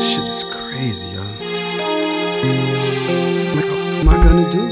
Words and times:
Shit 0.00 0.26
is 0.28 0.44
crazy, 0.44 1.06
yo. 1.06 1.22
Like, 3.54 3.66
what 3.66 3.78
am 4.00 4.08
I 4.08 4.16
gonna 4.24 4.50
do? 4.50 4.62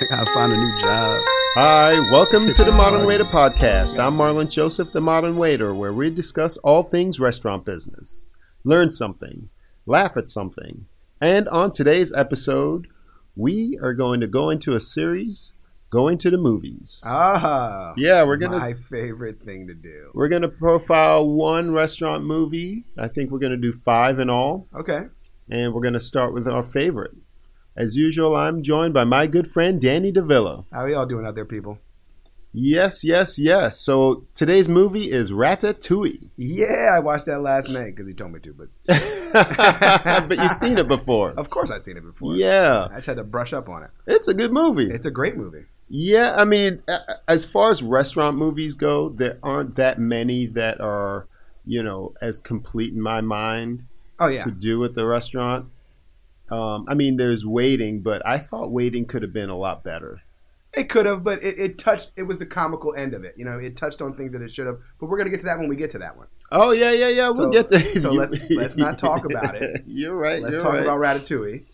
I 0.00 0.06
gotta 0.08 0.30
find 0.32 0.52
a 0.52 0.56
new 0.56 0.80
job. 0.80 1.20
Hi, 1.56 1.98
welcome 2.12 2.52
to 2.52 2.62
the 2.62 2.70
Modern. 2.70 3.04
Waiter 3.04 3.24
Podcast. 3.24 3.98
I'm 3.98 4.16
Marlon 4.16 4.48
Joseph, 4.48 4.92
the 4.92 5.00
Modern 5.00 5.36
Waiter, 5.36 5.74
where 5.74 5.92
we 5.92 6.08
discuss 6.10 6.56
all 6.58 6.84
things 6.84 7.18
restaurant 7.18 7.64
business, 7.64 8.32
learn 8.62 8.92
something, 8.92 9.48
laugh 9.84 10.16
at 10.16 10.28
something. 10.28 10.86
And 11.20 11.48
on 11.48 11.72
today's 11.72 12.12
episode, 12.14 12.86
we 13.34 13.76
are 13.82 13.92
going 13.94 14.20
to 14.20 14.28
go 14.28 14.50
into 14.50 14.76
a 14.76 14.80
series 14.80 15.52
going 15.90 16.18
to 16.18 16.30
the 16.30 16.36
movies. 16.36 17.02
Ah, 17.06 17.94
yeah, 17.96 18.22
we're 18.24 18.36
gonna 18.36 18.58
my 18.58 18.74
favorite 18.74 19.40
thing 19.42 19.66
to 19.68 19.74
do. 19.74 20.10
we're 20.14 20.28
gonna 20.28 20.48
profile 20.48 21.28
one 21.28 21.72
restaurant 21.72 22.24
movie. 22.24 22.84
I 22.98 23.08
think 23.08 23.30
we're 23.30 23.38
gonna 23.38 23.56
do 23.56 23.72
five 23.72 24.18
in 24.18 24.28
all, 24.30 24.68
Okay. 24.74 25.06
and 25.50 25.72
we're 25.72 25.82
gonna 25.82 26.00
start 26.00 26.34
with 26.34 26.46
our 26.46 26.62
favorite. 26.64 27.12
As 27.76 27.96
usual, 27.96 28.34
I'm 28.34 28.62
joined 28.62 28.92
by 28.92 29.04
my 29.04 29.26
good 29.28 29.46
friend 29.48 29.80
Danny 29.80 30.12
DeVilla. 30.12 30.64
How 30.72 30.80
are 30.80 30.88
y'all 30.88 31.06
doing 31.06 31.24
out 31.26 31.36
there, 31.36 31.44
people? 31.44 31.78
Yes, 32.52 33.04
yes, 33.04 33.38
yes. 33.38 33.78
So 33.78 34.24
today's 34.34 34.68
movie 34.68 35.12
is 35.12 35.30
Ratatouille. 35.32 36.30
Yeah, 36.36 36.90
I 36.96 36.98
watched 36.98 37.26
that 37.26 37.40
last 37.40 37.70
night 37.70 37.90
because 37.90 38.06
he 38.08 38.14
told 38.14 38.32
me 38.32 38.40
to, 38.40 38.52
but 38.54 38.68
but 40.28 40.38
you've 40.38 40.50
seen 40.52 40.78
it 40.78 40.88
before. 40.88 41.32
of 41.36 41.50
course 41.50 41.70
I've 41.70 41.82
seen 41.82 41.96
it 41.96 42.02
before. 42.04 42.34
Yeah, 42.34 42.88
I 42.90 42.96
just 42.96 43.06
had 43.06 43.18
to 43.18 43.24
brush 43.24 43.52
up 43.52 43.68
on 43.68 43.82
it. 43.84 43.90
it's 44.06 44.28
a 44.28 44.34
good 44.34 44.50
movie. 44.52 44.88
It's 44.90 45.06
a 45.06 45.10
great 45.10 45.36
movie. 45.36 45.64
Yeah, 45.88 46.34
I 46.36 46.44
mean, 46.44 46.82
as 47.26 47.44
far 47.44 47.70
as 47.70 47.82
restaurant 47.82 48.36
movies 48.36 48.74
go, 48.74 49.08
there 49.08 49.38
aren't 49.42 49.76
that 49.76 49.98
many 49.98 50.46
that 50.46 50.80
are, 50.80 51.26
you 51.64 51.82
know, 51.82 52.14
as 52.20 52.40
complete 52.40 52.92
in 52.92 53.00
my 53.00 53.20
mind 53.20 53.84
Oh 54.20 54.26
yeah, 54.28 54.42
to 54.44 54.50
do 54.50 54.78
with 54.78 54.94
the 54.94 55.06
restaurant. 55.06 55.66
Um, 56.50 56.84
I 56.88 56.94
mean, 56.94 57.16
there's 57.16 57.44
waiting, 57.44 58.00
but 58.00 58.26
I 58.26 58.38
thought 58.38 58.70
waiting 58.70 59.04
could 59.04 59.22
have 59.22 59.32
been 59.32 59.50
a 59.50 59.56
lot 59.56 59.84
better. 59.84 60.22
it 60.74 60.88
could 60.88 61.06
have, 61.06 61.22
but 61.24 61.42
it, 61.42 61.58
it 61.58 61.78
touched. 61.78 62.12
It 62.16 62.22
was 62.24 62.38
the 62.38 62.46
comical 62.46 62.94
end 62.94 63.14
of 63.14 63.24
it. 63.24 63.34
You 63.36 63.44
know, 63.44 63.58
it 63.58 63.76
touched 63.76 64.00
on 64.02 64.14
things 64.14 64.32
that 64.32 64.42
it 64.42 64.50
should 64.50 64.66
have. 64.66 64.76
But 64.98 65.08
we're 65.08 65.18
gonna 65.18 65.30
get 65.30 65.40
to 65.40 65.46
that 65.46 65.58
when 65.58 65.68
we 65.68 65.76
get 65.76 65.90
to 65.90 65.98
that 65.98 66.16
one. 66.16 66.26
Oh 66.50 66.70
yeah, 66.72 66.90
yeah, 66.92 67.08
yeah. 67.08 67.28
So- 67.28 67.44
we'll 67.44 67.52
get 67.52 67.68
there. 67.70 67.80
so 67.80 68.12
let's- 68.12 68.50
let's 68.50 68.76
not 68.76 68.98
talk 68.98 69.24
about 69.24 69.54
it. 69.56 69.82
You're 69.86 70.16
right. 70.16 70.42
Let's 70.42 70.54
you're 70.54 70.62
talk 70.62 70.74
right. 70.74 70.82
about 70.82 70.98
Ratatouille. 71.00 71.64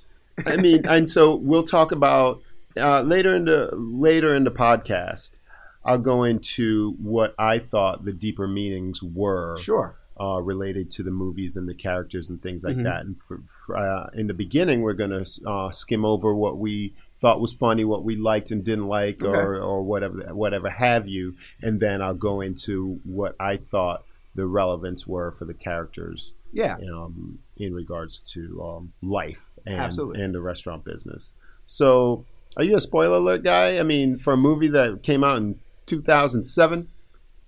I 0.46 0.56
mean, 0.56 0.83
and 0.89 1.08
so 1.08 1.36
we'll 1.36 1.62
talk 1.64 1.92
about 1.92 2.42
uh, 2.77 3.03
later 3.03 3.34
in 3.34 3.44
the 3.47 3.70
later 3.75 4.34
in 4.34 4.44
the 4.44 4.50
podcast. 4.50 5.39
I'll 5.86 5.98
go 5.98 6.25
into 6.25 6.92
what 6.98 7.34
I 7.39 7.58
thought 7.58 8.06
the 8.06 8.12
deeper 8.14 8.48
meanings 8.48 9.03
were 9.03 9.58
Sure. 9.58 9.98
uh, 10.19 10.41
related 10.41 10.91
to 10.92 11.02
the 11.02 11.11
movies 11.11 11.58
and 11.58 11.69
the 11.69 11.75
characters 11.75 12.30
and 12.30 12.41
things 12.41 12.64
like 12.64 12.77
Mhm. 12.77 12.84
that. 12.84 13.05
And 13.05 13.20
for, 13.20 13.42
for, 13.67 13.77
uh, 13.77 14.08
in 14.14 14.27
the 14.27 14.33
beginning, 14.33 14.80
we're 14.80 14.95
going 14.95 15.11
to 15.11 15.27
uh, 15.47 15.70
skim 15.72 16.06
over 16.06 16.34
what 16.34 16.56
we 16.56 16.95
thought 17.20 17.39
was 17.39 17.52
funny, 17.52 17.84
what 17.84 18.02
we 18.02 18.17
liked 18.17 18.50
and 18.50 18.64
didn't 18.64 18.86
like, 18.89 19.22
Okay. 19.22 19.39
or, 19.39 19.61
or 19.61 19.83
whatever, 19.83 20.34
whatever 20.34 20.70
have 20.70 21.06
you. 21.06 21.34
And 21.61 21.80
then 21.80 22.00
I'll 22.00 22.14
go 22.14 22.41
into 22.41 23.00
what 23.05 23.36
I 23.39 23.58
thought 23.58 24.05
the 24.34 24.47
relevance 24.47 25.06
were 25.06 25.33
for 25.33 25.45
the 25.45 25.52
characters 25.55 26.33
Yeah. 26.50 26.78
um, 26.91 27.41
in 27.58 27.75
regards 27.75 28.20
to 28.33 28.62
um, 28.64 28.92
life 29.02 29.50
and, 29.67 29.77
Absolutely. 29.77 30.22
and 30.22 30.34
the 30.34 30.41
restaurant 30.41 30.83
business. 30.86 31.34
So, 31.67 32.25
are 32.56 32.64
you 32.64 32.77
a 32.77 32.80
spoiler 32.80 33.16
alert 33.19 33.42
guy? 33.42 33.78
I 33.78 33.83
mean, 33.83 34.19
for 34.19 34.33
a 34.33 34.36
movie 34.36 34.69
that 34.69 35.02
came 35.02 35.22
out 35.24 35.38
in 35.38 35.58
2007, 35.86 36.88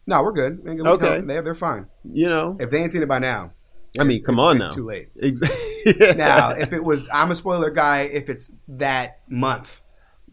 No, 0.07 0.23
we're 0.23 0.33
good. 0.33 0.63
We 0.65 0.81
Okay. 0.81 1.21
They're, 1.21 1.43
they're 1.43 1.55
fine. 1.55 1.87
you 2.05 2.29
know, 2.29 2.57
If 2.61 2.71
they 2.71 2.81
ain't 2.83 2.93
seen 2.93 3.03
it 3.03 3.09
by 3.09 3.19
now, 3.19 3.53
I 3.99 4.05
mean, 4.05 4.23
come 4.23 4.35
it's- 4.37 4.45
on 4.45 4.57
it's 4.57 4.65
now. 4.65 4.71
Too 4.71 4.83
late. 4.85 5.09
exactly. 5.17 5.57
Now, 6.17 6.51
if 6.51 6.73
it 6.73 6.83
was, 6.85 7.09
I'm 7.13 7.31
a 7.31 7.35
spoiler 7.37 7.71
guy. 7.71 8.01
If 8.03 8.29
it's 8.29 8.51
that 8.69 9.21
month, 9.29 9.81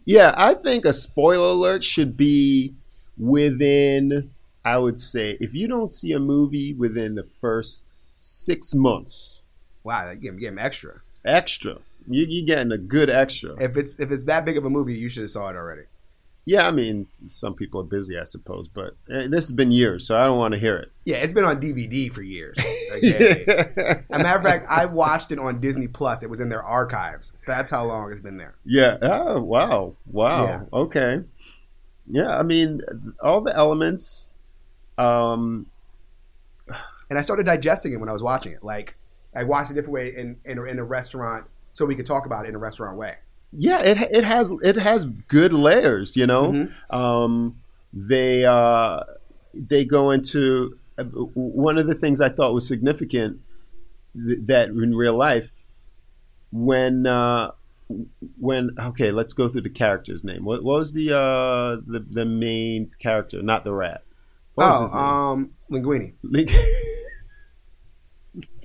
yeah, 0.06 0.34
I 0.36 0.54
think 0.56 0.84
a 0.86 0.94
spoiler 0.94 1.52
alert 1.52 1.84
should 1.84 2.18
be 2.18 2.74
within. 3.18 4.32
I 4.66 4.78
would 4.78 5.00
say 5.00 5.38
if 5.42 5.54
you 5.54 5.68
don't 5.68 5.92
see 5.92 6.14
a 6.14 6.20
movie 6.20 6.74
within 6.74 7.16
the 7.16 7.24
first 7.24 7.86
six 8.18 8.74
months, 8.74 9.44
wow, 9.84 10.10
you 10.10 10.16
give, 10.18 10.40
give 10.40 10.54
him 10.54 10.60
extra. 10.60 11.02
extra, 11.26 11.78
you, 12.08 12.26
you're 12.28 12.46
getting 12.46 12.72
a 12.72 12.78
good 12.78 13.10
extra. 13.10 13.56
If 13.62 13.78
it's 13.78 14.00
if 14.00 14.12
it's 14.12 14.24
that 14.26 14.46
big 14.46 14.58
of 14.58 14.66
a 14.66 14.70
movie, 14.70 14.94
you 14.96 15.10
should 15.10 15.22
have 15.24 15.30
saw 15.32 15.50
it 15.50 15.56
already. 15.56 15.84
Yeah, 16.46 16.68
I 16.68 16.72
mean, 16.72 17.08
some 17.28 17.54
people 17.54 17.80
are 17.80 17.86
busy, 17.86 18.20
I 18.20 18.26
suppose, 18.26 18.68
but 18.68 18.98
this 19.08 19.46
has 19.46 19.54
been 19.54 19.72
years, 19.72 20.06
so 20.06 20.18
I 20.20 20.26
don't 20.26 20.38
want 20.38 20.54
to 20.54 20.60
hear 20.60 20.76
it. 20.76 20.92
Yeah, 21.06 21.16
it's 21.18 21.32
been 21.32 21.46
on 21.46 21.62
DVD 21.62 22.12
for 22.12 22.22
years. 22.22 22.58
Okay. 22.94 23.44
As 23.48 23.76
a 24.12 24.20
matter 24.20 24.38
of 24.38 24.44
fact, 24.44 24.68
I 24.70 24.86
watched 24.86 25.32
it 25.32 25.40
on 25.40 25.60
Disney 25.60 25.88
Plus. 25.88 26.22
It 26.22 26.30
was 26.30 26.40
in 26.40 26.50
their 26.50 26.62
archives. 26.62 27.34
That's 27.48 27.72
how 27.72 27.86
long 27.86 28.12
it's 28.12 28.20
been 28.20 28.38
there. 28.38 28.54
yeah. 28.66 28.98
Oh, 29.02 29.42
wow. 29.42 29.96
Wow. 30.06 30.44
Yeah. 30.44 30.62
Okay. 30.72 31.22
Yeah, 32.06 32.38
I 32.38 32.44
mean, 32.44 32.82
all 33.20 33.42
the 33.42 33.56
elements. 33.56 34.30
Um, 35.00 35.66
And 37.10 37.18
I 37.18 37.22
started 37.24 37.46
digesting 37.48 37.94
it 37.94 38.00
when 38.00 38.10
I 38.10 38.14
was 38.14 38.22
watching 38.24 38.52
it. 38.54 38.64
Like 38.64 38.96
I 39.36 39.44
watched 39.44 39.72
it 39.72 39.74
different 39.74 39.94
way 39.94 40.16
in 40.16 40.38
in 40.46 40.60
in 40.68 40.78
a 40.78 40.84
restaurant, 40.84 41.46
so 41.74 41.86
we 41.86 41.96
could 41.96 42.06
talk 42.06 42.26
about 42.26 42.46
it 42.46 42.50
in 42.50 42.56
a 42.56 42.60
restaurant 42.60 42.98
way. 42.98 43.16
yeah, 43.52 43.82
it 43.84 43.98
it 44.12 44.24
has 44.24 44.52
it 44.64 44.76
has 44.78 45.06
good 45.06 45.54
layers. 45.54 46.16
You 46.16 46.26
know, 46.28 46.52
Mhm. 46.52 46.72
um, 46.90 47.56
they 47.92 48.46
uh, 48.46 49.02
they 49.54 49.86
go 49.86 50.10
into 50.12 50.78
uh, 50.98 51.04
one 51.04 51.78
of 51.78 51.86
the 51.88 51.96
things 51.96 52.22
I 52.22 52.30
thought 52.30 52.54
was 52.54 52.68
significant 52.68 53.40
th- 54.16 54.40
that 54.48 54.70
in 54.70 54.96
real 54.96 55.16
life 55.16 55.52
when 56.52 57.06
uh, 57.08 57.52
when 58.40 58.72
okay, 58.80 59.12
let's 59.12 59.34
go 59.34 59.48
through 59.48 59.62
the 59.62 59.70
character's 59.70 60.24
name. 60.24 60.46
What, 60.46 60.64
what 60.64 60.80
was 60.80 60.94
the 60.94 61.12
uh, 61.16 61.82
the 61.86 62.06
the 62.10 62.26
main 62.26 62.92
character? 63.00 63.42
Not 63.44 63.64
the 63.64 63.74
rat. 63.74 64.04
What 64.56 64.66
was 64.68 64.80
Oh, 64.80 64.84
his 64.84 64.94
name? 64.94 65.02
um, 65.02 65.50
Linguini. 65.72 66.14
Link- 66.24 66.52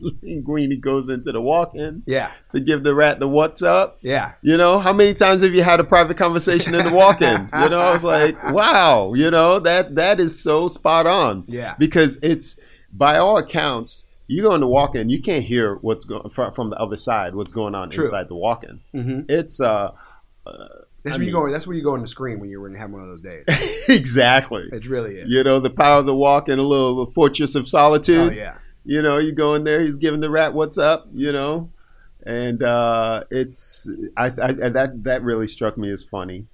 Linguini 0.23 0.81
goes 0.81 1.09
into 1.09 1.33
the 1.33 1.41
walk-in 1.41 2.03
Yeah, 2.07 2.31
to 2.51 2.61
give 2.61 2.85
the 2.85 2.95
rat 2.95 3.19
the 3.19 3.29
what's 3.29 3.63
up. 3.63 3.99
yeah. 4.03 4.33
You 4.43 4.57
know, 4.57 4.79
how 4.79 4.93
many 4.93 5.15
times 5.15 5.43
have 5.43 5.55
you 5.55 5.63
had 5.63 5.81
a 5.81 5.85
private 5.85 6.17
conversation 6.17 6.75
in 6.75 6.87
the 6.87 6.93
walk-in? 6.95 7.49
You 7.63 7.69
know, 7.71 7.81
I 7.81 7.91
was 7.93 8.05
like, 8.05 8.37
wow, 8.53 9.13
you 9.15 9.31
know, 9.31 9.59
that 9.61 9.95
that 9.97 10.21
is 10.21 10.39
so 10.43 10.69
spot 10.69 11.07
on. 11.07 11.45
Yeah. 11.49 11.75
Because 11.79 12.19
it's 12.23 12.59
by 12.93 13.19
all 13.19 13.37
accounts, 13.39 14.07
you 14.27 14.43
go 14.43 14.55
in 14.55 14.61
the 14.61 14.69
walk-in, 14.69 15.09
you 15.09 15.21
can't 15.21 15.45
hear 15.45 15.77
what's 15.77 16.05
going 16.05 16.31
from, 16.31 16.53
from 16.53 16.71
the 16.71 16.77
other 16.77 16.97
side, 16.97 17.35
what's 17.35 17.53
going 17.53 17.75
on 17.75 17.91
True. 17.91 18.05
inside 18.05 18.29
the 18.29 18.37
walk-in. 18.37 18.81
Mm-hmm. 18.95 19.21
It's 19.29 19.61
uh 19.61 19.93
That's 20.45 21.15
I 21.15 21.19
where 21.19 21.27
you 21.27 21.33
mean- 21.33 21.33
go. 21.33 21.51
That's 21.51 21.67
where 21.67 21.77
you 21.77 21.83
go 21.83 21.95
on 21.95 22.03
the 22.03 22.09
screen 22.09 22.39
when 22.41 22.51
you're 22.51 22.67
in 22.67 22.75
have 22.75 22.91
one 22.91 23.03
of 23.03 23.09
those 23.09 23.23
days. 23.23 23.45
exactly. 23.89 24.69
It 24.73 24.87
really 24.89 25.17
is. 25.19 25.33
You 25.33 25.43
know, 25.45 25.61
the 25.61 25.71
power 25.71 26.01
of 26.01 26.07
the 26.07 26.15
walk-in, 26.15 26.59
a 26.59 26.63
little 26.63 27.07
fortress 27.07 27.55
of 27.55 27.69
solitude. 27.69 28.33
Oh 28.33 28.35
yeah. 28.35 28.59
You 28.89 29.03
know, 29.03 29.19
you 29.19 29.33
go 29.33 29.53
in 29.53 29.65
there, 29.65 29.83
he's 29.83 29.99
giving 29.99 30.21
the 30.21 30.31
rat 30.31 30.55
what's 30.55 30.79
up, 30.79 31.07
you 31.13 31.31
know, 31.31 31.69
and 32.25 32.63
uh, 32.63 33.25
it's 33.31 33.87
I, 34.17 34.29
I 34.41 34.49
and 34.49 34.75
that 34.75 35.05
that 35.05 35.23
really 35.23 35.47
struck 35.47 35.77
me 35.77 35.91
as 35.91 36.03
funny. 36.03 36.47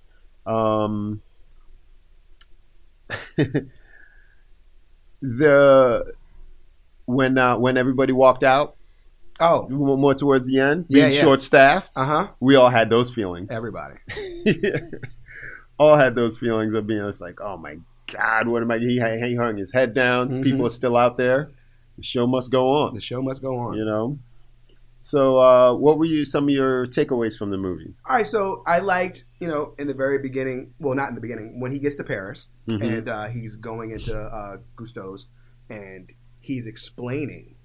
Um, 0.44 1.22
the 5.20 6.12
when 7.06 7.38
uh, 7.38 7.56
when 7.58 7.76
everybody 7.76 8.12
walked 8.12 8.42
out, 8.42 8.74
Oh, 9.40 9.68
more 9.68 10.14
towards 10.14 10.46
the 10.48 10.58
end, 10.58 10.86
Yeah, 10.88 11.02
being 11.02 11.12
yeah. 11.14 11.20
short 11.20 11.40
staffed, 11.40 11.92
uh 11.96 12.04
huh. 12.04 12.28
we 12.40 12.56
all 12.56 12.68
had 12.68 12.90
those 12.90 13.14
feelings. 13.14 13.50
Everybody. 13.52 13.94
all 15.78 15.96
had 15.96 16.16
those 16.16 16.36
feelings 16.36 16.74
of 16.74 16.86
being 16.88 17.04
just 17.06 17.20
like, 17.20 17.40
oh 17.40 17.56
my 17.56 17.78
god, 18.12 18.48
what 18.48 18.62
am 18.62 18.70
I? 18.72 18.78
He, 18.78 19.00
he 19.00 19.34
hung 19.36 19.56
his 19.56 19.72
head 19.72 19.94
down. 19.94 20.28
Mhm. 20.28 20.42
People 20.42 20.66
are 20.66 20.70
still 20.70 20.96
out 20.96 21.16
there. 21.16 21.50
The 21.96 22.02
show 22.02 22.26
must 22.26 22.50
go 22.50 22.68
on. 22.72 22.94
The 22.94 23.00
show 23.00 23.22
must 23.22 23.42
go 23.42 23.56
on. 23.58 23.76
you 23.76 23.84
know. 23.84 24.18
So, 25.02 25.38
uh, 25.38 25.74
what 25.74 25.98
were 25.98 26.06
you 26.06 26.24
some 26.24 26.44
of 26.44 26.50
your 26.50 26.86
takeaways 26.86 27.36
from 27.36 27.50
the 27.50 27.58
movie? 27.58 27.92
All 28.08 28.16
right, 28.16 28.26
so 28.26 28.62
I 28.66 28.78
liked, 28.78 29.24
you 29.38 29.46
know, 29.48 29.74
in 29.78 29.86
the 29.86 29.92
very 29.92 30.18
beginning, 30.18 30.72
well, 30.78 30.94
not 30.94 31.10
in 31.10 31.14
the 31.14 31.20
beginning, 31.20 31.60
when 31.60 31.72
he 31.72 31.78
gets 31.78 31.96
to 31.96 32.04
Paris 32.04 32.48
Mhm. 32.68 32.82
and 32.82 33.08
uh, 33.08 33.24
he's 33.26 33.56
going 33.56 33.90
into 33.90 34.16
uh, 34.18 34.58
Gusteau's 34.76 35.26
and 35.68 36.10
he's 36.40 36.66
explaining 36.66 37.56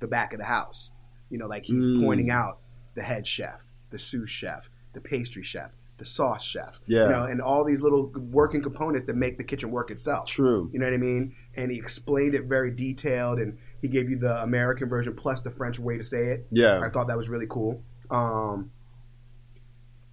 the 0.00 0.08
back 0.08 0.32
of 0.32 0.38
the 0.38 0.46
house. 0.46 0.92
You 1.28 1.36
know, 1.38 1.46
like 1.46 1.64
he's 1.64 1.86
Mm. 1.86 2.02
pointing 2.02 2.30
out 2.30 2.60
the 2.94 3.02
head 3.02 3.26
chef, 3.26 3.64
the 3.90 3.98
sous 3.98 4.30
chef, 4.30 4.70
the 4.94 5.00
pastry 5.02 5.42
chef, 5.42 5.76
the 5.98 6.04
sauce 6.06 6.44
chef. 6.44 6.80
Yeah. 6.86 7.04
You 7.04 7.08
know, 7.10 7.24
and 7.24 7.42
all 7.42 7.64
these 7.66 7.82
little 7.82 8.10
working 8.30 8.62
components 8.62 9.04
that 9.06 9.16
make 9.16 9.36
the 9.36 9.44
kitchen 9.44 9.70
work 9.70 9.90
itself. 9.90 10.28
True. 10.28 10.70
You 10.72 10.78
know 10.78 10.86
what 10.86 10.94
I 10.94 10.98
mean? 10.98 11.34
And 11.56 11.70
he 11.70 11.76
explained 11.78 12.34
it 12.34 12.44
very 12.44 12.70
detailed 12.70 13.38
and 13.38 13.58
he 13.82 13.88
gave 13.88 14.08
you 14.08 14.16
the 14.16 14.42
American 14.42 14.88
version 14.88 15.14
plus 15.14 15.40
the 15.40 15.50
French 15.50 15.78
way 15.78 15.96
to 15.96 16.04
say 16.04 16.26
it. 16.26 16.46
Yeah. 16.50 16.80
I 16.80 16.90
thought 16.90 17.08
that 17.08 17.16
was 17.16 17.28
really 17.28 17.46
cool. 17.48 17.82
Um, 18.10 18.70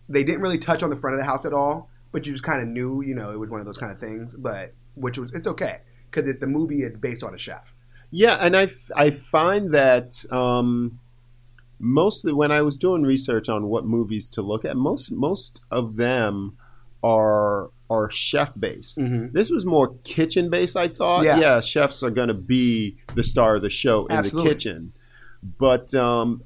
they 0.09 0.23
didn't 0.23 0.41
really 0.41 0.57
touch 0.57 0.83
on 0.83 0.89
the 0.89 0.95
front 0.95 1.15
of 1.15 1.19
the 1.19 1.25
house 1.25 1.45
at 1.45 1.53
all, 1.53 1.89
but 2.11 2.25
you 2.25 2.31
just 2.31 2.43
kind 2.43 2.61
of 2.61 2.67
knew, 2.67 3.01
you 3.01 3.15
know, 3.15 3.31
it 3.31 3.39
was 3.39 3.49
one 3.49 3.59
of 3.59 3.65
those 3.65 3.77
kind 3.77 3.91
of 3.91 3.99
things. 3.99 4.35
But 4.35 4.73
which 4.95 5.17
was 5.17 5.31
it's 5.33 5.47
okay 5.47 5.79
because 6.09 6.31
the 6.39 6.47
movie 6.47 6.81
it's 6.81 6.97
based 6.97 7.23
on 7.23 7.33
a 7.33 7.37
chef. 7.37 7.73
Yeah, 8.11 8.37
and 8.39 8.55
I, 8.55 8.63
f- 8.63 8.91
I 8.95 9.09
find 9.09 9.71
that 9.71 10.23
um, 10.29 10.99
mostly 11.79 12.31
when 12.31 12.51
I 12.51 12.61
was 12.61 12.77
doing 12.77 13.03
research 13.03 13.49
on 13.49 13.67
what 13.67 13.85
movies 13.85 14.29
to 14.31 14.41
look 14.41 14.65
at, 14.65 14.77
most 14.77 15.11
most 15.11 15.63
of 15.71 15.95
them 15.95 16.57
are 17.03 17.71
are 18.01 18.09
chef 18.09 18.53
based. 18.59 18.97
Mhm. 18.97 19.31
This 19.33 19.49
was 19.51 19.65
more 19.65 19.95
kitchen 20.03 20.49
based. 20.49 20.75
I 20.77 20.87
thought, 20.87 21.23
Yeah. 21.25 21.39
yeah, 21.39 21.61
chefs 21.61 22.01
are 22.03 22.09
going 22.11 22.27
to 22.29 22.33
be 22.33 22.97
the 23.15 23.23
star 23.23 23.55
of 23.55 23.61
the 23.61 23.69
show 23.69 24.05
in 24.07 24.15
Absolutely. 24.15 24.49
the 24.49 24.55
kitchen, 24.55 24.93
but 25.59 25.93
um, 25.93 26.43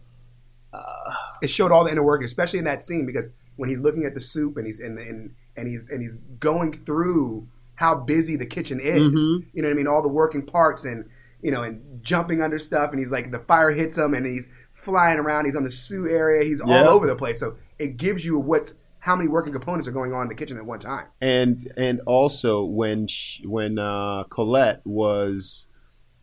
it 1.41 1.49
showed 1.49 1.71
all 1.71 1.83
the 1.83 1.91
inner 1.91 2.03
work, 2.03 2.23
especially 2.23 2.59
in 2.59 2.65
that 2.65 2.83
scene 2.83 3.05
because 3.05 3.29
when 3.55 3.69
he's 3.69 3.79
looking 3.79 4.05
at 4.05 4.13
the 4.13 4.21
soup 4.21 4.57
and 4.57 4.65
he's 4.65 4.79
and 4.79 4.97
and, 4.99 5.33
and 5.55 5.67
he's 5.69 5.89
and 5.89 6.01
he's 6.01 6.21
going 6.39 6.73
through 6.73 7.47
how 7.75 7.95
busy 7.95 8.35
the 8.35 8.45
kitchen 8.45 8.79
is. 8.79 9.01
Mhm. 9.19 9.45
You 9.53 9.61
know 9.61 9.69
what 9.69 9.73
I 9.73 9.77
mean? 9.77 9.87
All 9.87 10.01
the 10.01 10.07
working 10.09 10.43
parts 10.43 10.85
and 10.85 11.05
you 11.41 11.51
know 11.51 11.63
and 11.63 11.81
jumping 12.03 12.41
under 12.41 12.57
stuff 12.59 12.91
and 12.91 12.99
he's 12.99 13.11
like 13.11 13.31
the 13.31 13.39
fire 13.39 13.69
hits 13.71 13.97
him 13.97 14.13
and 14.13 14.25
he's 14.25 14.47
flying 14.71 15.19
around. 15.19 15.45
He's 15.45 15.55
on 15.55 15.63
the 15.63 15.71
sous 15.71 16.11
area. 16.11 16.43
He's 16.43 16.61
Yeah. 16.65 16.83
all 16.83 16.89
over 16.89 17.05
the 17.07 17.15
place. 17.15 17.39
So 17.39 17.55
it 17.79 17.97
gives 17.97 18.25
you 18.25 18.37
what's 18.39 18.75
how 18.99 19.15
many 19.15 19.29
working 19.29 19.53
components 19.53 19.87
are 19.87 19.91
going 19.91 20.13
on 20.13 20.23
in 20.23 20.27
the 20.29 20.35
kitchen 20.35 20.57
at 20.57 20.65
one 20.65 20.79
time. 20.79 21.05
and 21.21 21.61
and 21.77 22.01
also 22.05 22.63
when 22.65 23.07
sh 23.07 23.41
when 23.45 23.77
uh, 23.79 24.23
Colette 24.29 24.81
was 24.85 25.67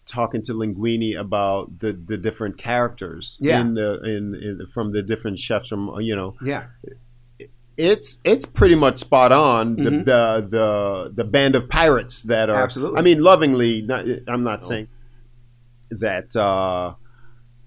talking 0.06 0.42
to 0.42 0.52
Linguini 0.52 1.18
about 1.18 1.78
the, 1.78 1.92
the 1.94 2.18
different 2.18 2.58
characters 2.58 3.38
Yeah. 3.40 3.60
in 3.62 3.74
the 3.74 4.02
in, 4.02 4.34
in 4.34 4.66
from 4.72 4.90
the 4.92 5.02
different 5.02 5.38
chefs 5.38 5.68
from 5.68 5.98
you 6.00 6.14
know 6.14 6.34
Yeah, 6.42 6.66
it's 7.78 8.18
it's 8.22 8.44
pretty 8.46 8.74
much 8.74 8.98
spot 8.98 9.32
on 9.32 9.76
the, 9.76 9.90
Mhm. 9.90 10.04
the 10.04 10.46
the 10.48 11.12
the 11.14 11.24
band 11.24 11.54
of 11.56 11.68
pirates 11.70 12.22
that 12.24 12.50
are 12.50 12.62
Absolutely. 12.62 12.98
I 12.98 13.02
mean 13.02 13.22
lovingly 13.22 13.82
not, 13.82 14.04
I'm 14.28 14.44
not 14.44 14.62
saying 14.64 14.88
that 15.90 16.36
uh, 16.36 16.94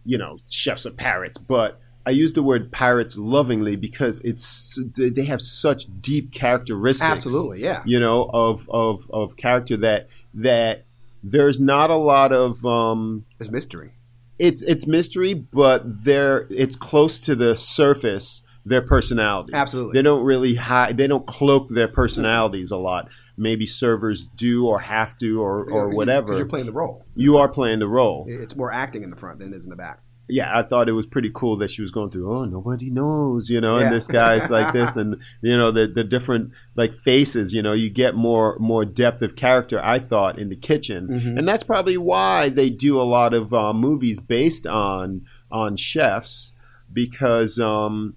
you 0.05 0.17
know 0.17 0.37
chefs 0.47 0.85
are 0.85 0.91
pirates 0.91 1.37
but 1.37 1.79
I 2.07 2.11
use 2.11 2.31
the 2.33 2.41
word 2.41 2.71
pirates 2.71 3.17
lovingly 3.17 3.75
because 3.75 4.21
it's 4.21 4.79
they 4.97 5.25
have 5.25 5.41
such 5.41 5.85
deep 6.01 6.31
characteristics 6.31 7.11
absolutely. 7.11 7.61
Yeah, 7.61 7.83
you 7.85 7.99
know 7.99 8.29
of 8.33 8.67
of 8.69 9.05
of 9.11 9.35
character 9.35 9.75
that 9.77 10.07
that 10.33 10.85
there's 11.23 11.59
not 11.59 11.89
a 11.89 11.97
lot 11.97 12.31
of 12.31 12.65
um 12.65 13.25
there's 13.37 13.51
mystery. 13.51 13.91
it's 14.39 14.61
it's 14.61 14.87
mystery 14.87 15.33
but 15.33 15.81
they're 16.05 16.47
it's 16.49 16.75
close 16.77 17.19
to 17.27 17.35
the 17.35 17.55
surface 17.57 18.43
their 18.63 18.81
personality 18.81 19.53
Absolutely. 19.53 19.93
they 19.93 20.01
don't 20.01 20.23
really 20.23 20.55
hide 20.55 20.97
they 20.97 21.07
don't 21.07 21.25
cloak 21.25 21.69
their 21.69 21.87
personalities 21.87 22.69
a 22.71 22.77
lot 22.77 23.09
maybe 23.37 23.65
servers 23.65 24.25
do 24.25 24.67
or 24.67 24.79
have 24.79 25.15
to 25.17 25.41
or 25.41 25.63
or 25.69 25.89
whatever 25.89 26.35
You're 26.37 26.45
playing 26.45 26.65
the 26.67 26.71
role. 26.73 27.05
you 27.15 27.37
are 27.37 27.47
playing 27.49 27.79
the 27.79 27.87
role 27.87 28.25
It's 28.27 28.55
more 28.55 28.71
acting 28.71 29.03
in 29.03 29.09
the 29.09 29.15
front 29.15 29.39
than 29.39 29.53
it 29.53 29.57
is 29.57 29.63
in 29.65 29.69
the 29.69 29.75
back. 29.75 29.99
Yeah, 30.29 30.51
I 30.57 30.61
thought 30.61 30.89
it 30.89 30.93
was 30.93 31.05
pretty 31.05 31.31
cool 31.33 31.55
that 31.57 31.71
she 31.71 31.81
was 31.81 31.91
going 31.91 32.09
through. 32.09 32.29
Oh, 32.29 32.43
nobody 32.45 32.89
knows, 32.89 33.49
you 33.49 33.61
know, 33.61 33.77
Yeah. 33.77 33.85
and 33.87 33.95
this 33.95 34.07
guy's 34.07 34.49
like 34.57 34.73
this, 34.73 34.97
and 34.97 35.15
you 35.41 35.55
know 35.57 35.71
the 35.71 35.87
the 35.87 36.03
different 36.03 36.51
like 36.75 36.93
faces. 36.95 37.53
You 37.53 37.61
know, 37.61 37.73
you 37.73 37.89
get 37.89 38.13
more 38.15 38.57
more 38.59 38.83
depth 38.85 39.21
of 39.21 39.35
character. 39.35 39.79
I 39.83 39.99
thought 39.99 40.37
in 40.37 40.49
the 40.49 40.55
kitchen, 40.57 41.07
Mhm. 41.07 41.37
and 41.39 41.47
that's 41.47 41.63
probably 41.63 41.97
why 41.97 42.49
they 42.49 42.69
do 42.69 42.99
a 43.01 43.03
lot 43.03 43.33
of 43.33 43.53
uh, 43.53 43.73
movies 43.73 44.19
based 44.19 44.67
on 44.67 45.21
on 45.49 45.75
chefs 45.77 46.53
because 46.91 47.59
um, 47.59 48.15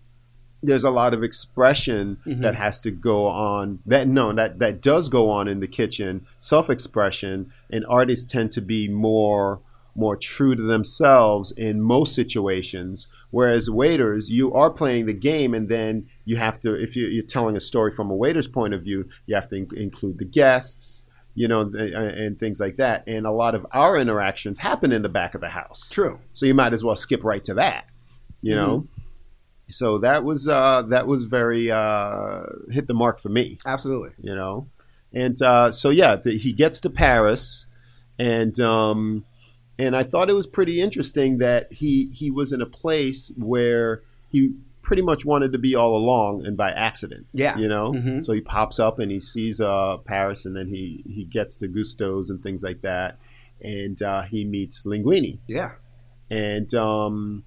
there's 0.63 0.85
a 0.85 0.91
lot 0.91 1.15
of 1.15 1.23
expression 1.23 2.19
Mhm. 2.27 2.41
that 2.43 2.55
has 2.57 2.81
to 2.83 2.91
go 2.91 3.27
on. 3.27 3.79
That 3.87 4.09
no, 4.09 4.33
that 4.33 4.59
that 4.59 4.83
does 4.83 5.09
go 5.09 5.31
on 5.31 5.49
in 5.49 5.61
the 5.61 5.69
kitchen, 5.69 6.23
self 6.39 6.69
expression, 6.69 7.51
and 7.71 7.85
artists 7.89 8.27
tend 8.31 8.51
to 8.53 8.61
be 8.61 8.89
more 8.89 9.61
more 10.01 10.17
true 10.17 10.57
to 10.57 10.63
themselves 10.63 11.53
in 11.53 11.81
most 11.81 12.15
situations. 12.15 13.07
Whereas 13.31 13.71
waiters, 13.71 14.31
you 14.31 14.53
are 14.55 14.71
playing 14.71 15.07
the 15.07 15.15
game, 15.15 15.55
and 15.55 15.69
then 15.69 16.07
you 16.25 16.37
have 16.37 16.59
to, 16.63 16.75
if 16.75 16.97
you- 16.97 17.07
you're 17.07 17.23
telling 17.37 17.55
a 17.57 17.61
story 17.61 17.93
from 17.93 18.11
a 18.11 18.15
waiter's 18.17 18.49
point 18.49 18.75
of 18.75 18.83
view, 18.83 19.07
you 19.27 19.35
have 19.37 19.49
to 19.51 19.57
in- 19.57 19.69
include 19.77 20.19
the 20.19 20.25
guests, 20.25 21.05
you 21.35 21.47
know, 21.47 21.69
th- 21.71 21.93
and 21.95 22.39
things 22.41 22.59
like 22.59 22.77
that. 22.77 23.05
And 23.07 23.27
a 23.27 23.31
lot 23.31 23.55
of 23.55 23.65
our 23.73 23.97
interactions 23.97 24.59
happen 24.59 24.91
in 24.91 25.03
the 25.03 25.09
back 25.09 25.35
of 25.37 25.41
the 25.41 25.51
house, 25.51 25.89
True. 25.91 26.19
so 26.33 26.45
you 26.47 26.55
might 26.55 26.73
as 26.73 26.83
well 26.83 26.97
skip 26.97 27.23
right 27.23 27.45
to 27.45 27.55
that, 27.55 27.85
you 28.43 28.57
know. 28.57 28.89
So 29.69 29.99
that 29.99 30.25
was 30.25 30.49
uh, 30.49 30.83
that 30.89 31.07
was 31.07 31.25
very 31.25 31.71
uh, 31.71 32.43
hit 32.71 32.89
the 32.89 32.95
mark 32.95 33.21
for 33.21 33.29
me 33.29 33.59
Absolutely. 33.65 34.11
you 34.21 34.35
know 34.35 34.67
and 35.13 35.41
uh, 35.43 35.71
so 35.71 35.91
yeah 35.91 36.17
the, 36.17 36.37
he 36.37 36.53
gets 36.53 36.81
to 36.81 36.91
paris 36.91 37.67
and 38.19 38.59
um, 38.61 39.25
and 39.83 39.97
i 39.97 40.03
thought 40.03 40.29
it 40.31 40.35
was 40.35 40.47
pretty 40.47 40.81
interesting 40.81 41.39
that 41.39 41.73
he 41.73 41.93
he 42.21 42.31
was 42.31 42.53
in 42.53 42.61
a 42.61 42.67
place 42.67 43.33
where 43.39 44.03
he 44.31 44.41
pretty 44.83 45.03
much 45.03 45.25
wanted 45.25 45.53
to 45.53 45.59
be 45.59 45.75
all 45.75 45.95
along 45.97 46.45
and 46.47 46.57
by 46.57 46.71
accident 46.71 47.27
Yeah. 47.33 47.57
you 47.59 47.69
know 47.69 47.93
Mhm. 47.93 48.25
so 48.25 48.33
he 48.33 48.41
pops 48.41 48.79
up 48.79 48.99
and 48.99 49.11
he 49.11 49.21
sees 49.21 49.61
uh, 49.61 49.99
paris 49.99 50.45
and 50.47 50.55
then 50.57 50.69
he 50.69 51.03
he 51.17 51.25
gets 51.25 51.57
to 51.59 51.69
Gusteau's 51.69 52.31
and 52.31 52.43
things 52.43 52.63
like 52.63 52.81
that 52.83 53.19
and 53.63 54.01
uh, 54.03 54.23
he 54.23 54.45
meets 54.45 54.85
linguini 54.87 55.39
Yeah. 55.47 55.73
and 56.31 56.73
um, 56.75 57.45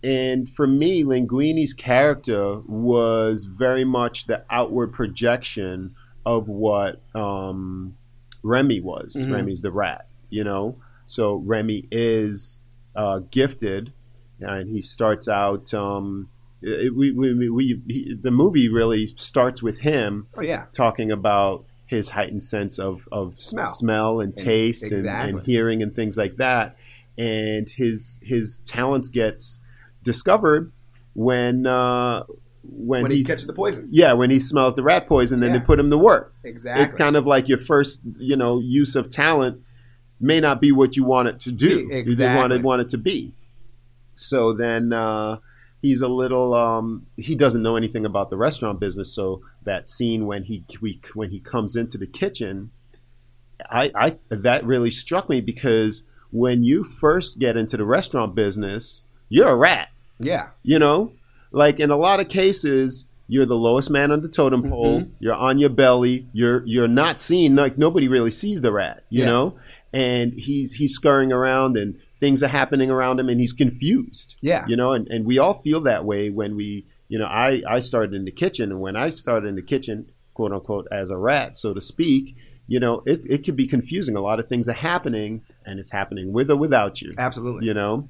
and 0.00 0.48
for 0.48 0.68
me, 0.68 1.02
Linguini's 1.02 1.74
character 1.74 2.60
was 2.68 3.46
very 3.46 3.82
much 3.84 4.26
the 4.28 4.44
outward 4.48 4.92
projection 4.92 5.96
of 6.24 6.48
what 6.48 7.00
um, 7.16 7.96
Remy 8.44 8.78
was. 8.80 9.16
Mhm. 9.18 9.32
Remy's 9.32 9.62
the 9.62 9.72
rat, 9.72 10.06
you 10.30 10.44
know. 10.44 10.76
So 11.08 11.36
Remy 11.36 11.84
is 11.90 12.60
uh, 12.94 13.20
gifted, 13.30 13.92
and 14.40 14.68
he 14.68 14.82
starts 14.82 15.26
out. 15.28 15.72
Um, 15.74 16.28
it, 16.62 16.94
we, 16.94 17.12
we, 17.12 17.48
we, 17.50 17.80
he, 17.88 18.14
the 18.20 18.30
movie 18.30 18.68
really 18.68 19.14
starts 19.16 19.62
with 19.62 19.80
him 19.80 20.26
Oh 20.36 20.42
yeah. 20.42 20.66
talking 20.72 21.10
about 21.12 21.64
his 21.86 22.10
heightened 22.10 22.42
sense 22.42 22.78
of, 22.78 23.08
of 23.12 23.40
Smell. 23.40 23.66
smell 23.66 24.20
and 24.20 24.34
taste 24.36 24.82
and, 24.82 24.92
exactly. 24.92 25.30
and 25.30 25.42
hearing 25.46 25.82
and 25.82 25.94
things 25.94 26.18
like 26.18 26.34
that. 26.36 26.76
And 27.16 27.68
his 27.70 28.20
his 28.22 28.60
talents 28.62 29.08
gets 29.08 29.60
discovered 30.02 30.72
when 31.14 31.66
uh, 31.66 32.24
when, 32.62 33.02
When 33.02 33.10
he 33.12 33.24
catches 33.24 33.46
the 33.46 33.52
poison. 33.52 33.88
yeah 33.90 34.12
when 34.12 34.30
he 34.30 34.38
smells 34.38 34.76
the 34.76 34.82
rat 34.82 35.06
poison 35.06 35.40
then 35.40 35.52
Yeah. 35.52 35.60
they 35.60 35.64
put 35.64 35.78
him 35.78 35.90
to 35.90 35.98
work. 35.98 36.34
Exactly. 36.44 36.84
It's 36.84 36.94
kind 36.94 37.16
of 37.16 37.26
like 37.26 37.48
your 37.48 37.58
first 37.58 38.02
you 38.18 38.36
know 38.36 38.60
use 38.60 38.94
of 38.96 39.08
talent 39.10 39.62
may 40.20 40.40
not 40.40 40.60
be 40.60 40.72
what 40.72 40.96
you 40.96 41.04
want 41.04 41.28
it 41.28 41.40
to 41.40 41.52
do. 41.52 41.88
Exactly. 41.90 42.40
Want 42.40 42.52
it 42.52 42.62
want 42.62 42.82
it 42.82 42.88
to 42.90 42.98
be. 42.98 43.32
So 44.14 44.52
then 44.52 44.92
uh, 44.92 45.38
he's 45.80 46.00
a 46.00 46.08
little 46.08 46.54
um, 46.54 47.06
he 47.16 47.34
doesn't 47.34 47.62
know 47.62 47.76
anything 47.76 48.04
about 48.04 48.30
the 48.30 48.36
restaurant 48.36 48.80
business. 48.80 49.12
So 49.14 49.42
that 49.62 49.86
scene 49.88 50.26
when 50.26 50.44
he 50.44 50.64
we, 50.80 51.00
when 51.14 51.30
he 51.30 51.40
comes 51.40 51.76
into 51.76 51.98
the 51.98 52.06
kitchen, 52.06 52.70
I, 53.70 53.90
I 53.94 54.18
that 54.30 54.64
really 54.64 54.90
struck 54.90 55.28
me 55.28 55.40
because 55.40 56.04
when 56.30 56.62
you 56.64 56.84
first 56.84 57.38
get 57.38 57.56
into 57.56 57.76
the 57.76 57.84
restaurant 57.84 58.34
business, 58.34 59.06
you're 59.28 59.48
a 59.48 59.56
rat. 59.56 59.88
yeah. 60.18 60.48
You 60.62 60.78
know, 60.78 61.12
like 61.52 61.80
in 61.80 61.90
a 61.90 61.96
lot 61.96 62.20
of 62.20 62.28
cases, 62.28 63.06
you're 63.28 63.46
the 63.46 63.56
lowest 63.56 63.90
man 63.90 64.10
on 64.10 64.20
the 64.22 64.28
totem 64.28 64.68
pole. 64.68 65.00
Mhm. 65.02 65.10
You're 65.20 65.34
on 65.34 65.58
your 65.58 65.70
belly. 65.70 66.26
You're 66.32 66.62
you're 66.66 66.88
not 66.88 67.20
seen. 67.20 67.56
Like 67.56 67.78
nobody 67.78 68.08
really 68.08 68.30
sees 68.30 68.60
the 68.62 68.72
rat. 68.72 69.04
You 69.10 69.20
Yeah. 69.20 69.26
know, 69.26 69.58
and 69.92 70.32
he's 70.36 70.74
he's 70.74 70.92
scurrying 70.94 71.32
around 71.32 71.76
and 71.76 71.98
things 72.20 72.42
are 72.42 72.48
happening 72.48 72.90
around 72.90 73.20
him 73.20 73.28
and 73.28 73.38
he's 73.40 73.52
confused. 73.52 74.36
Yeah. 74.40 74.64
You 74.68 74.76
know, 74.76 74.92
and, 74.92 75.06
and 75.08 75.24
we 75.24 75.38
all 75.38 75.54
feel 75.62 75.80
that 75.82 76.04
way 76.04 76.30
when 76.30 76.56
we, 76.56 76.86
you 77.08 77.18
know, 77.18 77.26
I 77.26 77.62
I 77.68 77.78
started 77.80 78.14
in 78.14 78.24
the 78.24 78.32
kitchen 78.32 78.70
and 78.72 78.80
when 78.80 78.96
I 78.96 79.10
started 79.10 79.46
in 79.48 79.54
the 79.54 79.62
kitchen, 79.62 80.10
quote 80.34 80.52
unquote, 80.52 80.88
as 80.90 81.10
a 81.10 81.16
rat, 81.16 81.56
so 81.56 81.72
to 81.74 81.80
speak. 81.80 82.36
You 82.70 82.78
know, 82.80 83.02
it, 83.06 83.24
it 83.30 83.44
could 83.44 83.56
be 83.56 83.66
confusing. 83.66 84.14
A 84.14 84.20
lot 84.20 84.38
of 84.38 84.46
things 84.46 84.68
are 84.68 84.74
happening, 84.74 85.40
and 85.64 85.78
it's 85.80 85.90
happening 85.90 86.34
with 86.34 86.50
or 86.50 86.56
without 86.56 87.00
you. 87.00 87.10
Absolutely. 87.16 87.64
You 87.66 87.72
know, 87.72 88.08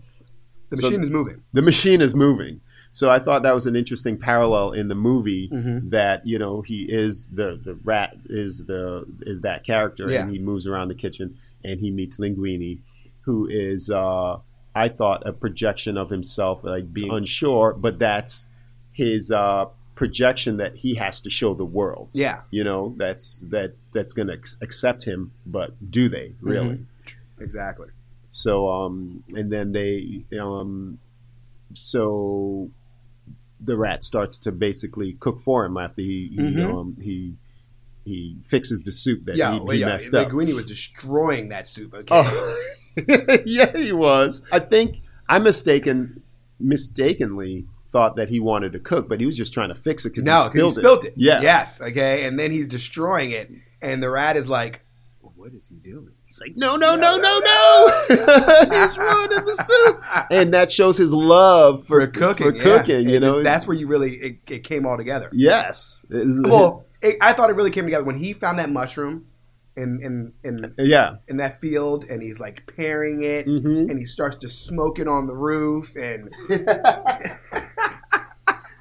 the 0.71 0.77
so- 0.77 0.89
machine 0.89 1.03
is 1.05 1.11
moving. 1.11 1.43
the 1.53 1.63
machine 1.63 2.01
is 2.01 2.13
moving. 2.15 2.61
So 2.91 3.09
I 3.11 3.19
thought 3.21 3.43
that 3.45 3.55
was 3.55 3.67
an 3.69 3.77
interesting 3.77 4.19
parallel 4.19 4.73
in 4.73 4.89
the 4.89 4.95
movie 4.97 5.49
Mhm. 5.53 5.91
that 5.91 6.27
you 6.27 6.39
know 6.41 6.63
he 6.63 6.87
is 6.91 7.29
the 7.29 7.61
the 7.63 7.75
rat 7.85 8.17
is 8.29 8.65
the 8.67 9.05
is 9.23 9.43
that 9.43 9.63
character 9.63 10.11
Yeah. 10.11 10.23
and 10.23 10.33
he 10.33 10.39
moves 10.41 10.67
around 10.67 10.89
the 10.89 10.95
kitchen 10.97 11.37
and 11.65 11.81
he 11.81 11.91
meets 11.91 12.19
Linguini, 12.19 12.79
who 13.23 13.47
is 13.51 13.91
uh, 13.91 14.39
I 14.75 14.89
thought 14.89 15.23
a 15.27 15.33
projection 15.33 15.97
of 15.97 16.11
himself 16.11 16.65
like 16.65 16.93
being 16.93 17.11
unsure, 17.13 17.75
but 17.75 17.99
that's 17.99 18.49
his 18.93 19.31
uh, 19.31 19.67
projection 19.95 20.57
that 20.59 20.77
he 20.77 20.95
has 20.97 21.21
to 21.23 21.31
show 21.31 21.55
the 21.55 21.65
world. 21.65 22.11
Yeah. 22.13 22.43
You 22.51 22.65
know 22.65 22.95
that's 22.97 23.41
that 23.51 23.75
that's 23.93 24.13
going 24.15 24.29
to 24.29 24.35
ex- 24.35 24.57
accept 24.63 25.05
him, 25.05 25.33
but 25.47 25.91
do 25.91 26.09
they 26.09 26.35
really? 26.41 26.77
Mm-hmm. 26.77 27.43
Exactly. 27.43 27.89
So 28.31 28.69
um, 28.69 29.25
and 29.35 29.53
then 29.53 29.73
they 29.73 30.25
um, 30.41 30.99
so 31.75 32.71
the 33.61 33.77
rat 33.77 34.05
starts 34.05 34.39
to 34.39 34.53
basically 34.53 35.15
cook 35.15 35.41
for 35.41 35.65
him 35.65 35.77
after 35.77 36.03
he 36.03 36.29
he 36.33 36.39
Mhm. 36.39 36.73
um, 36.73 36.97
he 37.01 37.35
he 38.09 38.37
fixes 38.45 38.85
the 38.85 38.93
soup 38.93 39.25
that 39.25 39.37
yeah. 39.37 39.53
he, 39.55 39.61
well, 39.61 39.69
he 39.71 39.81
yeah. 39.81 39.87
messed 39.87 40.13
up. 40.15 40.29
Linguini 40.29 40.55
was 40.55 40.67
destroying 40.67 41.51
that 41.51 41.67
soup. 41.67 41.95
Okay. 41.95 42.07
Oh. 42.11 42.63
yeah, 43.47 43.77
he 43.77 43.93
was. 43.93 44.43
I 44.51 44.59
think 44.59 44.97
I 45.29 45.39
mistaken 45.39 46.23
mistakenly 46.59 47.67
thought 47.87 48.17
that 48.17 48.29
he 48.29 48.41
wanted 48.41 48.73
to 48.73 48.79
cook, 48.81 49.09
but 49.09 49.21
he 49.21 49.27
was 49.27 49.37
just 49.37 49.55
trying 49.55 49.69
to 49.69 49.75
fix 49.75 50.05
it 50.05 50.11
because 50.11 50.25
No, 50.25 50.39
he 50.43 50.45
spilled, 50.45 50.75
he 50.75 50.81
spilled 50.81 51.05
it. 51.05 51.15
Yeah. 51.17 51.41
Yes. 51.41 51.81
Okay. 51.81 52.27
And 52.27 52.39
then 52.39 52.53
he's 52.53 52.69
destroying 52.69 53.31
it, 53.31 53.51
and 53.81 54.03
the 54.03 54.11
rat 54.11 54.37
is 54.37 54.49
like, 54.49 54.83
"What 55.21 55.53
is 55.53 55.69
he 55.69 55.77
doing?" 55.77 56.13
He's 56.27 56.41
like, 56.43 56.53
no, 56.57 56.77
no, 56.77 56.95
no, 56.95 57.17
no, 57.17 57.39
no. 57.39 57.87
He's 58.11 58.99
ruining 58.99 59.45
the 59.47 59.65
soup, 59.65 60.05
and 60.31 60.53
that 60.53 60.71
shows 60.71 60.99
his 60.99 61.15
love 61.15 61.87
for, 61.87 62.03
For 62.03 62.07
cooking, 62.07 62.53
For 62.53 62.59
cooking, 62.59 63.09
It 63.09 63.13
you 63.13 63.21
know. 63.21 63.31
just- 63.31 63.45
that's 63.45 63.67
where 63.67 63.75
you 63.75 63.87
really 63.87 64.11
it, 64.17 64.39
it 64.47 64.59
came 64.65 64.85
all 64.85 64.99
together. 64.99 65.31
yes. 65.33 66.05
Well, 66.11 66.85
it, 67.03 67.17
I 67.21 67.33
thought 67.33 67.51
it 67.51 67.57
really 67.57 67.71
came 67.71 67.85
together 67.85 68.05
when 68.05 68.17
he 68.17 68.33
found 68.33 68.59
that 68.59 68.71
mushroom 68.71 69.27
in 69.77 70.01
in 70.03 70.33
in 70.43 70.75
yeah. 70.79 71.17
in 71.29 71.37
that 71.39 71.61
field, 71.61 72.05
and 72.05 72.23
he's 72.23 72.41
like 72.41 72.73
paring 72.77 73.23
it, 73.23 73.45
hmm 73.47 73.67
and 73.89 73.99
he 73.99 74.05
starts 74.07 74.37
to 74.39 74.49
smoke 74.49 74.99
it 74.99 75.07
on 75.09 75.27
the 75.27 75.37
roof, 75.37 75.95
and 75.97 76.33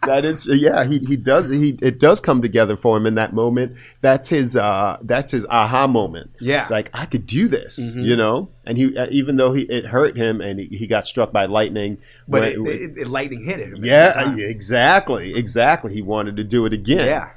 That 0.06 0.24
is, 0.24 0.48
yeah, 0.48 0.86
he, 0.86 1.00
he 1.00 1.18
does 1.18 1.50
he 1.50 1.78
it 1.82 2.00
does 2.00 2.22
come 2.22 2.42
together 2.42 2.78
for 2.78 2.96
him 2.96 3.06
in 3.06 3.16
that 3.16 3.34
moment. 3.34 3.76
That's 4.00 4.30
his 4.30 4.56
uh 4.56 4.98
that's 5.02 5.32
his 5.34 5.46
aha 5.50 5.86
moment. 5.88 6.32
yeah, 6.40 6.62
It's 6.62 6.72
like 6.72 6.90
I 6.94 7.06
could 7.06 7.28
do 7.28 7.50
this, 7.50 7.78
Mhm. 7.78 8.06
you 8.06 8.16
know. 8.16 8.50
And 8.66 8.78
he 8.78 8.96
uh, 8.96 9.08
even 9.10 9.36
though 9.36 9.52
he 9.52 9.64
it 9.64 9.86
hurt 9.88 10.16
him 10.16 10.40
and 10.40 10.60
he, 10.62 10.68
he 10.68 10.88
got 10.88 11.06
struck 11.06 11.34
by 11.34 11.46
lightning, 11.46 11.98
but 12.26 12.42
when- 12.42 12.52
it, 12.54 12.68
it, 12.70 12.98
it 13.00 13.08
lightning 13.10 13.44
hit 13.44 13.60
it. 13.60 13.78
yeah, 13.80 14.34
exactly, 14.38 15.36
exactly. 15.36 15.94
He 15.94 16.02
wanted 16.02 16.38
to 16.38 16.44
do 16.46 16.66
it 16.66 16.72
again. 16.72 17.06
yeah, 17.08 17.32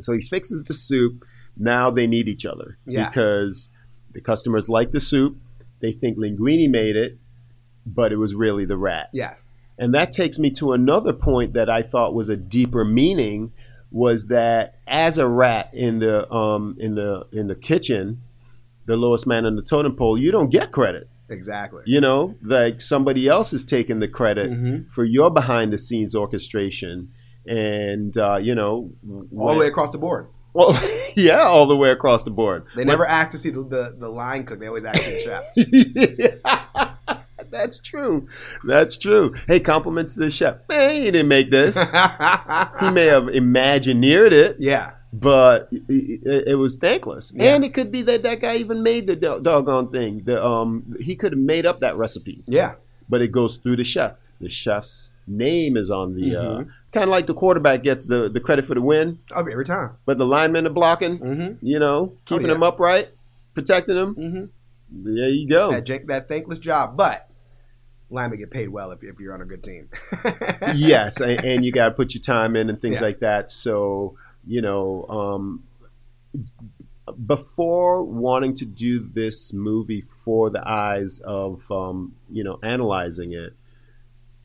So 0.00 0.12
he 0.12 0.20
fixes 0.20 0.64
the 0.64 0.74
soup. 0.74 1.24
Now 1.56 1.90
they 1.90 2.06
need 2.06 2.28
each 2.28 2.44
other 2.46 2.78
Yeah. 2.86 3.08
because 3.08 3.70
the 4.12 4.20
customers 4.20 4.68
like 4.68 4.92
the 4.92 5.00
soup. 5.00 5.36
They 5.80 5.92
think 5.92 6.16
Linguini 6.18 6.68
made 6.70 6.96
it, 6.96 7.18
but 7.86 8.10
it 8.12 8.16
was 8.16 8.34
really 8.34 8.64
the 8.64 8.76
rat. 8.76 9.10
yes, 9.12 9.52
And 9.78 9.92
that 9.94 10.12
takes 10.12 10.38
me 10.38 10.50
to 10.52 10.72
another 10.72 11.12
point 11.12 11.52
that 11.52 11.68
I 11.68 11.82
thought 11.82 12.14
was 12.14 12.28
a 12.28 12.36
deeper 12.36 12.84
meaning 12.84 13.52
was 13.90 14.26
that 14.28 14.76
as 14.86 15.18
a 15.18 15.28
rat 15.28 15.70
in 15.72 15.98
the 16.00 16.30
um, 16.32 16.76
in 16.80 16.94
the 16.94 17.26
in 17.32 17.46
the 17.48 17.54
kitchen, 17.54 18.22
the 18.86 18.96
lowest 18.96 19.26
man 19.26 19.44
on 19.46 19.56
the 19.56 19.62
totem 19.62 19.94
pole, 19.96 20.16
you 20.18 20.30
don't 20.32 20.50
get 20.50 20.70
credit. 20.72 21.08
exactly. 21.28 21.82
You 21.86 22.00
know, 22.00 22.34
like 22.42 22.80
somebody 22.80 23.28
else 23.28 23.52
is 23.52 23.64
taking 23.64 23.98
the 24.00 24.08
credit 24.08 24.50
Mhm. 24.52 24.90
for 24.90 25.04
your 25.04 25.30
behind 25.30 25.72
the 25.72 25.78
scenes 25.78 26.14
orchestration, 26.14 27.08
and 27.46 28.16
uh, 28.16 28.36
you 28.40 28.54
know, 28.54 28.90
All 29.36 29.54
the 29.54 29.60
way 29.60 29.66
across 29.66 29.92
the 29.92 29.98
board. 29.98 30.28
well, 30.52 30.76
yeah, 31.16 31.40
all 31.42 31.66
the 31.66 31.76
way 31.76 31.90
across 31.90 32.24
the 32.24 32.30
board. 32.30 32.64
They 32.76 32.84
never 32.84 33.06
ask 33.06 33.30
to 33.32 33.38
see 33.38 33.50
the, 33.50 33.62
the, 33.64 33.96
the 33.98 34.08
line 34.08 34.44
cook. 34.44 34.60
They 34.60 34.66
always 34.68 34.84
ask 34.84 35.02
the 35.04 36.30
chef. 36.34 36.64
That's 37.50 37.78
true. 37.78 38.26
That's 38.64 38.96
true. 38.98 39.34
Hey, 39.46 39.60
compliments 39.60 40.14
to 40.14 40.20
the 40.20 40.30
chef. 40.30 40.56
Man, 40.68 40.94
he 40.96 41.10
didn't 41.10 41.28
make 41.28 41.50
this. 41.50 41.76
he 41.76 42.90
may 42.90 43.06
have 43.06 43.24
imagineered 43.24 44.32
it, 44.32 44.56
yeah, 44.58 44.92
but 45.12 45.68
it, 45.70 46.58
was 46.58 46.76
thankless. 46.76 47.32
Yeah. 47.34 47.54
And 47.54 47.64
it 47.64 47.72
could 47.72 47.92
be 47.92 48.02
that 48.02 48.24
that 48.24 48.40
guy 48.40 48.56
even 48.56 48.82
made 48.82 49.06
the 49.06 49.14
do- 49.14 49.40
doggone 49.40 49.90
thing. 49.92 50.22
The 50.24 50.44
um, 50.44 50.96
he 50.98 51.14
could 51.14 51.30
have 51.32 51.40
made 51.40 51.64
up 51.64 51.78
that 51.80 51.96
recipe, 51.96 52.42
yeah, 52.46 52.74
but 53.08 53.22
it 53.22 53.30
goes 53.30 53.58
through 53.58 53.76
the 53.76 53.84
chef. 53.84 54.14
The 54.40 54.48
chef's 54.48 55.12
name 55.28 55.76
is 55.76 55.90
on 55.92 56.16
the 56.16 56.36
uh, 56.36 56.42
Mhm. 56.58 56.70
Kind 56.94 57.04
of 57.04 57.10
like 57.10 57.26
the 57.26 57.34
quarterback 57.34 57.82
gets 57.82 58.06
the, 58.06 58.28
the 58.30 58.40
credit 58.40 58.64
for 58.64 58.74
the 58.74 58.80
win, 58.80 59.18
oh, 59.32 59.40
every 59.40 59.64
time. 59.64 59.96
but 60.06 60.16
the 60.16 60.24
linemen 60.24 60.66
are 60.66 60.70
blocking. 60.70 61.18
Mm-hmm. 61.18 61.66
You 61.66 61.78
know, 61.78 62.16
keeping 62.24 62.46
yeah. 62.46 62.54
them 62.54 62.62
upright, 62.62 63.08
protecting 63.54 63.96
them. 63.96 64.14
Mm-hmm. 64.14 65.14
There 65.16 65.28
you 65.28 65.48
go. 65.48 65.72
That 65.72 65.84
jank, 65.84 66.06
that 66.06 66.28
thankless 66.28 66.58
job, 66.60 66.96
but 66.96 67.28
linemen 68.10 68.38
get 68.38 68.50
paid 68.50 68.68
well 68.68 68.92
if, 68.92 69.02
if 69.02 69.18
you're 69.18 69.34
on 69.34 69.42
a 69.42 69.44
good 69.44 69.64
team. 69.64 69.88
yes, 70.74 71.20
and, 71.20 71.44
and 71.44 71.64
you 71.64 71.72
got 71.72 71.88
to 71.88 71.94
put 71.94 72.14
your 72.14 72.22
time 72.22 72.54
in 72.56 72.70
and 72.70 72.80
things 72.80 73.00
Yeah. 73.00 73.06
like 73.06 73.18
that. 73.20 73.50
So 73.50 74.16
you 74.46 74.62
know, 74.62 75.06
um, 75.08 75.64
before 77.26 78.02
wanting 78.04 78.54
to 78.54 78.66
do 78.66 78.98
this 79.00 79.52
movie 79.52 80.02
for 80.24 80.50
the 80.50 80.66
eyes 80.66 81.20
of 81.20 81.70
um, 81.70 82.14
you 82.30 82.44
know 82.44 82.58
analyzing 82.62 83.32
it, 83.32 83.54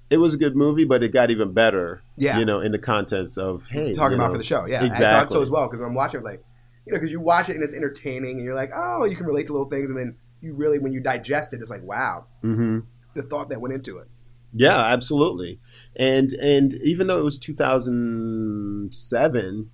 it 0.09 0.17
was 0.17 0.33
a 0.33 0.37
good 0.37 0.55
movie, 0.55 0.85
but 0.85 1.03
it 1.03 1.13
got 1.13 1.29
even 1.31 1.53
better. 1.53 2.01
Yeah. 2.17 2.39
you 2.39 2.45
know, 2.45 2.59
in 2.61 2.71
the 2.71 2.79
contents 2.79 3.37
of 3.37 3.67
hey, 3.69 3.93
talking 3.93 4.15
about 4.15 4.27
know, 4.27 4.31
for 4.33 4.37
the 4.39 4.43
show. 4.43 4.65
Yeah, 4.67 4.77
I 4.77 4.79
thought 4.81 4.87
exactly. 4.87 5.35
so 5.35 5.41
as 5.41 5.51
well 5.51 5.67
because 5.67 5.79
I'm 5.79 5.93
watching. 5.93 6.17
I 6.17 6.21
was 6.23 6.31
like, 6.31 6.43
you 6.85 6.93
know, 6.93 6.99
because 6.99 7.11
you 7.11 7.19
watch 7.19 7.49
it 7.49 7.55
and 7.55 7.63
it's 7.63 7.75
entertaining, 7.75 8.37
and 8.37 8.43
you're 8.43 8.55
like, 8.55 8.71
oh, 8.75 9.05
you 9.05 9.15
can 9.15 9.25
relate 9.25 9.47
to 9.47 9.53
little 9.53 9.69
things, 9.69 9.89
and 9.89 9.99
then 9.99 10.15
you 10.41 10.55
really, 10.55 10.79
when 10.79 10.93
you 10.93 11.01
digest 11.01 11.53
it, 11.53 11.59
it's 11.61 11.69
like, 11.69 11.83
wow, 11.83 12.25
hmm 12.41 12.79
the 13.15 13.23
thought 13.23 13.49
that 13.49 13.59
went 13.59 13.73
into 13.73 13.97
it. 13.97 14.07
Yeah, 14.53 14.77
absolutely. 14.79 15.59
And 15.95 16.31
and 16.33 16.73
even 16.75 17.07
though 17.07 17.19
it 17.19 17.23
was 17.23 17.37
2007, 17.39 19.69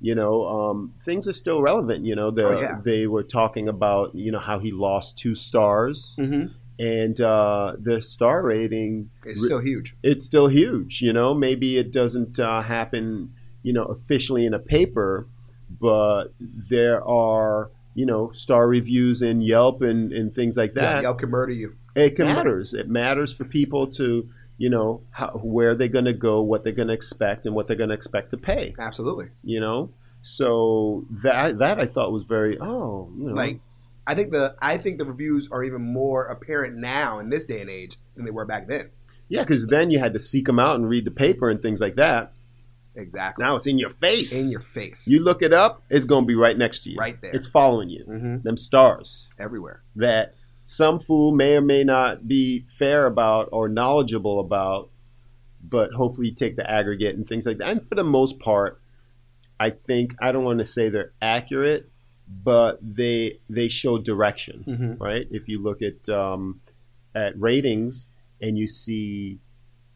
you 0.00 0.14
know, 0.14 0.44
um, 0.46 0.94
things 1.00 1.28
are 1.28 1.32
still 1.32 1.62
relevant. 1.62 2.04
You 2.04 2.16
know, 2.16 2.30
the, 2.30 2.48
Oh, 2.48 2.60
yeah. 2.60 2.78
they 2.82 3.06
were 3.06 3.22
talking 3.22 3.68
about 3.68 4.14
you 4.14 4.32
know 4.32 4.38
how 4.40 4.58
he 4.58 4.72
lost 4.72 5.18
two 5.18 5.34
stars, 5.34 6.16
Mm-hmm. 6.18 6.52
And 6.78 7.20
uh, 7.20 7.74
the 7.78 8.00
star 8.02 8.44
rating 8.44 9.10
It's 9.24 9.44
still 9.44 9.60
huge. 9.60 9.96
it's 10.02 10.24
still 10.24 10.48
huge. 10.48 11.02
You 11.02 11.12
know, 11.12 11.34
maybe 11.34 11.76
it 11.78 11.92
doesn't 11.92 12.38
uh, 12.40 12.62
happen, 12.62 13.34
you 13.62 13.72
know, 13.72 13.84
officially 13.84 14.44
in 14.46 14.54
a 14.54 14.58
paper, 14.58 15.26
but 15.80 16.28
there 16.38 17.02
are 17.06 17.70
you 17.94 18.06
know 18.06 18.30
star 18.30 18.66
reviews 18.68 19.20
in 19.22 19.42
Yelp 19.42 19.82
and, 19.82 20.12
and 20.12 20.34
things 20.34 20.56
like 20.56 20.72
Yeah, 20.74 20.82
that. 20.94 21.02
Yelp 21.02 21.18
can 21.18 21.30
murder 21.30 21.52
you. 21.52 21.76
It 21.94 22.18
matters. 22.18 22.72
It 22.72 22.88
matters 22.88 23.32
for 23.34 23.44
people 23.44 23.86
to 23.88 24.28
you 24.58 24.70
know 24.70 25.02
how, 25.10 25.30
where 25.42 25.74
they're 25.74 25.88
going 25.88 26.04
to 26.06 26.14
go, 26.14 26.40
what 26.40 26.64
they're 26.64 26.72
going 26.72 26.88
to 26.88 26.94
expect, 26.94 27.46
and 27.46 27.54
what 27.54 27.66
they're 27.66 27.76
going 27.76 27.90
to 27.90 27.94
expect 27.94 28.30
to 28.30 28.36
pay. 28.38 28.74
Absolutely. 28.78 29.28
You 29.44 29.60
know, 29.60 29.90
so 30.22 31.04
that 31.22 31.58
that 31.58 31.78
I 31.80 31.84
thought 31.86 32.12
was 32.12 32.22
very 32.22 32.58
oh 32.58 33.10
you 33.16 33.28
know 33.28 33.34
Like, 33.34 33.60
I 34.06 34.14
think 34.14 34.32
the 34.32 34.54
I 34.60 34.76
think 34.78 34.98
the 34.98 35.04
reviews 35.04 35.48
are 35.50 35.62
even 35.62 35.82
more 35.82 36.24
apparent 36.26 36.76
now 36.76 37.18
in 37.18 37.28
this 37.30 37.44
day 37.44 37.60
and 37.60 37.70
age 37.70 37.96
than 38.16 38.24
they 38.24 38.30
were 38.32 38.44
back 38.44 38.66
then. 38.68 38.90
yeah 39.28 39.42
because 39.42 39.66
then 39.68 39.90
you 39.90 39.98
had 39.98 40.12
to 40.14 40.18
seek 40.18 40.46
them 40.46 40.58
out 40.58 40.76
and 40.76 40.88
read 40.88 41.04
the 41.04 41.10
paper 41.10 41.48
and 41.50 41.62
things 41.62 41.80
like 41.80 41.96
that. 41.96 42.32
Exactly. 42.94 43.42
Now 43.42 43.54
it's 43.56 43.66
in 43.66 43.78
your 43.78 43.88
face. 43.90 44.38
in 44.44 44.50
your 44.50 44.60
face, 44.60 45.08
You 45.08 45.20
look 45.20 45.40
it 45.42 45.52
up, 45.54 45.82
it's 45.88 46.04
going 46.04 46.24
to 46.24 46.26
be 46.26 46.34
right 46.34 46.56
next 46.56 46.80
to 46.84 46.90
you. 46.90 46.98
right 46.98 47.18
there, 47.22 47.30
It's 47.32 47.46
following 47.46 47.88
you. 47.88 48.04
hmm 48.04 48.36
Them 48.42 48.56
stars 48.58 49.30
everywhere. 49.38 49.82
that 49.96 50.34
some 50.64 51.00
fool 51.00 51.32
may 51.34 51.56
or 51.56 51.60
may 51.62 51.82
not 51.84 52.28
be 52.28 52.66
fair 52.68 53.06
about 53.06 53.48
or 53.50 53.68
knowledgeable 53.68 54.38
about, 54.40 54.90
but 55.62 55.92
hopefully 55.94 56.30
take 56.32 56.56
the 56.56 56.70
aggregate 56.70 57.16
and 57.16 57.26
things 57.26 57.46
like 57.46 57.58
that. 57.58 57.68
And 57.68 57.88
for 57.88 57.94
the 57.94 58.04
most 58.04 58.38
part, 58.38 58.78
I 59.58 59.70
think 59.70 60.14
I 60.20 60.30
don't 60.32 60.44
want 60.44 60.58
to 60.58 60.64
say 60.66 60.88
they're 60.88 61.12
accurate, 61.22 61.88
but 62.44 62.78
they 62.82 63.38
they 63.48 63.68
show 63.68 63.98
direction, 63.98 64.64
Mm-hmm. 64.66 65.02
right? 65.02 65.26
If 65.30 65.48
you 65.48 65.60
look 65.62 65.82
at 65.82 66.08
um, 66.08 66.60
at 67.14 67.38
ratings 67.40 68.10
and 68.40 68.56
you 68.58 68.66
see 68.66 69.38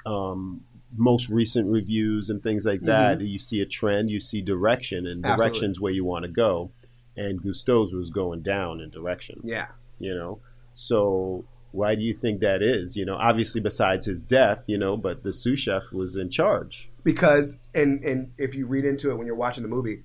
um, 0.05 0.63
most 0.97 1.29
recent 1.31 1.67
reviews 1.71 2.31
and 2.31 2.43
things 2.43 2.65
like 2.65 2.81
that, 2.83 3.21
you 3.21 3.39
see 3.39 3.61
a 3.61 3.67
trend, 3.67 4.11
you 4.11 4.21
see 4.21 4.41
direction, 4.43 5.07
and 5.07 5.23
Mm-hmm. 5.23 5.33
Absolutely. 5.33 5.51
directions 5.51 5.81
where 5.81 5.93
you 5.93 6.05
want 6.05 6.25
to 6.25 6.31
go. 6.31 6.71
And 7.17 7.41
Gusteau's 7.43 7.95
was 7.95 8.11
going 8.11 8.43
down 8.43 8.81
in 8.81 8.91
direction 8.91 9.41
Yeah. 9.43 9.69
you 9.99 10.15
know 10.15 10.41
so 10.75 11.47
why 11.73 11.95
do 11.95 12.03
you 12.03 12.13
think 12.13 12.41
that 12.41 12.61
is 12.63 12.95
you 12.99 13.07
know 13.07 13.17
obviously 13.17 13.63
besides 13.63 14.05
his 14.05 14.21
death 14.21 14.63
you 14.67 14.77
know 14.77 14.95
but 14.99 15.23
the 15.23 15.33
sous 15.33 15.59
chef 15.59 15.91
was 15.95 16.15
in 16.17 16.29
charge 16.29 16.91
because 17.05 17.59
and 17.75 18.05
and 18.05 18.33
if 18.37 18.55
you 18.55 18.67
read 18.67 18.85
into 18.85 19.11
it 19.11 19.17
when 19.17 19.27
you're 19.27 19.35
watching 19.47 19.63
the 19.63 19.69
movie, 19.71 20.03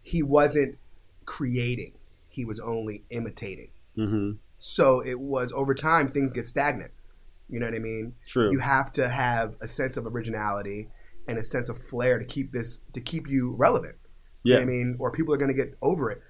he 0.00 0.22
wasn't 0.22 0.78
creating; 1.28 1.92
he 2.28 2.44
was 2.44 2.58
only 2.58 3.04
imitating. 3.10 3.70
mm-hmm. 3.96 4.32
So 4.58 5.00
it 5.00 5.20
was 5.20 5.52
over 5.52 5.74
time 5.74 6.08
things 6.08 6.32
get 6.32 6.46
stagnant. 6.46 6.90
You 7.48 7.60
know 7.60 7.66
what 7.66 7.74
I 7.74 7.78
mean? 7.78 8.14
true 8.26 8.50
You 8.50 8.60
have 8.60 8.92
to 8.94 9.08
have 9.08 9.56
a 9.60 9.68
sense 9.68 9.96
of 9.96 10.06
originality 10.06 10.88
and 11.28 11.38
a 11.38 11.44
sense 11.44 11.68
of 11.68 11.78
flair 11.78 12.18
to 12.18 12.24
keep 12.24 12.50
this 12.50 12.78
to 12.94 13.00
keep 13.00 13.28
you 13.28 13.54
relevant. 13.56 13.96
You 14.42 14.54
know 14.54 14.60
yeah 14.60 14.64
what 14.64 14.70
I 14.70 14.72
mean? 14.72 14.96
Or 14.98 15.12
people 15.12 15.34
are 15.34 15.36
going 15.36 15.54
to 15.54 15.62
get 15.62 15.76
over 15.82 16.10
it. 16.10 16.22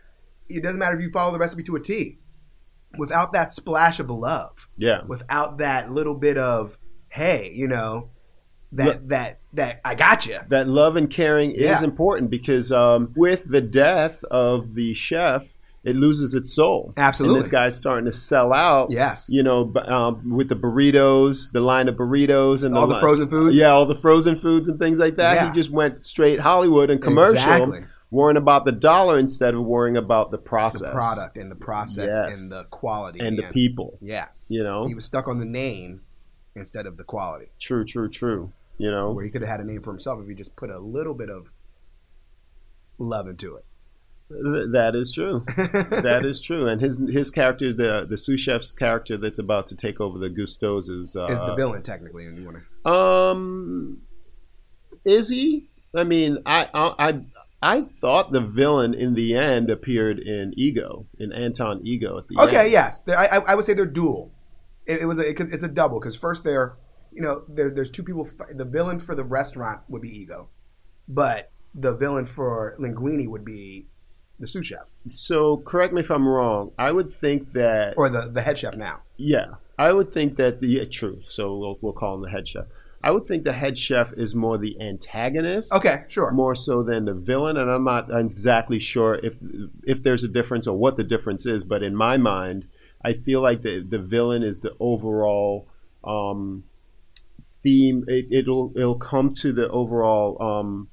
It 0.49 0.63
doesn't 0.63 0.79
matter 0.79 0.97
if 0.97 1.03
you 1.03 1.11
follow 1.11 1.33
the 1.33 1.39
recipe 1.39 1.63
to 1.65 1.77
a 1.77 1.81
T. 1.81 2.19
Without 2.99 3.33
that 3.33 3.51
splash 3.51 4.01
of 4.01 4.11
love, 4.11 4.69
yeah 4.77 5.03
without 5.07 5.59
that 5.59 5.91
little 5.91 6.15
bit 6.15 6.37
of 6.37 6.77
hey, 7.09 7.53
you 7.55 7.69
know, 7.69 8.11
that 8.73 9.09
that 9.09 9.39
that 9.55 9.81
I 9.85 9.95
got 9.95 10.27
you. 10.27 10.39
that 10.49 10.69
love 10.69 10.97
and 10.97 11.09
caring 11.11 11.53
is 11.53 11.83
important 11.83 12.31
because 12.31 12.71
um, 12.73 13.13
with 13.17 13.45
the 13.51 13.61
death 13.61 14.23
of 14.25 14.75
the 14.75 14.95
chef 14.95 15.47
it 15.85 15.95
loses 15.97 16.35
its 16.35 16.53
soul 16.53 16.93
Absolutely. 16.99 17.37
and 17.37 17.43
this 17.45 17.49
guy's 17.51 17.77
starting 17.77 18.05
to 18.05 18.13
sell 18.13 18.53
out 18.53 18.91
Yes. 18.91 19.29
you 19.31 19.43
know 19.43 19.73
um, 19.87 20.31
with 20.35 20.49
the 20.51 20.57
burritos 20.57 21.51
the 21.53 21.61
line 21.61 21.89
of 21.89 21.95
burritos 21.97 22.63
and 22.65 22.77
All 22.77 22.87
the 22.87 22.97
li- 22.97 23.01
frozen 23.01 23.29
foods. 23.31 23.57
yeah 23.59 23.69
all 23.69 23.87
the 23.87 23.97
frozen 23.97 24.39
foods 24.39 24.69
and 24.69 24.79
things 24.79 24.99
like 24.99 25.17
that 25.17 25.35
Yeah. 25.37 25.47
he 25.47 25.53
just 25.53 25.71
went 25.71 26.05
straight 26.05 26.41
hollywood 26.41 26.91
and 26.91 27.01
commercial 27.01 27.37
Exactly. 27.53 27.85
worrying 28.11 28.37
about 28.37 28.65
the 28.67 28.73
dollar 28.73 29.19
instead 29.19 29.55
of 29.55 29.65
worrying 29.65 29.97
about 29.97 30.31
the 30.31 30.39
process, 30.39 30.83
the 30.83 30.91
product 30.91 31.39
and 31.39 31.51
the 31.51 31.57
process 31.57 32.11
Yes. 32.15 32.43
and 32.43 32.51
the 32.53 32.65
quality 32.71 33.21
and 33.21 33.39
the 33.39 33.45
people. 33.45 33.99
Yeah, 34.03 34.27
You 34.49 34.65
know, 34.65 34.85
he 34.87 34.95
was 34.95 35.05
stuck 35.07 35.27
on 35.29 35.39
the 35.39 35.47
name 35.47 36.03
instead 36.57 36.87
of 36.87 36.97
the 36.97 37.05
quality. 37.05 37.47
true, 37.61 37.85
true, 37.85 38.09
true. 38.11 38.53
You 38.79 38.91
know, 38.91 39.13
Where 39.13 39.25
he 39.25 39.31
could 39.31 39.43
have 39.43 39.51
had 39.51 39.61
a 39.61 39.65
name 39.65 39.83
for 39.83 39.91
himself 39.91 40.21
if 40.23 40.29
he 40.29 40.35
just 40.35 40.57
put 40.57 40.71
a 40.71 40.79
little 40.79 41.15
bit 41.15 41.29
of 41.31 41.51
love 42.97 43.27
into 43.29 43.57
it. 43.57 43.65
Th- 44.31 44.69
that 44.73 44.95
is 44.95 45.11
true. 45.11 45.45
that 45.57 46.23
is 46.25 46.41
true. 46.41 46.69
And 46.69 46.81
his 46.81 46.99
his 47.11 47.31
character 47.31 47.65
is 47.65 47.77
the 47.77 48.07
the 48.09 48.19
sous 48.19 48.41
chef's 48.41 48.73
character 48.73 49.17
that's 49.17 49.39
about 49.39 49.67
to 49.69 49.77
take 49.77 50.01
over 50.01 50.19
the 50.19 50.29
Gusteau's 50.29 50.89
is 50.89 51.17
uh, 51.17 51.27
is 51.27 51.41
the 51.41 51.55
villain 51.57 51.83
technically, 51.83 52.27
want 52.29 52.59
to 52.85 52.91
Um, 52.91 54.03
is 55.05 55.31
he? 55.31 55.71
I 55.95 56.05
mean, 56.05 56.39
I, 56.45 56.69
I 56.75 56.95
I 56.99 57.21
I 57.63 57.83
thought 57.97 58.31
the 58.31 58.43
villain 58.43 58.93
in 58.93 59.15
the 59.15 59.35
end 59.35 59.71
appeared 59.71 60.19
in 60.19 60.53
Ego, 60.57 61.07
in 61.19 61.33
Anton 61.33 61.81
Ego 61.83 62.19
at 62.19 62.29
the 62.29 62.37
Okay, 62.37 62.43
end. 62.43 62.57
Okay, 62.57 62.71
yes, 62.71 63.05
I, 63.09 63.27
I 63.27 63.39
I 63.39 63.55
would 63.55 63.65
say 63.65 63.73
they're 63.73 63.87
dual. 63.87 64.31
It, 64.87 65.03
it 65.03 65.07
was 65.07 65.19
a, 65.19 65.29
it, 65.29 65.41
it's 65.41 65.63
a 65.63 65.69
double 65.69 65.99
because 65.99 66.17
first 66.17 66.45
they're 66.45 66.77
you 67.19 67.25
know 67.25 67.43
there, 67.49 67.69
there's 67.71 67.91
two 67.91 68.05
people. 68.05 68.27
The 68.55 68.65
villain 68.65 69.01
for 69.01 69.15
the 69.17 69.25
restaurant 69.25 69.81
would 69.89 70.03
be 70.03 70.21
Ego, 70.21 70.49
but 71.09 71.51
the 71.75 71.97
villain 71.97 72.27
for 72.27 72.77
Linguini 72.79 73.29
would 73.29 73.45
be 73.45 73.87
the 74.39 74.47
sous 74.47 74.65
chef 74.65 74.87
So 75.09 75.57
correct 75.59 75.93
me 75.93 76.01
if 76.01 76.11
I'm 76.11 76.29
wrong. 76.29 76.71
I 76.79 76.93
would 76.93 77.13
think 77.13 77.53
that 77.53 77.95
or 77.97 78.09
the 78.09 78.31
the 78.31 78.41
head 78.41 78.57
chef 78.59 78.77
now. 78.77 79.01
yeah, 79.17 79.55
I 79.77 79.93
would 79.93 80.13
think 80.13 80.37
that 80.37 80.61
the 80.61 80.69
yeah, 80.69 80.85
true. 80.85 81.21
So 81.27 81.57
we'll 81.59 81.79
we'll 81.81 81.93
call 81.93 82.15
him 82.15 82.23
the 82.23 82.31
head 82.31 82.47
chef. 82.47 82.67
I 83.03 83.11
would 83.11 83.27
think 83.27 83.43
the 83.45 83.53
head 83.53 83.77
chef 83.77 84.13
is 84.13 84.35
more 84.37 84.57
the 84.59 84.81
antagonist. 84.81 85.73
Okay, 85.73 86.05
sure. 86.09 86.31
more 86.31 86.55
so 86.55 86.85
than 86.85 87.05
the 87.07 87.15
villain, 87.15 87.57
and 87.57 87.69
I'm 87.69 87.85
not 87.85 88.11
exactly 88.13 88.79
sure 88.79 89.19
if 89.25 89.39
if 89.83 90.05
there's 90.05 90.23
a 90.23 90.29
difference 90.29 90.69
or 90.69 90.79
what 90.79 90.97
the 90.97 91.05
difference 91.05 91.47
is. 91.47 91.65
But 91.65 91.83
in 91.83 91.97
my 91.97 92.17
mind, 92.17 92.69
I 93.05 93.13
feel 93.15 93.41
like 93.41 93.63
the 93.63 93.85
the 93.89 93.99
villain 93.99 94.45
is 94.45 94.61
the 94.61 94.75
overall 94.79 95.69
um, 96.05 96.65
theme. 97.41 98.05
It, 98.09 98.27
it'll 98.31 98.73
it'll 98.77 98.99
come 98.99 99.33
to 99.41 99.53
the 99.53 99.69
overall 99.69 100.41
um, 100.43 100.89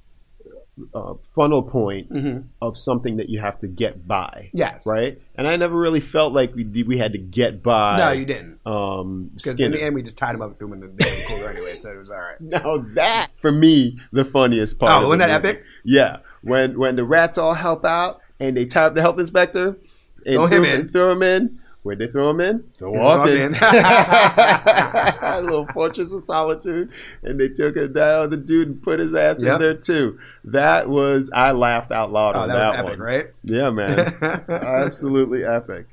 uh, 0.94 1.14
funnel 1.34 1.64
point 1.64 2.12
Mhm. 2.12 2.46
of 2.62 2.78
something 2.78 3.16
that 3.18 3.30
you 3.30 3.40
have 3.40 3.58
to 3.60 3.68
get 3.68 4.08
by. 4.08 4.50
Yes. 4.54 4.86
Right, 4.86 5.22
and 5.36 5.48
I 5.48 5.56
never 5.56 5.76
really 5.76 6.02
felt 6.02 6.34
like 6.34 6.54
we 6.54 6.84
we 6.84 6.98
had 6.98 7.14
to 7.14 7.18
get 7.18 7.64
by. 7.64 7.98
No, 7.98 8.12
you 8.12 8.26
didn't. 8.26 8.60
Um, 8.66 9.32
Because 9.36 9.60
in 9.60 9.72
the 9.72 9.82
end, 9.82 9.96
we 9.96 10.04
just 10.04 10.18
tied 10.18 10.36
him 10.36 10.42
up 10.42 10.50
and 10.50 10.60
threw 10.60 10.68
him 10.68 10.74
in 10.74 10.80
the, 10.82 10.88
the 10.88 11.26
cooler 11.30 11.50
anyway, 11.52 11.78
so 11.78 11.92
it 11.92 11.98
was 11.98 12.10
all 12.10 12.18
right. 12.20 12.36
Now 12.42 12.78
that 12.96 13.30
for 13.38 13.52
me 13.52 13.98
the 14.12 14.26
funniest 14.26 14.78
part. 14.80 15.04
Oh, 15.04 15.08
wasn't 15.08 15.22
that 15.30 15.42
movie. 15.44 15.56
epic? 15.58 15.64
Yeah, 15.86 16.18
when 16.42 16.78
when 16.78 16.96
the 16.98 17.06
rats 17.06 17.38
all 17.38 17.54
help 17.54 17.86
out 17.86 18.20
and 18.40 18.58
they 18.58 18.66
tie 18.66 18.84
up 18.86 18.96
the 18.96 19.02
health 19.02 19.18
inspector 19.20 19.78
and 20.26 20.36
Throw 20.36 20.48
him 20.48 20.66
in. 20.66 20.88
Throw 20.90 21.12
him 21.14 21.24
in. 21.24 21.60
Where'd 21.86 22.00
they 22.00 22.08
throw 22.08 22.32
him 22.32 22.42
in? 22.42 22.64
The 22.80 22.90
walk-in. 22.90 23.54
A 23.62 25.40
little 25.44 25.68
fortress 25.68 26.12
of 26.12 26.24
solitude, 26.24 26.90
and 27.22 27.40
they 27.40 27.50
took 27.50 27.78
it 27.78 27.94
down. 27.94 28.32
The 28.32 28.38
dude 28.38 28.68
and 28.70 28.82
put 28.82 28.98
his 29.00 29.14
ass 29.14 29.40
Yep. 29.40 29.54
in 29.54 29.62
there 29.62 29.74
too. 29.76 30.18
That 30.46 30.90
was 30.90 31.30
I 31.32 31.52
laughed 31.52 31.92
out 31.92 32.12
loud 32.12 32.36
Oh, 32.36 32.40
on 32.42 32.48
that 32.48 32.56
was 32.58 32.68
that 32.70 32.80
epic, 32.80 32.90
one. 32.90 33.00
right? 33.00 33.26
Yeah, 33.44 33.70
man, 33.70 34.00
absolutely 34.50 35.46
epic. 35.46 35.86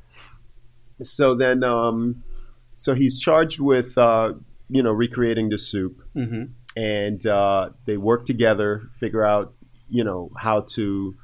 So 1.03 1.35
then, 1.35 1.63
um, 1.63 2.23
so 2.77 2.95
he's 2.95 3.19
charged 3.21 3.61
with 3.61 3.99
uh, 3.99 4.33
you 4.71 4.83
know 4.83 4.93
recreating 4.93 5.51
the 5.51 5.59
soup 5.59 6.01
hmm 6.15 6.45
and 6.75 7.27
uh, 7.27 7.69
they 7.85 7.99
work 7.99 8.25
together, 8.25 8.89
figure 8.99 9.27
out, 9.27 9.53
you 9.91 10.03
know, 10.03 10.31
how 10.39 10.63
to 10.63 11.15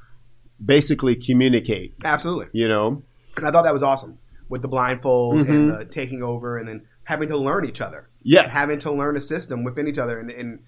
basically 0.63 1.17
communicate. 1.17 1.95
Absolutely. 2.05 2.49
You 2.53 2.69
know, 2.69 3.03
And 3.39 3.47
I 3.47 3.51
thought 3.51 3.63
that 3.63 3.73
was 3.73 3.83
awesome 3.83 4.19
with 4.49 4.63
the 4.63 4.69
blindfold 4.69 5.47
Mhm. 5.47 5.49
and 5.51 5.71
the 5.71 5.85
taking 5.85 6.23
over, 6.23 6.57
and 6.57 6.69
then 6.69 6.87
having 7.05 7.29
to 7.29 7.37
learn 7.37 7.65
each 7.65 7.81
other, 7.81 8.09
Yeah, 8.23 8.49
having 8.53 8.79
to 8.81 8.93
learn 8.93 9.17
a 9.17 9.21
system 9.21 9.65
within 9.65 9.87
each 9.89 9.99
other, 9.99 10.19
and, 10.19 10.31
and 10.31 10.61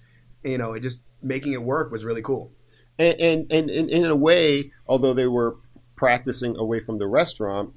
you 0.43 0.57
know, 0.57 0.73
it 0.73 0.79
just 0.81 1.03
making 1.21 1.53
it 1.53 1.61
work 1.63 1.91
was 1.91 2.03
really 2.05 2.21
cool. 2.21 2.51
and, 2.99 3.19
and, 3.19 3.51
and, 3.51 3.69
and 3.69 3.89
in 3.89 4.05
a 4.05 4.15
way, 4.15 4.71
although 4.87 5.13
they 5.13 5.27
were 5.27 5.57
practicing 5.95 6.55
away 6.57 6.79
from 6.79 6.97
the 6.97 7.07
restaurant, 7.07 7.73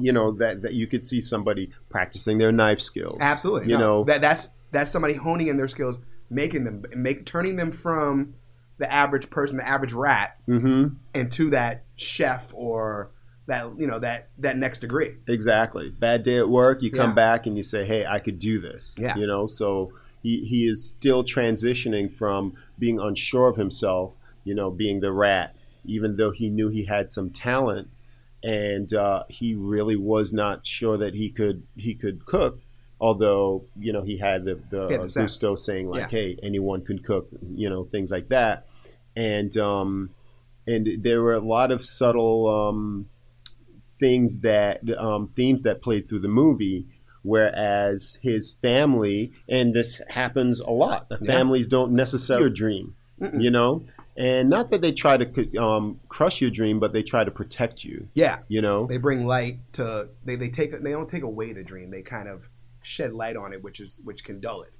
you 0.00 0.12
know 0.12 0.30
that, 0.32 0.62
that 0.62 0.74
you 0.74 0.86
could 0.86 1.04
see 1.04 1.20
somebody 1.20 1.70
practicing 1.88 2.38
their 2.38 2.52
knife 2.52 2.80
skills. 2.80 3.18
Absolutely, 3.20 3.68
You 3.70 3.78
No, 3.78 3.80
know, 3.98 4.04
that 4.04 4.20
that's 4.20 4.50
that's 4.70 4.90
somebody 4.90 5.14
honing 5.14 5.48
in 5.48 5.56
their 5.56 5.66
skills, 5.68 5.98
making 6.30 6.64
them 6.64 6.84
make 6.96 7.24
turning 7.26 7.56
them 7.56 7.72
from 7.72 8.34
the 8.78 8.90
average 8.92 9.28
person, 9.30 9.56
the 9.56 9.66
average 9.68 9.92
rat, 9.92 10.36
hmm 10.46 10.88
into 11.14 11.50
that 11.50 11.84
chef 11.96 12.52
or 12.54 13.10
that 13.48 13.72
you 13.78 13.86
know 13.86 13.98
that 13.98 14.28
that 14.38 14.56
next 14.56 14.78
degree. 14.78 15.16
Exactly. 15.26 15.90
Bad 15.90 16.22
day 16.22 16.38
at 16.38 16.48
work, 16.48 16.82
you 16.82 16.90
come 16.90 17.10
Yeah. 17.10 17.14
back 17.14 17.46
and 17.46 17.56
you 17.56 17.62
say, 17.62 17.84
"Hey, 17.84 18.06
I 18.06 18.18
could 18.20 18.38
do 18.38 18.58
this." 18.58 18.94
Yeah. 18.98 19.16
You 19.16 19.26
know, 19.26 19.46
so 19.46 19.92
he 20.22 20.44
he 20.44 20.66
is 20.66 20.84
still 20.84 21.24
transitioning 21.24 22.12
from 22.12 22.54
being 22.78 23.00
unsure 23.00 23.48
of 23.48 23.56
himself, 23.56 24.16
you 24.44 24.54
know, 24.54 24.70
being 24.70 25.00
the 25.00 25.12
rat, 25.12 25.56
even 25.84 26.16
though 26.16 26.30
he 26.30 26.48
knew 26.48 26.68
he 26.68 26.84
had 26.84 27.10
some 27.10 27.30
talent, 27.30 27.88
and 28.42 28.92
uh, 28.94 29.24
he 29.28 29.54
really 29.54 29.96
was 29.96 30.32
not 30.32 30.64
sure 30.66 30.96
that 30.96 31.14
he 31.14 31.28
could 31.30 31.64
he 31.76 31.94
could 31.94 32.24
cook. 32.26 32.60
Although 33.00 33.64
you 33.78 33.92
know 33.92 34.02
he 34.02 34.18
had 34.18 34.44
the 34.44 34.56
the, 34.56 34.88
the. 34.88 34.98
Gusteau 34.98 35.58
saying 35.58 35.88
like, 35.88 36.12
Yeah. 36.12 36.18
"Hey, 36.18 36.38
anyone 36.42 36.84
can 36.84 36.98
cook," 36.98 37.28
you 37.40 37.70
know, 37.70 37.84
things 37.84 38.10
like 38.10 38.28
that, 38.28 38.66
and 39.16 39.56
um, 39.56 40.10
and 40.66 41.02
there 41.02 41.22
were 41.22 41.34
a 41.34 41.40
lot 41.40 41.70
of 41.70 41.84
subtle 41.84 42.46
um, 42.48 43.08
things 43.98 44.38
that 44.40 44.80
um, 44.98 45.28
themes 45.28 45.62
that 45.62 45.82
played 45.82 46.08
through 46.08 46.20
the 46.20 46.28
movie. 46.28 46.86
Whereas 47.22 48.18
his 48.22 48.50
family, 48.52 49.32
and 49.48 49.74
this 49.74 50.00
happens 50.08 50.60
a 50.60 50.70
lot, 50.70 51.08
the 51.08 51.18
Yeah. 51.20 51.32
families 51.34 51.66
don't 51.66 51.92
necessarily 51.92 52.44
your 52.44 52.50
dream, 52.50 52.94
Mm-mm. 53.20 53.42
you 53.42 53.50
know, 53.50 53.84
and 54.16 54.48
not 54.48 54.70
that 54.70 54.80
they 54.80 54.92
try 54.92 55.16
to 55.16 55.56
um, 55.62 56.00
crush 56.08 56.40
your 56.40 56.50
dream, 56.50 56.78
but 56.80 56.92
they 56.92 57.02
try 57.02 57.24
to 57.24 57.30
protect 57.30 57.84
you, 57.84 58.08
Yeah, 58.14 58.38
you 58.48 58.62
know. 58.62 58.86
they 58.86 58.96
bring 58.96 59.26
light 59.26 59.58
to 59.74 60.10
they 60.24 60.36
they 60.36 60.48
take 60.48 60.70
they 60.80 60.90
don't 60.92 61.08
take 61.08 61.22
away 61.22 61.52
the 61.52 61.62
dream. 61.64 61.90
They 61.90 62.02
kind 62.02 62.28
of 62.28 62.48
shed 62.82 63.12
light 63.12 63.36
on 63.36 63.52
it, 63.52 63.62
which 63.62 63.78
is 63.80 64.00
which 64.04 64.24
can 64.24 64.40
dull 64.40 64.62
it. 64.62 64.78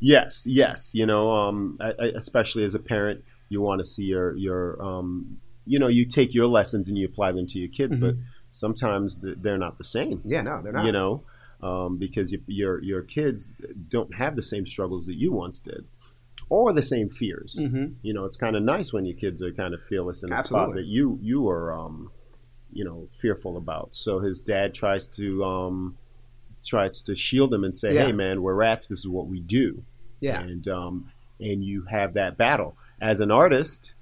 Yes, 0.00 0.46
yes. 0.46 0.92
You 0.94 1.06
know, 1.06 1.30
um, 1.32 1.78
I, 1.80 1.90
I, 1.98 2.04
especially 2.14 2.64
as 2.64 2.74
a 2.74 2.80
parent, 2.80 3.24
you 3.48 3.60
want 3.62 3.78
to 3.80 3.84
see 3.84 4.04
your 4.04 4.36
your 4.36 4.80
um, 4.82 5.38
you 5.64 5.78
know, 5.78 5.88
you 5.88 6.04
take 6.06 6.34
your 6.34 6.46
lessons 6.46 6.88
and 6.88 6.96
you 6.98 7.06
apply 7.06 7.32
them 7.32 7.46
to 7.46 7.58
your 7.58 7.68
kids, 7.68 7.94
Mhm. 7.94 8.00
but 8.00 8.14
sometimes 8.50 9.20
they're 9.20 9.58
not 9.58 9.78
the 9.78 9.84
same. 9.84 10.22
Yeah, 10.24 10.42
no, 10.42 10.62
they're 10.62 10.72
not. 10.72 10.84
You 10.86 10.92
know, 10.92 11.22
um, 11.62 11.98
because 11.98 12.32
you, 12.32 12.40
your 12.46 12.82
your 12.82 13.02
kids 13.02 13.54
don't 13.88 14.14
have 14.14 14.36
the 14.36 14.42
same 14.42 14.64
struggles 14.66 15.06
that 15.06 15.16
you 15.16 15.32
once 15.32 15.58
did, 15.60 15.86
or 16.48 16.72
the 16.72 16.82
same 16.82 17.08
fears. 17.08 17.58
hmm 17.58 17.86
You 18.02 18.14
know, 18.14 18.24
it's 18.24 18.36
kind 18.36 18.56
of 18.56 18.62
nice 18.62 18.92
when 18.92 19.04
your 19.06 19.16
kids 19.16 19.42
are 19.42 19.52
kind 19.52 19.74
of 19.74 19.82
fearless 19.82 20.22
in 20.22 20.32
a 20.32 20.36
spot 20.42 20.68
that 20.76 20.86
you 20.86 21.18
you 21.22 21.48
are, 21.48 21.72
um, 21.72 22.10
you 22.72 22.84
know, 22.84 23.08
fearful 23.18 23.56
about. 23.56 23.94
So 23.94 24.20
his 24.20 24.40
dad 24.40 24.74
tries 24.74 25.08
to 25.10 25.44
um, 25.44 25.96
tries 26.64 27.02
to 27.02 27.14
shield 27.14 27.52
him 27.54 27.64
and 27.64 27.74
say, 27.74 27.94
Yeah. 27.94 28.06
"Hey, 28.06 28.12
man, 28.12 28.42
we're 28.42 28.54
rats. 28.54 28.88
This 28.88 29.00
is 29.00 29.08
what 29.08 29.26
we 29.26 29.40
do." 29.40 29.84
Yeah, 30.20 30.40
and 30.40 30.66
um, 30.68 31.12
and 31.40 31.62
you 31.64 31.84
have 31.84 32.14
that 32.14 32.36
battle 32.36 32.76
as 33.00 33.20
an 33.20 33.30
artist. 33.30 33.94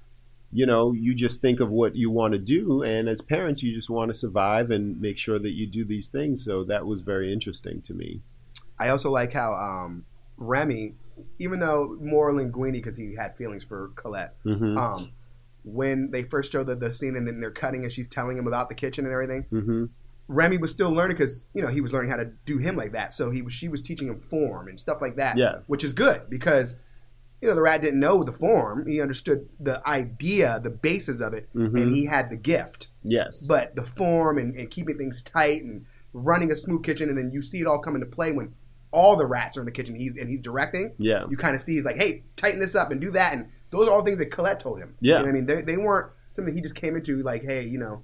You 0.51 0.65
know, 0.65 0.93
you 0.93 1.13
just 1.13 1.41
think 1.41 1.59
of 1.59 1.69
what 1.69 1.95
you 1.95 2.09
want 2.09 2.33
to 2.33 2.39
do, 2.39 2.81
and 2.81 3.09
as 3.09 3.21
parents, 3.21 3.61
you 3.63 3.73
just 3.73 3.89
want 3.89 4.09
to 4.09 4.13
survive 4.13 4.71
and 4.71 4.99
make 5.01 5.17
sure 5.17 5.39
that 5.39 5.51
you 5.51 5.67
do 5.67 5.83
these 5.83 6.07
things. 6.07 6.43
So 6.43 6.63
that 6.65 6.85
was 6.85 7.01
very 7.01 7.33
interesting 7.33 7.81
to 7.81 7.93
me. 7.93 8.21
I 8.79 8.89
also 8.89 9.11
like 9.11 9.33
how 9.33 9.53
um, 9.53 10.05
Remy, 10.37 10.93
even 11.39 11.59
though 11.59 11.97
more 11.99 12.31
Linguini 12.31 12.73
because 12.73 12.95
he 12.95 13.15
had 13.15 13.35
feelings 13.35 13.65
for 13.65 13.89
Colette, 13.95 14.35
hmm 14.43 14.77
um, 14.77 15.11
when 15.63 16.11
they 16.11 16.23
first 16.23 16.49
show 16.53 16.63
the, 16.63 16.75
the 16.75 16.93
scene 16.93 17.17
and 17.17 17.27
then 17.27 17.41
they're 17.41 17.51
cutting 17.51 17.83
and 17.83 17.91
she's 17.91 18.07
telling 18.07 18.37
him 18.37 18.47
about 18.47 18.69
the 18.69 18.75
kitchen 18.75 19.03
and 19.05 19.13
everything, 19.13 19.45
hmm 19.49 19.85
Remy 20.29 20.57
was 20.57 20.71
still 20.71 20.91
learning 20.91 21.15
because 21.15 21.45
you 21.53 21.61
know 21.61 21.69
he 21.69 21.81
was 21.81 21.93
learning 21.93 22.11
how 22.11 22.17
to 22.17 22.31
do 22.45 22.57
him 22.57 22.75
like 22.75 22.91
that. 22.93 23.13
So 23.13 23.31
he 23.31 23.41
was 23.41 23.53
she 23.53 23.67
was 23.69 23.81
teaching 23.81 24.07
him 24.07 24.19
form 24.19 24.67
and 24.67 24.79
stuff 24.79 25.01
like 25.01 25.15
that. 25.17 25.37
Yeah. 25.37 25.59
which 25.67 25.83
is 25.83 25.93
good 25.93 26.29
because 26.29 26.79
you 27.41 27.47
know 27.47 27.55
the 27.55 27.61
rat 27.61 27.81
didn't 27.81 27.99
know 27.99 28.23
the 28.23 28.31
form. 28.33 28.87
He 28.87 28.99
understood 29.01 29.47
the 29.59 29.87
idea, 29.87 30.59
the 30.63 30.69
basis 30.71 31.21
of 31.21 31.33
it, 31.33 31.47
Mhm. 31.53 31.81
and 31.81 31.91
he 31.91 32.05
had 32.05 32.29
the 32.29 32.37
gift. 32.37 32.87
Yes, 33.03 33.45
But 33.47 33.75
the 33.75 33.83
form 33.83 34.37
and, 34.37 34.55
and 34.55 34.69
keeping 34.69 34.97
things 34.97 35.21
tight 35.21 35.63
and 35.63 35.85
running 36.13 36.51
a 36.51 36.55
smooth 36.55 36.83
kitchen, 36.83 37.09
and 37.09 37.17
then 37.17 37.31
you 37.33 37.41
see 37.41 37.59
it 37.59 37.67
all 37.67 37.79
come 37.79 37.95
into 37.95 38.07
play 38.07 38.31
when 38.31 38.53
all 38.91 39.15
the 39.15 39.25
rats 39.27 39.55
are 39.55 39.59
in 39.61 39.65
the 39.65 39.71
kitchen. 39.71 39.95
He's 39.95 40.17
and 40.17 40.29
he's 40.29 40.41
directing. 40.41 40.93
yeah, 40.97 41.25
You 41.29 41.37
kind 41.37 41.53
of 41.55 41.61
see 41.61 41.73
he's 41.75 41.85
like, 41.85 41.97
hey, 41.97 42.23
tighten 42.35 42.59
this 42.59 42.75
up 42.75 42.89
and 42.91 42.99
do 42.99 43.11
that, 43.11 43.33
and 43.33 43.47
those 43.69 43.87
are 43.87 43.91
all 43.91 44.03
things 44.03 44.17
that 44.17 44.31
Colette 44.31 44.59
told 44.59 44.79
him. 44.79 44.95
Yeah. 44.99 45.17
You 45.19 45.23
know 45.23 45.29
I 45.29 45.31
mean, 45.33 45.45
they, 45.45 45.61
they 45.61 45.77
weren't 45.77 46.11
something 46.31 46.53
he 46.53 46.61
just 46.61 46.75
came 46.75 46.95
into 46.95 47.17
like, 47.21 47.43
hey, 47.43 47.63
you 47.65 47.77
know, 47.77 48.03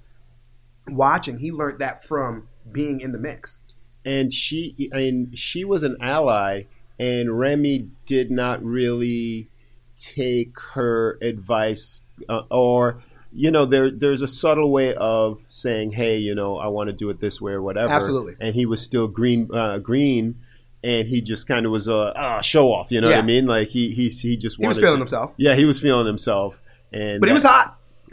watching. 0.88 1.38
He 1.38 1.50
learned 1.50 1.78
that 1.80 2.04
from 2.04 2.48
being 2.70 3.00
in 3.00 3.12
the 3.12 3.18
mix. 3.18 3.62
and 4.06 4.32
she 4.32 4.74
and 4.92 5.36
she 5.36 5.64
was 5.64 5.82
an 5.82 5.96
ally, 6.00 6.64
and 6.98 7.38
Remy 7.38 7.88
did 8.06 8.30
not 8.30 8.62
really 8.62 9.48
take 9.96 10.58
her 10.74 11.18
advice 11.22 12.02
uh, 12.28 12.42
or 12.50 13.00
you 13.36 13.50
know, 13.50 13.64
there 13.64 13.90
there's 13.90 14.22
a 14.22 14.28
subtle 14.28 14.70
way 14.70 14.94
of 14.94 15.40
saying, 15.50 15.92
"Hey, 15.92 16.18
you 16.18 16.36
know, 16.36 16.56
I 16.56 16.68
want 16.68 16.86
to 16.88 16.92
do 16.92 17.10
it 17.10 17.18
this 17.20 17.40
way 17.40 17.52
or 17.52 17.60
whatever." 17.60 17.92
Absolutely. 17.92 18.36
And 18.40 18.54
he 18.54 18.64
was 18.64 18.80
still 18.80 19.08
green, 19.08 19.48
uh, 19.52 19.78
green, 19.78 20.36
and 20.84 21.08
he 21.08 21.20
just 21.20 21.48
kind 21.48 21.66
of 21.66 21.72
was 21.72 21.88
a 21.88 21.96
uh, 22.16 22.40
show 22.42 22.68
off. 22.72 22.92
You 22.92 23.00
know 23.00 23.08
what 23.10 23.18
I 23.18 23.22
mean? 23.22 23.46
Like 23.46 23.68
he 23.68 23.92
he 23.92 24.08
he 24.10 24.36
just 24.36 24.58
He 24.58 24.66
was 24.68 24.78
feeling 24.78 24.92
to- 24.94 24.98
himself, 24.98 25.32
Yeah, 25.36 25.56
he 25.56 25.64
was 25.64 25.80
feeling 25.80 26.06
himself, 26.06 26.62
and 26.92 27.20
but 27.20 27.28
he 27.28 27.32
was 27.32 27.42
hot. 27.44 27.76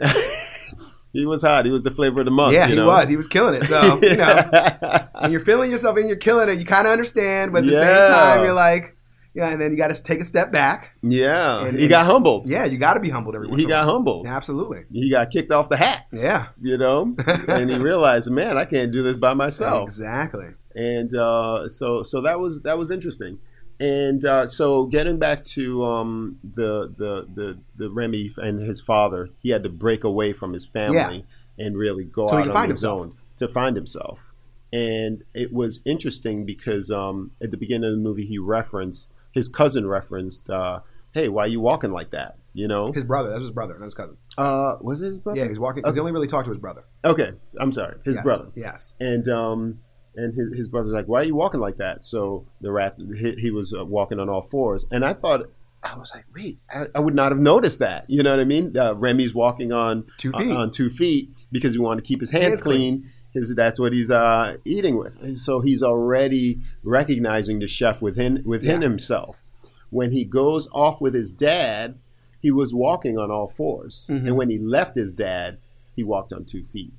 he 1.12 1.26
was 1.26 1.42
hot. 1.42 1.64
He 1.64 1.70
was 1.70 1.82
the 1.82 1.90
flavor 1.90 2.20
of 2.20 2.26
the 2.26 2.30
month. 2.32 2.54
Yeah, 2.54 2.64
you 2.66 2.74
he 2.74 2.76
know? 2.80 2.86
was. 2.86 3.08
He 3.08 3.16
was 3.16 3.26
killing 3.28 3.54
it. 3.54 3.64
So 3.64 3.80
you 4.02 4.16
know, 4.16 5.08
when 5.20 5.30
you're 5.32 5.44
feeling 5.44 5.70
yourself 5.70 5.96
and 5.96 6.08
you're 6.08 6.16
killing 6.16 6.48
it, 6.48 6.58
you 6.58 6.64
kind 6.64 6.86
of 6.86 6.92
understand, 6.92 7.52
but 7.52 7.64
at 7.64 7.70
the 7.70 7.76
same 7.76 8.06
time, 8.12 8.44
you're 8.44 8.52
like, 8.54 8.96
yeah, 9.34 9.50
and 9.50 9.60
then 9.60 9.70
you 9.70 9.78
got 9.78 9.94
to 9.94 10.02
take 10.02 10.20
a 10.20 10.24
step 10.24 10.52
back. 10.52 10.92
yeah, 11.02 11.64
And- 11.64 11.78
he 11.78 11.88
got 11.88 12.04
humbled. 12.06 12.46
Yeah, 12.46 12.64
you 12.66 12.76
got 12.76 12.94
to 12.94 13.00
be 13.00 13.08
humbled 13.08 13.34
every 13.34 13.48
once 13.48 13.62
he 13.62 13.66
got 13.68 13.84
humbled. 13.84 14.26
Absolutely. 14.26 14.84
He 14.92 15.10
got 15.10 15.30
kicked 15.30 15.50
off 15.50 15.68
the 15.70 15.76
hat. 15.78 16.06
Yeah. 16.12 16.48
You 16.60 16.76
know, 16.76 17.14
and 17.48 17.70
he 17.70 17.78
realized, 17.78 18.30
man, 18.30 18.58
I 18.58 18.64
can't 18.66 18.92
do 18.92 19.02
this 19.02 19.16
by 19.16 19.32
myself. 19.34 19.84
Exactly. 19.84 20.48
and 20.74 21.14
uh, 21.14 21.68
so 21.68 22.02
so 22.02 22.20
that 22.22 22.40
was 22.40 22.62
that 22.62 22.76
was 22.78 22.90
interesting. 22.90 23.38
And 23.82 24.24
uh, 24.24 24.46
so 24.46 24.86
getting 24.86 25.18
back 25.18 25.44
to 25.56 25.84
um, 25.84 26.38
the, 26.44 26.92
the 26.96 27.26
the 27.34 27.58
the 27.76 27.90
Remy 27.90 28.34
and 28.36 28.60
his 28.60 28.80
father, 28.80 29.30
he 29.40 29.50
had 29.50 29.62
to 29.64 29.68
break 29.68 30.04
away 30.04 30.32
from 30.32 30.52
his 30.52 30.64
family 30.64 31.24
and 31.58 31.76
really 31.76 32.04
go 32.04 32.26
So 32.28 32.36
out 32.36 32.48
on 32.48 32.68
his 32.68 32.82
himself. 32.82 33.00
own 33.00 33.16
to 33.38 33.48
find 33.48 33.74
himself. 33.76 34.32
And 34.72 35.24
it 35.34 35.52
was 35.52 35.80
interesting 35.84 36.46
because 36.46 36.90
um, 36.90 37.32
at 37.42 37.50
the 37.50 37.56
beginning 37.56 37.90
of 37.90 37.96
the 37.96 38.00
movie, 38.02 38.24
he 38.24 38.38
referenced 38.38 39.12
his 39.32 39.48
cousin 39.48 39.88
referenced, 39.88 40.48
uh, 40.48 40.80
"Hey, 41.12 41.28
why 41.28 41.44
are 41.44 41.48
you 41.48 41.60
walking 41.60 41.90
like 41.92 42.10
that?" 42.10 42.36
You 42.54 42.68
know, 42.68 42.92
His 42.92 43.04
brother. 43.04 43.30
That 43.30 43.36
was 43.36 43.44
his 43.46 43.50
brother, 43.50 43.74
not 43.78 43.84
his 43.84 43.94
cousin. 43.94 44.16
uh, 44.38 44.76
was 44.80 45.02
it 45.02 45.06
his 45.06 45.18
brother? 45.18 45.40
Yeah, 45.40 45.48
he's 45.48 45.58
walking 45.58 45.82
because 45.82 45.96
he 45.96 46.00
only 46.00 46.12
really 46.12 46.26
talked 46.26 46.44
to 46.44 46.50
his 46.50 46.58
brother. 46.58 46.84
Okay, 47.04 47.32
I'm 47.58 47.72
sorry, 47.72 47.96
his 48.04 48.14
Yes. 48.16 48.24
brother. 48.24 48.46
Yes. 48.54 48.94
and 49.00 49.26
um 49.28 49.80
and 50.14 50.34
his, 50.34 50.56
his 50.56 50.68
brother's 50.68 50.92
like 50.92 51.06
why 51.06 51.20
are 51.20 51.24
you 51.24 51.34
walking 51.34 51.60
like 51.60 51.76
that? 51.78 52.04
So 52.04 52.44
the 52.60 52.70
rat 52.72 52.96
he, 53.16 53.32
he 53.32 53.50
was 53.50 53.72
uh, 53.72 53.84
walking 53.84 54.20
on 54.20 54.28
all 54.28 54.42
fours. 54.42 54.84
And 54.90 55.04
i 55.04 55.12
thought 55.12 55.46
i 55.84 55.96
was 55.96 56.12
like 56.14 56.24
wait 56.34 56.58
i, 56.72 56.84
I 56.94 57.00
would 57.00 57.14
not 57.14 57.32
have 57.32 57.40
noticed 57.40 57.78
that. 57.80 58.04
You 58.08 58.22
know 58.22 58.30
what 58.30 58.40
i 58.40 58.44
mean? 58.44 58.76
Uh, 58.76 58.94
remy's 58.94 59.34
walking 59.34 59.72
on 59.72 60.04
Two 60.18 60.32
feet. 60.32 60.50
on, 60.50 60.56
on 60.56 60.70
two 60.70 60.90
feet 60.90 61.30
because 61.50 61.72
he 61.74 61.78
wanted 61.80 62.04
to 62.04 62.08
keep 62.08 62.20
his 62.20 62.30
hands, 62.30 62.44
Hands 62.44 62.62
clean. 62.62 63.10
his, 63.32 63.54
that's 63.54 63.80
what 63.80 63.92
he's 63.92 64.10
uh, 64.10 64.58
eating 64.64 64.98
with. 64.98 65.16
And 65.22 65.38
so 65.38 65.60
he's 65.60 65.82
already 65.82 66.60
recognizing 66.82 67.58
the 67.60 67.66
chef 67.66 68.02
within 68.02 68.42
within 68.44 68.82
Yeah. 68.82 68.88
himself. 68.88 69.42
When 69.90 70.12
he 70.12 70.24
goes 70.24 70.68
off 70.72 71.00
with 71.00 71.14
his 71.14 71.32
dad 71.32 71.98
he 72.40 72.50
was 72.50 72.74
walking 72.74 73.16
on 73.18 73.30
all 73.30 73.48
4s 73.48 74.10
Mhm. 74.10 74.26
and 74.28 74.36
when 74.36 74.50
he 74.50 74.58
left 74.58 74.96
his 74.96 75.12
dad 75.12 75.58
he 75.96 76.02
walked 76.02 76.32
on 76.32 76.44
two 76.44 76.64
feet 76.64 76.92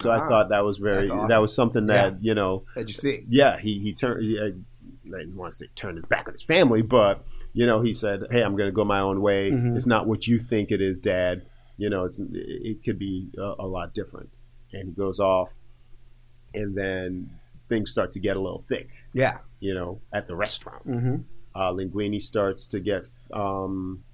so 0.00 0.10
I 0.10 0.18
thought 0.28 0.48
that 0.50 0.64
was 0.64 0.78
very 0.78 1.02
awesome. 1.02 1.28
that 1.28 1.40
was 1.40 1.54
something 1.54 1.86
that 1.86 2.22
you 2.24 2.34
know 2.34 2.64
Did 2.76 2.88
you 2.88 2.94
see? 2.94 3.24
yeah 3.28 3.58
he 3.58 3.78
he 3.78 3.92
turned 3.92 4.22
he, 4.24 4.38
I, 4.38 4.46
I 5.16 5.18
didn't 5.20 5.36
want 5.36 5.52
to 5.52 5.58
say 5.58 5.66
turn 5.74 5.96
his 5.96 6.06
back 6.06 6.26
on 6.28 6.34
his 6.34 6.42
family 6.42 6.82
but 6.82 7.24
you 7.52 7.66
know 7.66 7.80
he 7.80 7.92
said 7.94 8.24
hey 8.30 8.42
I'm 8.42 8.56
going 8.56 8.68
to 8.68 8.72
go 8.72 8.84
my 8.84 9.00
own 9.00 9.20
way 9.22 9.50
Mhm. 9.50 9.76
it's 9.76 9.86
not 9.86 10.06
what 10.06 10.26
you 10.26 10.38
think 10.38 10.70
it 10.70 10.80
is 10.80 11.00
dad 11.00 11.42
you 11.76 11.88
know 11.90 12.04
it's 12.04 12.20
it 12.32 12.82
could 12.84 12.98
be 12.98 13.30
a, 13.38 13.54
a 13.60 13.66
lot 13.66 13.94
different 13.94 14.30
and 14.72 14.88
he 14.88 14.92
goes 14.94 15.18
off 15.20 15.52
and 16.54 16.76
then 16.76 17.30
things 17.68 17.90
start 17.90 18.12
to 18.12 18.20
get 18.20 18.36
a 18.36 18.40
little 18.40 18.58
thick 18.58 18.88
Yeah. 19.12 19.38
you 19.60 19.74
know 19.74 20.00
at 20.12 20.26
the 20.26 20.36
restaurant 20.36 20.86
Mm-hmm. 20.86 21.16
uh, 21.54 21.72
Linguini 21.72 22.20
starts 22.22 22.66
to 22.68 22.80
get 22.80 23.06
um, 23.32 24.04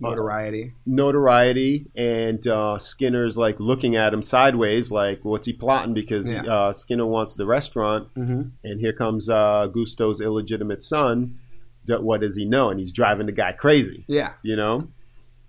Notoriety. 0.00 0.72
notoriety, 0.86 1.86
and 1.94 2.46
uh, 2.46 2.78
Skinner's 2.78 3.36
like 3.36 3.60
looking 3.60 3.96
at 3.96 4.12
him 4.14 4.22
sideways, 4.22 4.90
like 4.90 5.24
what's 5.24 5.46
he 5.46 5.52
plotting? 5.52 5.94
Because 5.94 6.30
Yeah. 6.32 6.42
uh, 6.44 6.72
Skinner 6.72 7.06
wants 7.06 7.34
the 7.36 7.46
restaurant, 7.46 8.12
Mm-hmm. 8.14 8.42
and 8.64 8.80
here 8.80 8.92
comes 8.92 9.28
uh, 9.28 9.68
Gusteau's 9.74 10.20
illegitimate 10.20 10.82
son. 10.82 11.38
That 11.86 12.02
what 12.02 12.20
does 12.20 12.36
he 12.36 12.44
know? 12.44 12.70
And 12.70 12.78
he's 12.78 12.92
driving 12.92 13.26
the 13.26 13.32
guy 13.32 13.52
crazy, 13.52 14.04
Yeah. 14.06 14.32
you 14.42 14.54
know. 14.56 14.88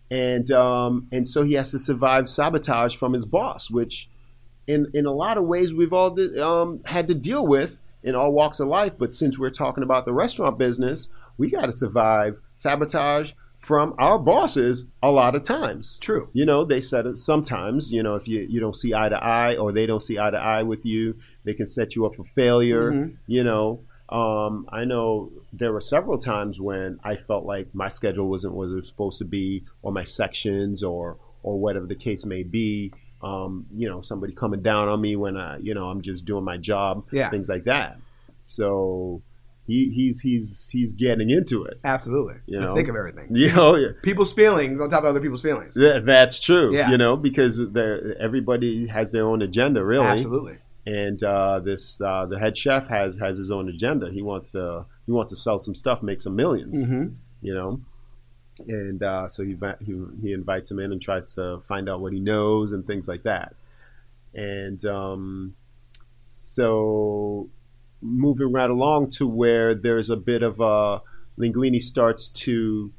And 0.10 0.50
um, 0.52 1.08
and 1.12 1.28
so 1.28 1.44
he 1.44 1.54
has 1.54 1.72
to 1.72 1.80
survive 1.80 2.28
sabotage 2.28 2.96
from 2.96 3.14
his 3.14 3.26
boss, 3.26 3.70
which 3.72 4.10
in 4.68 4.88
in 4.94 5.06
a 5.06 5.12
lot 5.14 5.38
of 5.38 5.46
ways 5.46 5.74
we've 5.74 5.94
all 5.94 6.18
um, 6.42 6.82
had 6.86 7.08
to 7.08 7.16
deal 7.16 7.46
with 7.48 7.82
in 8.04 8.16
all 8.16 8.34
walks 8.34 8.60
of 8.60 8.68
life. 8.68 8.98
But 8.98 9.14
since 9.14 9.38
we're 9.40 9.50
talking 9.52 9.84
about 9.84 10.06
the 10.06 10.14
restaurant 10.14 10.58
business, 10.58 11.08
we 11.38 11.50
got 11.50 11.68
to 11.68 11.74
survive 11.74 12.42
sabotage 12.56 13.34
from 13.62 13.94
our 14.00 14.18
bosses 14.18 14.92
a 15.04 15.12
lot 15.12 15.36
of 15.36 15.44
times. 15.44 16.00
True. 16.00 16.30
You 16.34 16.46
know, 16.48 16.66
they 16.66 16.82
said 16.82 17.06
it 17.06 17.18
sometimes, 17.18 17.92
you 17.94 18.02
know, 18.02 18.16
if 18.16 18.28
you, 18.28 18.40
you 18.50 18.60
don't 18.60 18.76
see 18.76 18.92
eye 18.96 19.10
to 19.10 19.24
eye 19.24 19.56
or 19.56 19.72
they 19.72 19.86
don't 19.86 20.02
see 20.02 20.18
eye 20.18 20.32
to 20.32 20.38
eye 20.38 20.64
with 20.64 20.84
you, 20.84 21.16
they 21.44 21.54
can 21.54 21.68
set 21.68 21.96
you 21.96 22.06
up 22.08 22.16
for 22.16 22.24
failure. 22.24 22.92
Mhm. 22.92 23.18
You 23.28 23.44
know, 23.44 23.82
um, 24.10 24.66
I 24.72 24.84
know 24.84 25.32
there 25.54 25.72
were 25.72 25.80
several 25.80 26.18
times 26.18 26.60
when 26.60 27.00
I 27.04 27.16
felt 27.16 27.46
like 27.46 27.68
my 27.76 27.88
schedule 27.88 28.30
wasn't 28.30 28.56
what 28.56 28.70
it 28.70 28.74
was 28.74 28.88
supposed 28.88 29.20
to 29.20 29.26
be, 29.26 29.64
or 29.84 29.92
my 29.92 30.04
sections, 30.06 30.84
or 30.84 31.18
or 31.44 31.60
whatever 31.60 31.86
the 31.88 31.96
case 31.96 32.26
may 32.26 32.42
be. 32.44 32.92
Um, 33.22 33.68
you 33.76 33.88
know, 33.88 34.02
somebody 34.02 34.34
coming 34.34 34.62
down 34.64 34.88
on 34.90 35.00
me 35.00 35.16
when 35.16 35.38
I, 35.38 35.58
you 35.60 35.74
know, 35.76 35.88
I'm 35.90 36.02
just 36.02 36.26
doing 36.26 36.44
my 36.44 36.58
job, 36.58 37.06
Yeah. 37.12 37.30
things 37.30 37.48
like 37.48 37.66
that. 37.66 37.98
So 38.44 39.22
he, 39.72 39.90
he's 39.90 40.20
he's 40.20 40.70
he's 40.70 40.94
getting 40.94 41.30
into 41.30 41.64
it. 41.64 41.80
Absolutely. 41.84 42.36
You 42.46 42.60
know. 42.60 42.76
thick 42.76 42.88
of 42.90 42.96
everything. 42.96 43.28
You 43.42 43.52
know, 43.54 43.76
yeah. 43.76 43.90
People's 44.04 44.34
feelings 44.34 44.82
on 44.82 44.90
top 44.90 45.00
of 45.04 45.06
other 45.06 45.22
people's 45.22 45.42
feelings. 45.42 45.76
Yeah, 45.78 46.00
that's 46.00 46.40
true. 46.40 46.76
Yeah. 46.76 46.92
You 46.92 46.98
know, 46.98 47.16
because 47.16 47.58
the, 47.58 48.16
everybody 48.20 48.88
has 48.88 49.12
their 49.12 49.26
own 49.26 49.42
agenda, 49.42 49.84
really. 49.84 50.06
Absolutely. 50.06 50.58
And 50.86 51.24
uh, 51.24 51.60
this 51.60 52.02
uh, 52.02 52.26
the 52.26 52.38
head 52.40 52.58
chef 52.58 52.88
has 52.88 53.18
has 53.20 53.38
his 53.38 53.50
own 53.50 53.70
agenda. 53.70 54.12
He 54.12 54.22
wants 54.22 54.52
to 54.52 54.86
he 55.06 55.12
wants 55.12 55.32
to 55.32 55.38
sell 55.38 55.58
some 55.58 55.76
stuff, 55.76 56.04
make 56.04 56.20
some 56.20 56.38
1000000s 56.38 56.76
Mm-hmm. 56.76 57.08
You 57.42 57.54
know. 57.54 57.82
And 58.68 59.02
uh, 59.02 59.28
so 59.28 59.44
he, 59.44 59.56
he 59.80 60.04
he 60.22 60.34
invites 60.34 60.70
him 60.70 60.80
in 60.80 60.92
and 60.92 61.02
tries 61.02 61.34
to 61.36 61.62
find 61.62 61.90
out 61.90 62.02
what 62.02 62.14
he 62.14 62.20
knows 62.20 62.74
and 62.74 62.86
things 62.86 63.08
like 63.08 63.24
that. 63.24 63.56
And 64.34 64.84
um, 64.86 65.56
so 66.28 67.50
moving 68.02 68.52
right 68.52 68.70
along 68.70 69.10
to 69.10 69.28
where 69.28 69.74
there's 69.76 70.10
a 70.10 70.18
bit 70.18 70.42
of 70.44 70.60
a 70.60 71.02
Linguini 71.40 71.82
starts 71.82 72.30
to 72.30 72.92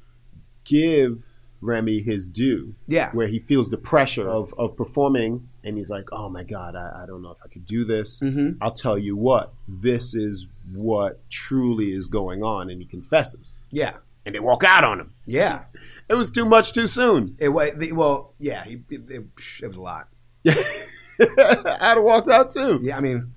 give 0.65 1.27
Remy 1.61 2.03
his 2.03 2.27
due 2.27 2.75
Yeah. 2.89 3.11
where 3.13 3.27
he 3.29 3.39
feels 3.39 3.71
the 3.71 3.77
pressure 3.77 4.29
of, 4.29 4.53
of 4.59 4.77
performing 4.77 5.49
and 5.65 5.77
he's 5.79 5.91
like, 5.91 6.09
oh 6.13 6.29
my 6.29 6.43
God, 6.43 6.75
I, 6.75 7.03
I 7.03 7.07
don't 7.07 7.23
know 7.23 7.31
if 7.31 7.39
I 7.45 7.49
could 7.49 7.65
do 7.65 7.85
this. 7.85 8.21
Mm-hmm. 8.21 8.61
I'll 8.61 8.73
tell 8.73 8.99
you 8.99 9.17
what, 9.17 9.53
this 9.69 10.13
is 10.15 10.49
what 10.73 11.21
truly 11.31 11.93
is 11.93 12.09
going 12.09 12.43
on. 12.43 12.69
And 12.69 12.81
he 12.81 12.87
confesses. 12.87 13.65
Yeah. 13.71 13.95
And 14.27 14.35
they 14.35 14.41
walk 14.41 14.65
out 14.65 14.83
on 14.85 14.99
him. 15.01 15.15
Yeah. 15.27 15.65
It 16.09 16.15
was 16.15 16.31
too 16.31 16.45
much 16.45 16.73
too 16.73 16.87
soon. 16.89 17.37
It 17.39 17.49
was 17.51 17.71
well. 17.93 18.35
Yeah. 18.41 18.65
He, 18.65 18.83
it, 18.91 19.09
it, 19.09 19.25
it 19.63 19.69
was 19.69 19.77
a 19.77 19.83
lot. 19.83 20.09
I'd 20.49 21.95
have 21.97 22.03
walked 22.03 22.29
out 22.29 22.51
too. 22.51 22.81
Yeah. 22.83 22.97
I 22.97 23.01
mean, 23.01 23.35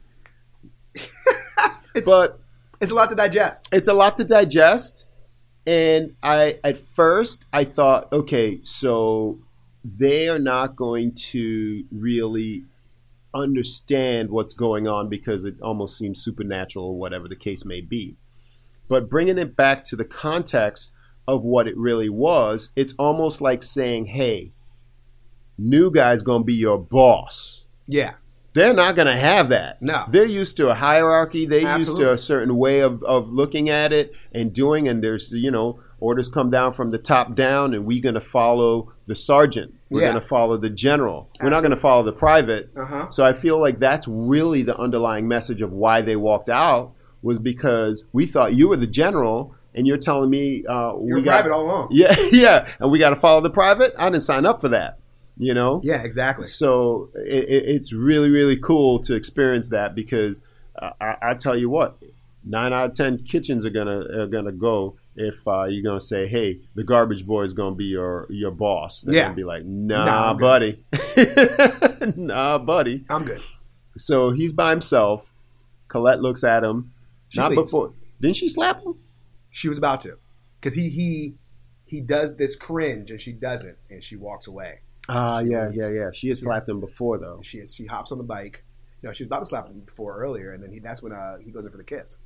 But 2.04 2.40
it's 2.82 2.92
a 2.92 2.96
lot 2.96 3.10
to 3.10 3.16
digest. 3.16 3.70
it's 3.72 3.88
a 3.88 3.94
lot 3.94 4.18
to 4.18 4.24
digest. 4.24 5.08
And 5.68 6.16
I, 6.22 6.60
at 6.64 6.78
first, 6.78 7.46
I 7.52 7.64
thought, 7.64 8.12
okay, 8.14 8.60
so 8.64 9.40
they 9.84 10.28
are 10.30 10.40
not 10.40 10.76
going 10.76 11.14
to 11.16 11.86
really 11.92 12.66
understand 13.34 14.30
what's 14.30 14.54
going 14.54 14.88
on 14.88 15.10
because 15.10 15.44
it 15.44 15.56
almost 15.62 15.98
seems 15.98 16.24
supernatural 16.24 16.86
or 16.86 16.98
whatever 16.98 17.28
the 17.28 17.36
case 17.36 17.66
may 17.66 17.82
be. 17.82 18.18
But 18.88 19.10
bringing 19.10 19.38
it 19.38 19.56
back 19.56 19.84
to 19.86 19.96
the 19.96 20.06
context 20.06 20.94
of 21.28 21.44
what 21.44 21.68
it 21.68 21.76
really 21.78 22.10
was, 22.10 22.72
it's 22.76 22.94
almost 23.00 23.42
like 23.42 23.64
saying, 23.64 24.06
hey, 24.08 24.54
new 25.58 25.92
guy's 25.92 26.24
going 26.24 26.42
to 26.42 26.46
be 26.46 26.54
your 26.54 26.78
boss. 26.78 27.68
Yeah. 27.88 28.14
They're 28.56 28.74
not 28.74 28.96
going 28.96 29.08
to 29.08 29.18
have 29.18 29.50
that. 29.50 29.82
No. 29.82 30.06
They're 30.10 30.26
used 30.26 30.58
to 30.58 30.70
a 30.70 30.74
hierarchy. 30.74 31.46
They're 31.46 31.78
used 31.78 31.98
to 31.98 32.10
a 32.12 32.18
certain 32.18 32.56
way 32.56 32.80
of, 32.80 33.04
of 33.04 33.30
looking 33.30 33.70
at 33.70 33.94
it 33.94 34.14
and 34.32 34.52
doing. 34.54 34.88
And 34.88 35.04
there's, 35.04 35.32
you 35.34 35.52
know, 35.52 35.80
orders 36.00 36.30
come 36.30 36.50
down 36.50 36.72
from 36.72 36.90
the 36.90 36.98
top 36.98 37.36
down, 37.36 37.74
and 37.74 37.86
we're 37.86 38.02
going 38.02 38.16
to 38.16 38.22
follow 38.22 38.94
the 39.08 39.16
sergeant. 39.16 39.74
We're 39.90 40.02
Yeah. 40.02 40.12
going 40.12 40.22
to 40.22 40.28
follow 40.28 40.58
the 40.58 40.70
general. 40.70 41.30
We're 41.42 41.50
not 41.50 41.60
going 41.62 41.72
to 41.72 41.78
follow 41.78 42.04
the 42.04 42.14
private. 42.14 42.70
Uh 42.76 42.86
huh. 42.86 43.10
So 43.10 43.26
I 43.26 43.34
feel 43.34 43.60
like 43.60 43.78
that's 43.80 44.08
really 44.08 44.64
the 44.64 44.78
underlying 44.78 45.28
message 45.28 45.62
of 45.62 45.74
why 45.74 46.02
they 46.02 46.16
walked 46.16 46.50
out 46.50 46.94
was 47.22 47.40
because 47.40 48.06
we 48.14 48.26
thought 48.26 48.54
you 48.56 48.70
were 48.70 48.78
the 48.78 48.88
general, 48.88 49.54
and 49.74 49.86
you're 49.86 49.98
telling 49.98 50.30
me 50.30 50.64
uh, 50.70 50.94
You're 51.04 51.18
we 51.18 51.22
got, 51.24 51.42
private 51.42 51.52
all 51.54 51.64
along. 51.66 51.88
Yeah, 51.92 52.16
yeah, 52.32 52.68
and 52.80 52.90
we 52.92 53.00
got 53.00 53.10
to 53.10 53.16
follow 53.18 53.42
the 53.42 53.50
private. 53.50 53.94
I 53.98 54.10
didn't 54.10 54.24
sign 54.24 54.46
up 54.46 54.62
for 54.62 54.70
that. 54.70 55.00
You 55.38 55.54
know. 55.54 55.82
Yeah. 55.84 56.02
Exactly. 56.04 56.46
So 56.46 57.10
it, 57.16 57.44
it, 57.50 57.64
it's 57.76 57.92
really, 57.94 58.30
really 58.30 58.58
cool 58.58 59.00
to 59.00 59.16
experience 59.16 59.70
that 59.70 59.94
because 59.96 60.42
uh, 60.82 60.92
I, 61.02 61.16
I 61.22 61.34
tell 61.34 61.58
you 61.58 61.70
what, 61.70 61.98
nine 62.44 62.72
out 62.74 62.92
of 62.92 62.94
ten 62.96 63.18
kitchens 63.24 63.66
are 63.66 63.70
gonna 63.70 64.00
are 64.22 64.28
gonna 64.28 64.52
go 64.54 64.98
if 65.18 65.46
uh, 65.48 65.64
you're 65.66 65.84
gonna 65.84 66.00
say, 66.02 66.28
"Hey, 66.28 66.60
the 66.76 66.84
garbage 66.84 67.26
boy 67.26 67.44
is 67.44 67.54
gonna 67.54 67.76
be 67.76 67.86
your 67.86 68.28
your 68.30 68.52
boss," 68.52 69.02
they're 69.02 69.16
Yeah. 69.16 69.24
gonna 69.24 69.36
be 69.36 69.44
like, 69.44 69.64
"Nah, 69.66 70.06
Nah, 70.06 70.34
buddy, 70.34 70.84
nah, 72.18 72.58
buddy." 72.58 73.06
I'm 73.10 73.26
good. 73.26 73.42
So 73.98 74.32
he's 74.32 74.52
by 74.54 74.72
himself. 74.72 75.34
Colette 75.88 76.20
looks 76.22 76.44
at 76.44 76.64
him. 76.64 76.92
She 77.30 77.40
Not 77.40 77.52
leaves. 77.52 77.64
before. 77.64 77.94
Didn't 78.22 78.36
she 78.36 78.50
slap 78.50 78.84
him? 78.84 78.96
She 79.52 79.70
was 79.70 79.78
about 79.78 80.02
to, 80.02 80.18
because 80.60 80.74
he 80.76 80.90
he 80.90 81.36
he 81.86 82.02
does 82.02 82.36
this 82.38 82.56
cringe 82.56 83.12
and 83.12 83.22
she 83.22 83.32
doesn't, 83.32 83.78
and 83.90 84.04
she 84.04 84.16
walks 84.18 84.48
away. 84.48 84.80
Ah, 85.08 85.42
She 85.42 85.48
yeah, 85.50 85.70
yeah, 85.74 85.90
yeah. 85.90 86.12
She 86.12 86.30
had 86.30 86.38
slapped 86.38 86.68
him 86.68 86.80
before, 86.80 87.18
though. 87.18 87.40
She 87.44 87.66
she 87.68 87.86
hops 87.86 88.12
on 88.12 88.18
the 88.18 88.24
bike. 88.24 88.64
No, 89.04 89.14
she 89.14 89.24
was 89.24 89.28
about 89.28 89.40
to 89.40 89.46
slap 89.46 89.68
him 89.68 89.82
before 89.82 90.18
earlier, 90.20 90.52
and 90.52 90.64
then 90.64 90.72
he, 90.72 90.80
that's 90.80 91.04
when 91.04 91.12
uh, 91.12 91.38
he 91.38 91.52
goes 91.52 91.66
in 91.66 91.72
for 91.72 91.78
the 91.78 91.84
kiss. 91.84 92.18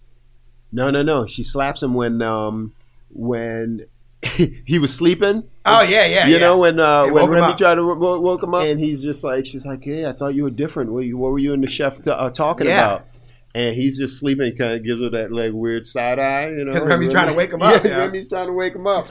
No, 0.72 0.90
no, 0.92 1.02
no. 1.02 1.26
She 1.26 1.44
slaps 1.44 1.84
him 1.84 1.94
when 1.94 2.22
um 2.22 2.74
when 3.12 3.86
he 4.66 4.80
was 4.80 4.94
sleeping. 4.96 5.44
Oh 5.66 5.82
yeah, 5.82 6.06
yeah. 6.06 6.26
you 6.28 6.34
yeah. 6.34 6.40
know 6.40 6.58
when 6.58 6.80
uh, 6.80 7.08
when 7.10 7.30
Remy 7.30 7.56
tried 7.56 7.76
to 7.76 7.86
wo- 7.86 8.20
woke 8.22 8.44
him 8.44 8.54
up, 8.54 8.64
and 8.64 8.80
he's 8.80 9.04
just 9.04 9.24
like, 9.24 9.46
she's 9.46 9.66
like, 9.66 9.84
"Hey, 9.84 10.06
I 10.06 10.12
thought 10.14 10.34
you 10.36 10.44
were 10.44 10.50
different. 10.50 10.92
What, 10.92 11.06
you, 11.06 11.18
what 11.18 11.32
were 11.32 11.40
you 11.40 11.54
and 11.54 11.62
the 11.64 11.68
chef 11.68 12.02
t- 12.02 12.10
uh, 12.12 12.30
talking 12.30 12.68
Yeah. 12.68 12.96
about?" 12.96 13.08
And 13.56 13.76
he's 13.76 13.98
just 13.98 14.20
sleeping. 14.20 14.56
Kind 14.56 14.74
of 14.74 14.84
gives 14.84 15.02
her 15.02 15.10
that 15.10 15.32
like 15.32 15.52
weird 15.54 15.88
side 15.88 16.20
eye, 16.20 16.50
you 16.50 16.66
know. 16.66 16.72
And 16.80 16.86
Remy's 16.86 17.08
And 17.08 17.12
trying 17.12 17.30
to 17.30 17.34
wake 17.36 17.52
him 17.52 17.62
up, 17.62 17.84
Yeah, 17.84 17.90
yeah. 17.90 17.98
Remy's 17.98 18.30
trying 18.30 18.48
to 18.48 18.54
wake 18.54 18.76
him 18.76 18.86
up. 18.86 19.06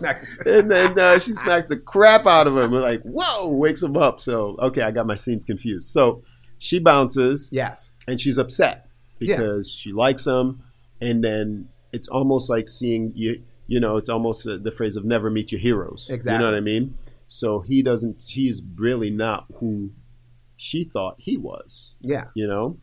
And 0.47 0.71
then 0.71 0.99
uh, 0.99 1.19
she 1.19 1.33
smacks 1.35 1.67
the 1.67 1.77
crap 1.77 2.27
out 2.27 2.47
of 2.47 2.57
him. 2.57 2.71
We're 2.71 2.81
like, 2.81 3.03
"Whoa!" 3.03 3.49
Wakes 3.49 3.83
him 3.83 3.97
up. 3.97 4.21
So 4.21 4.57
okay, 4.61 4.83
I 4.83 4.93
got 4.93 5.07
my 5.07 5.17
scenes 5.17 5.45
confused. 5.45 5.91
So 5.91 6.23
she 6.59 6.79
bounces 6.79 7.49
yes. 7.53 7.93
and 8.07 8.21
she's 8.21 8.39
upset 8.39 8.89
Yeah. 9.19 9.37
because 9.37 9.71
she 9.71 9.93
likes 9.93 10.27
him, 10.27 10.63
and 11.01 11.23
then 11.23 11.69
it's 11.93 12.09
almost 12.09 12.49
like 12.49 12.69
seeing 12.69 13.13
you. 13.15 13.43
You 13.67 13.81
know, 13.81 13.97
it's 13.97 14.09
almost 14.09 14.45
the 14.45 14.71
phrase 14.71 14.97
of 14.97 15.05
"never 15.05 15.31
meet 15.31 15.51
your 15.53 15.61
heroes." 15.61 16.09
Exactly. 16.09 16.33
You 16.35 16.39
know 16.39 16.53
what 16.53 16.57
I 16.57 16.61
mean? 16.61 16.95
So 17.27 17.61
he 17.61 17.83
doesn't. 17.83 18.25
He's 18.29 18.63
really 18.77 19.11
not 19.11 19.47
who 19.57 19.91
she 20.57 20.85
thought 20.85 21.17
he 21.19 21.37
was. 21.37 21.97
Yeah. 22.01 22.25
You 22.35 22.47
know, 22.47 22.79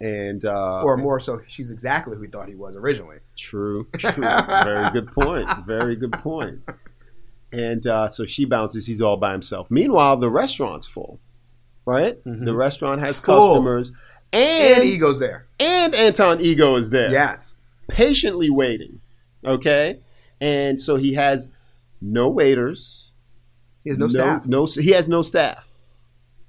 and 0.00 0.44
uh, 0.44 0.82
Or 0.82 0.96
more 0.96 1.18
so, 1.20 1.40
she's 1.48 1.70
exactly 1.70 2.16
who 2.16 2.22
he 2.22 2.28
thought 2.28 2.48
he 2.48 2.54
was 2.54 2.76
originally. 2.76 3.18
True, 3.36 3.86
true. 3.98 4.24
Very 4.24 4.90
good 4.90 5.08
point. 5.08 5.48
Very 5.66 5.96
good 5.96 6.12
point. 6.12 6.60
And 7.52 7.86
uh, 7.86 8.08
so 8.08 8.24
she 8.26 8.44
bounces. 8.44 8.86
He's 8.86 9.00
all 9.00 9.16
by 9.16 9.32
himself. 9.32 9.70
Meanwhile, 9.70 10.18
the 10.18 10.30
restaurant's 10.30 10.86
full. 10.86 11.18
Right? 11.86 12.22
Mhm. 12.24 12.44
The 12.44 12.54
restaurant 12.54 13.00
has 13.00 13.18
Full. 13.18 13.34
customers, 13.54 13.92
And 14.30 14.80
and 14.82 14.84
Ego's 14.84 15.18
there. 15.18 15.46
and 15.58 15.94
Anton 15.94 16.38
Ego 16.38 16.76
is 16.76 16.90
there, 16.90 17.10
Yes. 17.10 17.56
patiently 17.88 18.50
waiting. 18.50 19.00
Okay, 19.42 20.00
and 20.38 20.78
so 20.78 20.96
he 20.96 21.14
has 21.14 21.50
no 22.02 22.28
waiters. 22.28 23.10
He 23.84 23.88
has 23.90 23.98
no, 23.98 24.06
staff. 24.08 24.46
No, 24.46 24.66
he 24.66 24.90
has 24.90 25.08
no 25.08 25.22
staff. 25.22 25.68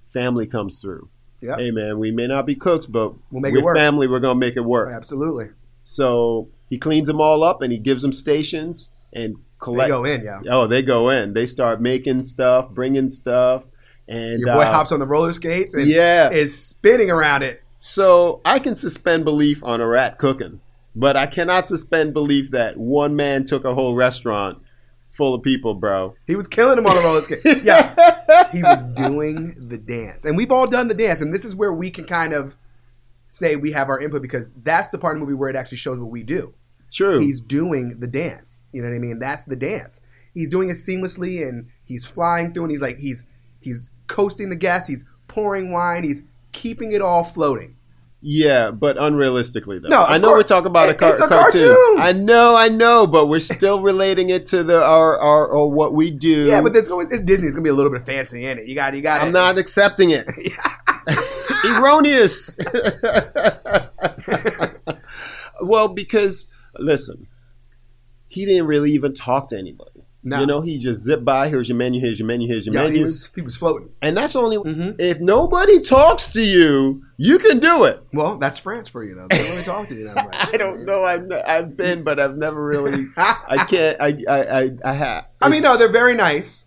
Family 0.09 0.45
comes 0.45 0.81
through. 0.81 1.07
Yep. 1.41 1.59
Hey 1.59 1.71
man, 1.71 1.99
we 1.99 2.11
may 2.11 2.27
not 2.27 2.45
be 2.45 2.55
cooks, 2.55 2.85
but 2.85 3.13
we'll 3.31 3.41
make 3.41 3.55
it 3.55 3.63
work. 3.63 3.77
family, 3.77 4.07
we're 4.07 4.19
gonna 4.19 4.39
make 4.39 4.57
it 4.57 4.65
work. 4.65 4.93
Absolutely. 4.93 5.49
So 5.83 6.49
he 6.69 6.77
cleans 6.77 7.07
them 7.07 7.21
all 7.21 7.43
up 7.43 7.61
and 7.61 7.71
he 7.71 7.79
gives 7.79 8.01
them 8.01 8.11
stations 8.11 8.91
and 9.13 9.35
Colette. 9.59 9.87
They 9.87 9.91
go 9.91 10.03
in, 10.05 10.23
yeah. 10.23 10.41
Oh, 10.49 10.67
they 10.67 10.81
go 10.81 11.09
in. 11.09 11.33
They 11.33 11.45
start 11.45 11.81
making 11.81 12.23
stuff, 12.23 12.69
bringing 12.69 13.11
stuff, 13.11 13.65
and 14.07 14.39
Your 14.39 14.55
boy 14.55 14.61
uh, 14.61 14.71
hops 14.71 14.91
on 14.91 14.99
the 14.99 15.07
roller 15.07 15.33
skates 15.33 15.73
and 15.73 15.87
yeah. 15.87 16.29
is 16.29 16.61
spinning 16.61 17.11
around 17.11 17.43
it. 17.43 17.63
So 17.77 18.41
I 18.43 18.59
can 18.59 18.75
suspend 18.75 19.23
belief 19.23 19.63
on 19.63 19.81
a 19.81 19.87
rat 19.87 20.17
cooking, 20.17 20.59
but 20.95 21.15
I 21.15 21.27
cannot 21.27 21.67
suspend 21.67 22.13
belief 22.13 22.51
that 22.51 22.77
one 22.77 23.15
man 23.15 23.45
took 23.45 23.63
a 23.63 23.73
whole 23.73 23.95
restaurant 23.95 24.59
full 25.19 25.33
of 25.33 25.43
people, 25.43 25.73
bro. 25.73 26.15
He 26.27 26.37
was 26.37 26.47
killing 26.47 26.77
them 26.77 26.87
on 26.87 26.95
the 26.95 27.01
roller 27.01 27.19
skate. 27.19 27.61
Yeah. 27.63 28.47
He 28.53 28.63
was 28.63 28.83
doing 28.83 29.53
the 29.59 29.77
dance. 29.77 30.23
And 30.23 30.37
we've 30.37 30.49
all 30.49 30.65
done 30.65 30.87
the 30.87 30.93
dance. 30.93 31.19
And 31.19 31.33
this 31.35 31.43
is 31.43 31.57
where 31.57 31.73
we 31.73 31.91
can 31.91 32.05
kind 32.05 32.33
of 32.33 32.55
say 33.27 33.57
we 33.57 33.73
have 33.73 33.89
our 33.89 33.99
input 33.99 34.21
because 34.21 34.53
that's 34.53 34.87
the 34.89 34.97
part 34.97 35.17
of 35.17 35.19
the 35.19 35.25
movie 35.25 35.35
where 35.35 35.49
it 35.49 35.57
actually 35.57 35.77
shows 35.77 35.99
what 35.99 36.09
we 36.09 36.23
do. 36.23 36.53
True. 36.89 37.19
He's 37.19 37.41
doing 37.41 37.99
the 37.99 38.07
dance. 38.07 38.63
You 38.71 38.81
know 38.81 38.87
what 38.87 38.95
I 38.95 38.99
mean? 38.99 39.19
That's 39.19 39.43
the 39.43 39.57
dance. 39.57 40.05
He's 40.33 40.49
doing 40.49 40.69
it 40.69 40.73
seamlessly 40.73 41.45
and 41.45 41.67
he's 41.83 42.07
flying 42.07 42.53
through 42.53 42.63
and 42.63 42.71
he's 42.71 42.81
like 42.81 42.97
he's 42.97 43.25
he's 43.59 43.91
coasting 44.07 44.49
the 44.49 44.55
gas, 44.55 44.87
he's 44.87 45.03
pouring 45.27 45.73
wine, 45.73 46.03
he's 46.03 46.23
keeping 46.53 46.93
it 46.93 47.01
all 47.01 47.25
floating. 47.25 47.75
Yeah, 48.21 48.71
but 48.71 48.97
unrealistically 48.97 49.81
though. 49.81 49.87
No, 49.87 50.03
I 50.03 50.17
know 50.17 50.27
course. 50.29 50.39
we're 50.39 50.47
talking 50.47 50.69
about 50.69 50.89
a, 50.89 50.93
car- 50.93 51.11
it's 51.11 51.23
a 51.23 51.27
cartoon. 51.29 51.73
cartoon. 51.73 52.01
I 52.01 52.11
know, 52.11 52.55
I 52.57 52.67
know, 52.67 53.07
but 53.07 53.27
we're 53.27 53.39
still 53.39 53.81
relating 53.81 54.29
it 54.29 54.45
to 54.47 54.61
the 54.61 54.83
our, 54.83 55.17
our 55.17 55.47
or 55.47 55.71
what 55.71 55.93
we 55.93 56.11
do. 56.11 56.45
Yeah, 56.45 56.61
but 56.61 56.73
there's 56.73 56.89
always 56.89 57.11
it's 57.11 57.23
Disney. 57.23 57.47
It's 57.47 57.55
gonna 57.55 57.63
be 57.63 57.69
a 57.69 57.73
little 57.73 57.91
bit 57.91 58.01
of 58.01 58.05
fancy 58.05 58.45
in 58.45 58.59
it. 58.59 58.67
You 58.67 58.75
got 58.75 58.93
you 58.93 59.01
got 59.01 59.21
I'm 59.21 59.29
it. 59.29 59.31
not 59.31 59.57
accepting 59.57 60.09
it. 60.09 60.27
Erroneous. 61.65 62.59
well, 65.61 65.87
because 65.87 66.49
listen, 66.77 67.27
he 68.27 68.45
didn't 68.45 68.67
really 68.67 68.91
even 68.91 69.13
talk 69.13 69.47
to 69.49 69.57
anybody. 69.57 69.88
No. 70.21 70.41
You 70.41 70.45
know, 70.47 70.59
he 70.59 70.77
just 70.77 71.01
zipped 71.03 71.23
by. 71.23 71.47
Here's 71.47 71.69
your 71.69 71.77
menu. 71.77 72.01
Here's 72.01 72.19
your 72.19 72.27
menu. 72.27 72.45
Here's 72.47 72.65
your 72.65 72.75
Yeah, 72.75 72.81
menu. 72.81 72.97
he 72.97 73.01
was 73.03 73.31
he 73.35 73.41
was 73.41 73.55
floating. 73.55 73.89
and 74.01 74.17
that's 74.17 74.35
only 74.35 74.57
Mhm. 74.57 74.95
if 74.99 75.19
nobody 75.21 75.79
talks 75.79 76.27
to 76.33 76.41
you, 76.41 77.03
you 77.15 77.39
can 77.39 77.59
do 77.59 77.85
it. 77.85 78.03
Well, 78.13 78.37
that's 78.37 78.57
France 78.57 78.89
for 78.89 79.01
you 79.01 79.15
though. 79.15 79.27
They 79.29 79.37
don't 79.37 79.47
really 79.49 79.63
talk 79.63 79.87
to 79.87 79.95
you 79.95 80.05
that 80.13 80.15
much. 80.25 80.53
I 80.53 80.57
don't 80.57 80.83
know. 80.85 81.05
I've 81.05 81.31
I've 81.47 81.77
been, 81.77 82.03
but 82.03 82.19
I've 82.19 82.35
never 82.35 82.61
really. 82.65 83.05
I 83.15 83.65
can't. 83.69 83.97
I 84.01 84.17
I 84.27 84.59
I, 84.61 84.69
I 84.83 84.91
have. 84.93 85.25
I 85.41 85.47
mean, 85.47 85.61
no, 85.63 85.77
they're 85.77 85.87
very 85.91 86.15
nice, 86.15 86.65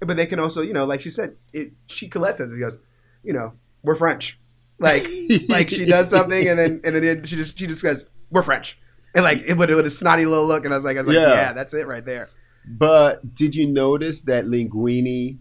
but 0.00 0.18
they 0.18 0.26
can 0.26 0.38
also, 0.38 0.60
you 0.60 0.74
know, 0.74 0.84
like 0.84 1.00
she 1.00 1.08
said, 1.10 1.36
it, 1.54 1.72
she 1.86 2.08
Colette 2.08 2.36
says, 2.36 2.52
he 2.54 2.60
goes, 2.60 2.78
you 3.22 3.32
know, 3.32 3.54
we're 3.82 3.94
French. 3.94 4.38
Like, 4.78 5.06
like 5.48 5.70
she 5.70 5.86
does 5.86 6.10
something 6.10 6.46
and 6.46 6.58
then 6.58 6.80
and 6.84 6.94
then 6.96 7.24
she 7.24 7.36
just 7.36 7.58
she 7.58 7.66
just 7.66 7.80
says, 7.80 8.06
we're 8.30 8.42
French, 8.42 8.82
and 9.14 9.24
like 9.24 9.38
it 9.46 9.56
would 9.56 9.70
with 9.70 9.86
a 9.86 9.90
snotty 9.90 10.26
little 10.26 10.46
look, 10.46 10.66
and 10.66 10.74
I 10.74 10.76
was 10.76 10.84
like, 10.84 10.98
I 10.98 11.00
was 11.00 11.08
like, 11.08 11.16
Yeah. 11.16 11.32
yeah, 11.34 11.52
that's 11.54 11.72
it 11.72 11.86
right 11.86 12.04
there. 12.04 12.28
But 12.66 13.34
did 13.34 13.54
you 13.56 13.66
notice 13.66 14.22
that 14.22 14.44
Linguini 14.44 15.38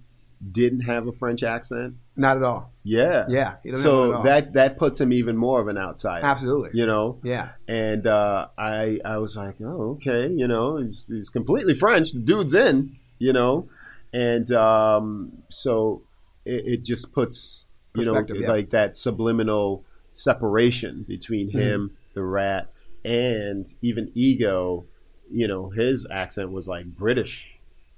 didn't 0.51 0.81
have 0.81 1.07
a 1.07 1.11
French 1.11 1.43
accent? 1.43 1.95
Not 2.15 2.37
at 2.37 2.43
all. 2.43 2.71
Yeah. 2.83 3.25
Yeah, 3.29 3.55
he 3.63 3.71
doesn't 3.71 3.89
have 3.89 4.09
it 4.09 4.13
at 4.13 4.17
So 4.17 4.23
that 4.23 4.53
that 4.53 4.77
puts 4.77 4.99
him 4.99 5.13
even 5.13 5.37
more 5.37 5.61
of 5.61 5.67
an 5.67 5.77
outsider. 5.77 6.25
absolutely, 6.25 6.71
You 6.73 6.85
know, 6.87 7.19
yeah, 7.23 7.49
and 7.67 8.07
uh, 8.07 8.47
I 8.57 8.99
I 9.05 9.17
was 9.17 9.37
like, 9.37 9.55
oh 9.61 9.91
okay, 9.97 10.27
you 10.27 10.47
know, 10.47 10.77
he's, 10.77 11.07
he's 11.07 11.29
completely 11.29 11.73
French. 11.75 12.11
The 12.11 12.19
dude's 12.19 12.53
in, 12.53 12.97
you 13.19 13.33
know, 13.33 13.69
and 14.13 14.51
um, 14.51 15.43
so 15.49 16.01
it, 16.43 16.63
it 16.65 16.83
just 16.83 17.13
puts 17.13 17.65
you 17.95 18.05
know 18.05 18.25
yeah. 18.33 18.49
like 18.51 18.71
that 18.71 18.97
subliminal 18.97 19.85
separation 20.11 21.03
between 21.07 21.49
Mm-hmm. 21.49 21.59
him, 21.59 21.97
the 22.13 22.23
rat, 22.23 22.71
and 23.05 23.67
even 23.81 24.11
ego. 24.15 24.85
You 25.31 25.47
know, 25.47 25.69
his 25.69 26.05
accent 26.11 26.51
was 26.51 26.67
like 26.67 26.85
British 26.85 27.57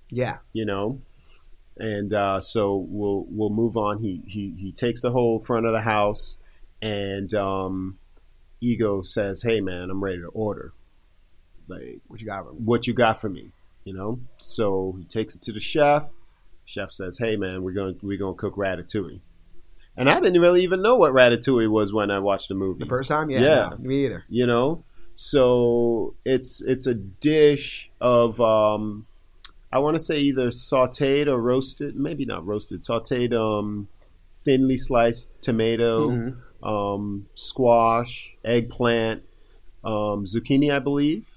yeah, 0.09 0.37
you 0.53 0.65
know. 0.65 1.01
And 1.77 2.13
uh, 2.13 2.39
so 2.39 2.85
we'll 2.87 3.25
we'll 3.29 3.49
move 3.49 3.75
on. 3.75 3.97
He 3.99 4.21
he 4.27 4.53
he 4.59 4.71
takes 4.71 5.01
the 5.01 5.11
whole 5.11 5.39
front 5.39 5.65
of 5.65 5.73
the 5.73 5.81
house, 5.81 6.37
and 6.81 7.33
um, 7.33 7.97
Ego 8.61 9.01
says, 9.01 9.41
"Hey 9.41 9.59
man, 9.59 9.89
I'm 9.89 10.03
ready 10.03 10.19
to 10.19 10.27
order. 10.27 10.73
Like, 11.67 12.01
what 12.07 12.19
you 12.21 12.27
got? 12.27 12.53
what 12.59 12.85
you 12.85 12.93
got 12.93 13.19
for 13.19 13.29
me?" 13.29 13.51
You 13.85 13.93
know. 13.93 14.19
So 14.37 14.95
he 14.99 15.05
takes 15.05 15.35
it 15.35 15.41
to 15.43 15.51
the 15.51 15.59
chef. 15.59 16.03
Chef 16.65 16.91
says, 16.91 17.17
"Hey 17.17 17.37
man, 17.37 17.63
we're 17.63 17.73
going 17.73 17.97
we're 18.03 18.19
to 18.19 18.33
cook 18.35 18.55
ratatouille." 18.55 19.21
And 19.97 20.09
I 20.09 20.19
didn't 20.19 20.41
really 20.41 20.63
even 20.63 20.81
know 20.81 20.95
what 20.95 21.13
ratatouille 21.13 21.69
was 21.69 21.93
when 21.93 22.09
I 22.11 22.19
watched 22.19 22.49
the 22.49 22.55
movie 22.55 22.83
The 22.83 22.89
first 22.89 23.09
time, 23.09 23.29
yeah, 23.29 23.41
Yeah. 23.41 23.69
no, 23.71 23.77
me 23.77 24.05
either. 24.05 24.23
you 24.27 24.45
know 24.47 24.83
so 25.15 26.15
it's 26.25 26.61
it's 26.61 26.87
a 26.87 26.93
dish 26.95 27.91
of 28.01 28.39
um 28.41 29.05
i 29.71 29.77
want 29.79 29.95
to 29.95 29.99
say 29.99 30.19
either 30.19 30.47
sauteed 30.47 31.27
or 31.27 31.39
roasted 31.39 31.95
maybe 31.95 32.25
not 32.25 32.45
roasted 32.45 32.81
sauteed 32.81 33.33
um 33.33 33.87
thinly 34.33 34.77
sliced 34.77 35.39
tomato 35.41 36.09
Mhm. 36.09 36.37
um 36.63 37.27
squash 37.35 38.35
eggplant 38.43 39.23
um 39.83 40.25
zucchini 40.25 40.71
i 40.73 40.79
believe 40.79 41.29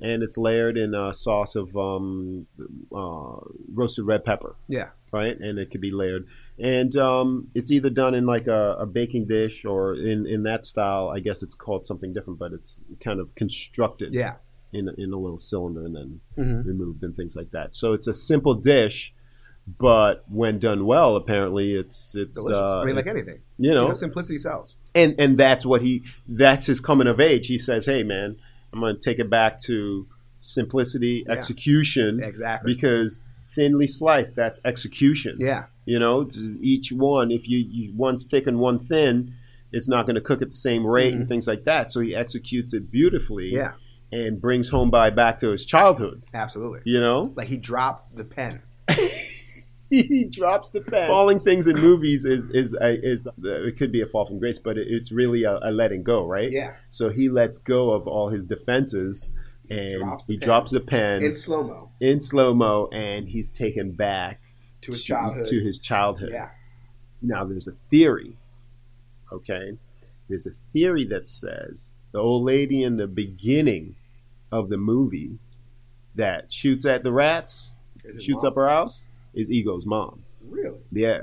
and 0.00 0.22
it's 0.22 0.36
layered 0.36 0.76
in 0.76 0.94
a 0.94 1.14
sauce 1.14 1.54
of 1.56 1.76
um 1.76 2.46
uh, 2.94 3.36
roasted 3.72 4.04
red 4.04 4.24
pepper 4.24 4.56
Yeah, 4.68 4.90
right? 5.12 5.38
And 5.38 5.58
it 5.58 5.70
could 5.70 5.80
be 5.80 5.90
layered. 5.92 6.26
And 6.58 6.94
um, 6.96 7.48
it's 7.54 7.70
either 7.72 7.90
done 7.90 8.14
in 8.14 8.26
like 8.26 8.46
a, 8.46 8.76
a 8.78 8.86
baking 8.86 9.26
dish 9.26 9.64
or 9.64 9.94
in, 9.94 10.24
in 10.26 10.44
that 10.44 10.64
style. 10.64 11.08
I 11.08 11.18
guess 11.20 11.42
it's 11.42 11.54
called 11.54 11.84
something 11.84 12.12
different, 12.12 12.38
but 12.38 12.52
it's 12.52 12.84
kind 13.00 13.18
of 13.18 13.34
constructed 13.34 14.14
yeah, 14.14 14.34
in, 14.72 14.88
in 14.96 15.12
a 15.12 15.16
little 15.16 15.38
cylinder 15.38 15.84
and 15.84 15.96
then 15.96 16.20
Mhm. 16.38 16.64
removed 16.64 17.02
and 17.02 17.16
things 17.16 17.34
like 17.34 17.50
that. 17.50 17.74
So 17.74 17.92
it's 17.92 18.06
a 18.06 18.14
simple 18.14 18.54
dish, 18.54 19.12
but 19.78 20.24
when 20.28 20.58
done 20.60 20.86
well, 20.86 21.16
apparently 21.16 21.74
it's 21.74 22.14
it's 22.14 22.36
delicious. 22.36 22.60
uh, 22.60 22.82
I 22.82 22.84
mean, 22.84 22.94
like 22.96 23.06
anything, 23.08 23.40
you 23.58 23.70
you 23.70 23.74
know. 23.74 23.88
know, 23.88 23.94
simplicity 23.94 24.38
sells. 24.38 24.76
And 24.94 25.14
and 25.18 25.36
that's 25.38 25.66
what 25.66 25.82
he 25.82 26.02
that's 26.28 26.66
his 26.66 26.80
coming 26.80 27.06
of 27.08 27.18
age. 27.18 27.46
He 27.48 27.58
says, 27.58 27.86
"Hey 27.86 28.02
man, 28.04 28.36
I'm 28.72 28.78
going 28.80 28.94
to 28.96 29.00
take 29.00 29.18
it 29.18 29.28
back 29.30 29.58
to 29.62 30.06
simplicity, 30.40 31.24
Yeah. 31.26 31.32
execution, 31.32 32.22
Exactly. 32.22 32.74
because 32.74 33.22
thinly 33.48 33.86
sliced, 33.86 34.36
that's 34.36 34.60
execution. 34.64 35.36
yeah. 35.40 35.64
You 35.86 35.98
know, 35.98 36.26
each 36.60 36.92
one, 36.92 37.30
if 37.30 37.48
you, 37.48 37.58
you 37.58 37.92
one's 37.94 38.24
thick 38.24 38.46
and 38.46 38.58
one 38.58 38.78
thin, 38.78 39.34
it's 39.72 39.88
not 39.88 40.06
going 40.06 40.14
to 40.14 40.20
cook 40.20 40.40
at 40.40 40.48
the 40.48 40.52
same 40.56 40.86
rate 40.86 41.12
and 41.14 41.28
things 41.28 41.46
like 41.46 41.64
that. 41.64 41.90
So 41.90 42.00
he 42.00 42.14
executes 42.14 42.72
it 42.72 42.90
beautifully 42.90 43.52
Mm-hmm. 43.52 43.56
Yeah. 43.56 43.72
and 44.26 44.40
brings 44.40 44.68
Homeby 44.70 45.10
back 45.10 45.38
to 45.38 45.50
his 45.50 45.66
childhood. 45.66 46.24
Absolutely. 46.32 46.80
You 46.84 47.00
know, 47.00 47.32
Like 47.36 47.48
he 47.48 47.56
dropped 47.58 48.16
the 48.16 48.24
pen. 48.24 48.62
he 49.90 50.24
drops 50.24 50.70
the 50.70 50.80
pen. 50.80 51.06
Falling 51.06 51.40
things 51.40 51.66
in 51.66 51.76
movies 51.78 52.24
is 52.24 52.48
is 52.50 52.76
is 52.80 53.28
it 53.42 53.76
could 53.76 53.92
be 53.92 54.00
a 54.00 54.06
fall 54.06 54.26
from 54.26 54.38
grace, 54.38 54.58
but 54.58 54.78
it- 54.78 54.88
it's 54.88 55.12
really 55.12 55.44
a, 55.44 55.58
a 55.62 55.70
letting 55.70 56.02
go, 56.02 56.26
right? 56.26 56.50
Yeah. 56.50 56.74
So 56.90 57.10
he 57.10 57.28
lets 57.28 57.58
go 57.58 57.92
of 57.92 58.08
all 58.08 58.28
his 58.30 58.46
defenses 58.46 59.30
and 59.70 60.00
Drops 60.00 60.26
he 60.26 60.38
pen. 60.38 60.46
drops 60.46 60.70
the 60.72 60.80
pen 60.80 61.22
In 61.22 61.34
slow 61.34 61.62
mo 61.62 61.90
in 62.00 62.20
slow 62.20 62.52
mo, 62.54 62.88
and 62.92 63.28
he's 63.28 63.50
taken 63.52 63.92
back 63.92 64.40
to 64.84 64.92
his 64.92 65.04
childhood. 65.04 65.46
To 65.46 65.60
his 65.60 65.78
childhood. 65.78 66.30
yeah. 66.32 66.50
Now, 67.22 67.44
there's 67.44 67.66
a 67.66 67.72
theory. 67.72 68.36
Okay, 69.32 69.76
there's 70.28 70.46
a 70.46 70.52
theory 70.72 71.04
that 71.06 71.28
says 71.28 71.94
the 72.12 72.20
old 72.20 72.44
lady 72.44 72.82
in 72.82 72.96
the 72.98 73.06
beginning 73.06 73.96
of 74.52 74.68
the 74.68 74.76
movie 74.76 75.38
that 76.14 76.52
shoots 76.52 76.84
at 76.84 77.02
the 77.02 77.12
rats, 77.12 77.74
shoots 78.20 78.44
mom? 78.44 78.52
up 78.52 78.54
her 78.56 78.68
house, 78.68 79.06
is 79.32 79.50
Ego's 79.50 79.86
mom. 79.86 80.22
Really? 80.48 80.80
Yeah. 80.92 81.22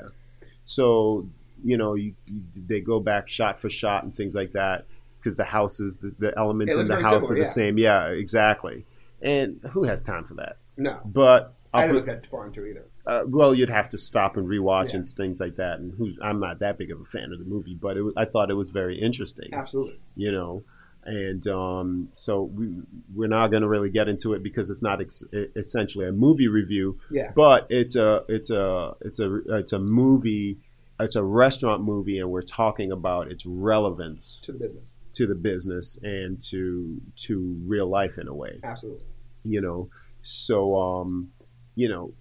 So 0.64 1.26
you 1.64 1.76
know, 1.76 1.94
you, 1.94 2.14
you, 2.26 2.42
they 2.56 2.80
go 2.80 3.00
back 3.00 3.28
shot 3.28 3.60
for 3.60 3.70
shot 3.70 4.02
and 4.02 4.12
things 4.12 4.34
like 4.34 4.52
that 4.52 4.84
because 5.18 5.36
the 5.36 5.44
houses, 5.44 5.96
the, 5.98 6.12
the 6.18 6.36
elements 6.36 6.76
in 6.76 6.88
the 6.88 6.96
house 6.96 7.04
similar, 7.28 7.32
are 7.32 7.34
the 7.34 7.40
yeah. 7.40 7.44
same. 7.44 7.78
Yeah, 7.78 8.08
exactly. 8.08 8.84
And 9.22 9.60
who 9.70 9.84
has 9.84 10.02
time 10.02 10.24
for 10.24 10.34
that? 10.34 10.56
No. 10.76 10.98
But 11.04 11.54
I 11.72 11.82
I'll 11.82 11.86
didn't 11.88 12.00
put- 12.02 12.08
look 12.08 12.22
that 12.22 12.26
far 12.28 12.46
into 12.46 12.66
either. 12.66 12.86
Uh, 13.06 13.22
well, 13.26 13.54
you'd 13.54 13.68
have 13.70 13.88
to 13.90 13.98
stop 13.98 14.36
and 14.36 14.46
rewatch 14.46 14.92
Yeah. 14.92 15.00
and 15.00 15.10
things 15.10 15.40
like 15.40 15.56
that. 15.56 15.80
And 15.80 15.92
who's, 15.96 16.16
I'm 16.22 16.38
not 16.40 16.60
that 16.60 16.78
big 16.78 16.90
of 16.90 17.00
a 17.00 17.04
fan 17.04 17.32
of 17.32 17.38
the 17.38 17.44
movie, 17.44 17.74
but 17.74 17.96
was- 17.96 18.14
I 18.16 18.24
thought 18.24 18.50
it 18.50 18.54
was 18.54 18.70
very 18.70 18.98
interesting. 19.00 19.50
Absolutely. 19.52 19.98
You 20.16 20.30
know, 20.32 20.64
and 21.04 21.44
um, 21.48 22.08
so 22.12 22.44
we, 22.44 22.76
we're 23.12 23.26
not 23.28 23.50
going 23.50 23.62
to 23.62 23.68
really 23.68 23.90
get 23.90 24.08
into 24.08 24.34
it 24.34 24.42
because 24.44 24.70
it's 24.70 24.82
not 24.82 25.00
ex- 25.00 25.24
essentially 25.32 26.06
a 26.06 26.12
movie 26.12 26.46
review, 26.48 26.98
Yeah. 27.10 27.32
but 27.34 27.66
it's 27.70 27.96
a 27.96 28.24
it's 28.28 28.50
a 28.50 28.94
it's 29.00 29.18
a 29.18 29.36
it's 29.48 29.72
a 29.72 29.78
movie. 29.80 30.58
It's 31.00 31.16
a 31.16 31.24
restaurant 31.24 31.82
movie, 31.82 32.20
and 32.20 32.30
we're 32.30 32.42
talking 32.42 32.92
about 32.92 33.32
its 33.32 33.44
relevance 33.44 34.40
To 34.44 34.52
the 34.52 34.58
business. 34.60 34.94
to 35.14 35.26
the 35.26 35.34
business 35.34 35.98
and 36.04 36.40
to 36.50 37.00
to 37.16 37.56
real 37.66 37.88
life 37.88 38.18
in 38.18 38.28
a 38.28 38.34
way 38.34 38.60
Absolutely. 38.62 39.04
you 39.42 39.60
know 39.60 39.88
so 40.20 40.76
um 40.76 41.32
you 41.74 41.88
know 41.88 42.12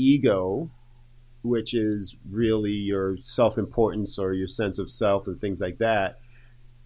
ego 0.00 0.70
which 1.42 1.72
is 1.72 2.16
really 2.30 2.72
your 2.72 3.16
self-importance 3.16 4.18
or 4.18 4.34
your 4.34 4.48
sense 4.48 4.78
of 4.78 4.90
self 4.90 5.26
and 5.26 5.38
things 5.38 5.60
like 5.60 5.78
that 5.78 6.18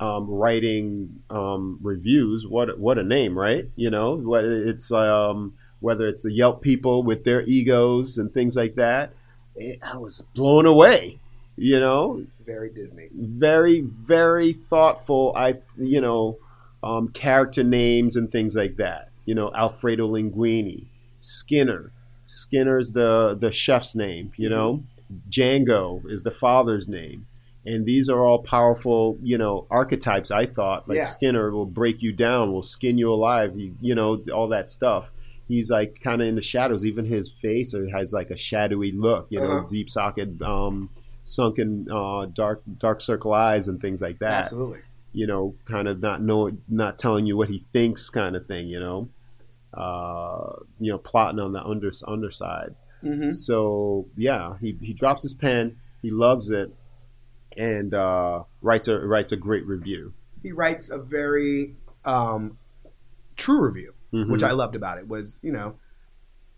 um, 0.00 0.29
writing 0.29 1.22
um, 1.31 1.79
reviews 1.83 2.46
what 2.46 2.79
what 2.79 2.98
a 2.98 3.03
name 3.05 3.38
right? 3.38 3.68
You 3.77 3.90
know 3.90 4.16
what 4.16 4.44
it's 4.44 4.90
um, 4.92 5.55
whether 5.81 6.07
it's 6.07 6.24
the 6.24 6.33
yelp 6.33 6.62
people 6.62 7.03
with 7.03 7.24
their 7.24 7.42
egos 7.42 8.18
and 8.18 8.33
things 8.33 8.57
like 8.57 8.74
that 8.74 9.12
it, 9.57 9.79
i 9.83 9.96
was 9.96 10.22
blown 10.35 10.66
away 10.66 11.20
you 11.57 11.79
know? 11.79 12.27
Very 12.44 12.70
Disney. 12.70 13.09
very 13.12 13.81
very 13.81 14.53
thoughtful 14.53 15.33
i 15.37 15.55
you 15.79 16.00
know 16.00 16.38
um, 16.83 17.09
character 17.09 17.64
names 17.64 18.14
and 18.14 18.31
things 18.31 18.55
like 18.55 18.77
that. 18.77 19.11
You 19.24 19.35
know 19.35 19.50
alfredo 19.55 20.09
linguini 20.09 20.87
skinner 21.18 21.92
skinner's 22.35 22.92
the 22.92 23.37
the 23.40 23.51
chef's 23.53 23.94
name 23.94 24.33
you 24.37 24.49
know 24.49 24.83
django 25.31 26.05
is 26.11 26.23
the 26.23 26.31
father's 26.31 26.88
name 26.88 27.27
and 27.66 27.87
these 27.87 28.09
are 28.09 28.25
all 28.25 28.38
powerful 28.40 29.16
you 29.23 29.38
know 29.38 29.66
archetypes 29.70 30.31
i 30.31 30.44
thought 30.44 30.88
like 30.88 30.97
Yeah. 30.97 31.05
skinner 31.05 31.51
will 31.51 31.66
break 31.66 32.03
you 32.03 32.12
down 32.12 32.53
will 32.53 32.62
skin 32.62 32.99
you 32.99 33.12
alive 33.12 33.59
you, 33.59 33.75
you 33.81 33.94
know 33.94 34.23
all 34.35 34.49
that 34.49 34.68
stuff 34.68 35.12
he's 35.49 35.70
like 35.70 36.01
kind 36.01 36.20
of 36.23 36.29
in 36.29 36.35
the 36.35 36.40
shadows 36.42 36.85
even 36.85 37.05
his 37.05 37.31
face 37.31 37.75
has 37.92 38.12
like 38.12 38.31
a 38.31 38.37
shadowy 38.37 38.92
look 38.92 39.27
you 39.31 39.40
know 39.40 39.59
Uh-huh. 39.59 39.68
deep 39.70 39.88
socket 39.90 40.40
um 40.42 40.90
sunken 41.27 41.87
uh, 41.90 42.27
dark 42.27 42.62
dark 42.79 43.01
circle 43.01 43.33
eyes 43.33 43.66
and 43.66 43.81
things 43.81 44.03
like 44.03 44.18
that. 44.18 44.42
Absolutely. 44.44 44.81
You 45.14 45.27
know, 45.27 45.55
kind 45.64 45.88
of 45.88 46.01
not 46.03 46.20
knowing, 46.20 46.61
not 46.68 46.99
telling 46.99 47.25
you 47.25 47.35
what 47.35 47.49
he 47.49 47.64
thinks, 47.73 48.11
kind 48.11 48.37
of 48.37 48.44
thing. 48.44 48.66
You 48.68 48.79
know, 48.79 49.09
uh, 49.76 50.52
you 50.78 50.90
know, 50.92 50.98
plotting 50.98 51.40
on 51.40 51.52
the 51.52 51.62
under 51.62 51.90
underside. 52.06 52.74
Mm-hmm. 53.02 53.28
So 53.28 54.08
yeah, 54.16 54.54
he 54.60 54.76
he 54.80 54.94
drops 54.94 55.22
his 55.22 55.34
pen. 55.34 55.76
He 56.02 56.10
loves 56.10 56.50
it, 56.50 56.72
and 57.56 57.92
uh, 57.94 58.44
writes 58.62 58.88
a 58.88 58.98
writes 58.98 59.32
a 59.32 59.37
great 59.37 59.66
review. 59.66 60.14
He 60.42 60.52
writes 60.52 60.90
a 60.90 60.98
very 60.98 61.76
um, 62.04 62.58
true 63.37 63.64
review, 63.66 63.94
Mhm. 64.12 64.30
which 64.30 64.42
I 64.42 64.52
loved 64.52 64.76
about 64.76 64.98
it. 64.98 65.08
Was 65.08 65.40
you 65.42 65.52
know, 65.52 65.76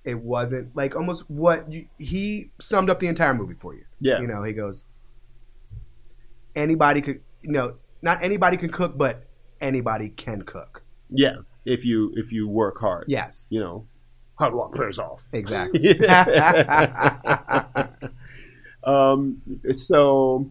it 0.04 0.20
wasn't 0.20 0.74
like 0.76 0.94
almost 0.96 1.30
what 1.30 1.70
you, 1.72 1.86
he 1.98 2.50
summed 2.60 2.90
up 2.90 2.98
the 3.00 3.06
entire 3.08 3.34
movie 3.34 3.54
for 3.54 3.74
you. 3.74 3.84
Yeah, 4.00 4.20
You 4.20 4.26
know, 4.26 4.42
he 4.42 4.52
goes, 4.52 4.86
anybody 6.54 7.00
could, 7.00 7.20
you 7.42 7.50
know, 7.52 7.76
not 8.02 8.22
anybody 8.22 8.56
can 8.56 8.70
cook, 8.70 8.96
but 8.96 9.24
anybody 9.60 10.08
can 10.10 10.42
cook. 10.42 10.82
yeah. 11.10 11.36
If 11.66 11.84
you 11.84 12.12
if 12.16 12.32
you 12.32 12.48
work 12.48 12.78
hard, 12.78 13.04
Yes, 13.08 13.46
you 13.50 13.60
know, 13.60 13.86
hard 14.38 14.54
work 14.54 14.74
pays 14.74 14.98
off. 14.98 15.24
exactly. 15.32 15.98
um, 18.84 19.42
so 19.72 20.50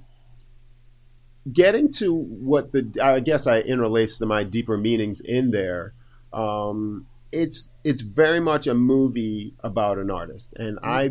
getting 1.52 1.90
to 1.90 2.14
what 2.14 2.72
the 2.72 2.92
I 3.02 3.20
guess 3.20 3.48
I 3.48 3.60
interlace 3.62 4.18
to 4.20 4.26
my 4.26 4.44
deeper 4.44 4.78
meanings 4.78 5.22
in 5.22 5.52
there. 5.52 5.94
Um, 6.34 7.08
it's 7.32 7.72
it's 7.84 8.02
very 8.02 8.40
much 8.40 8.68
a 8.68 8.74
movie 8.74 9.54
about 9.62 9.98
an 9.98 10.12
artist, 10.12 10.54
and 10.58 10.80
I 10.84 11.10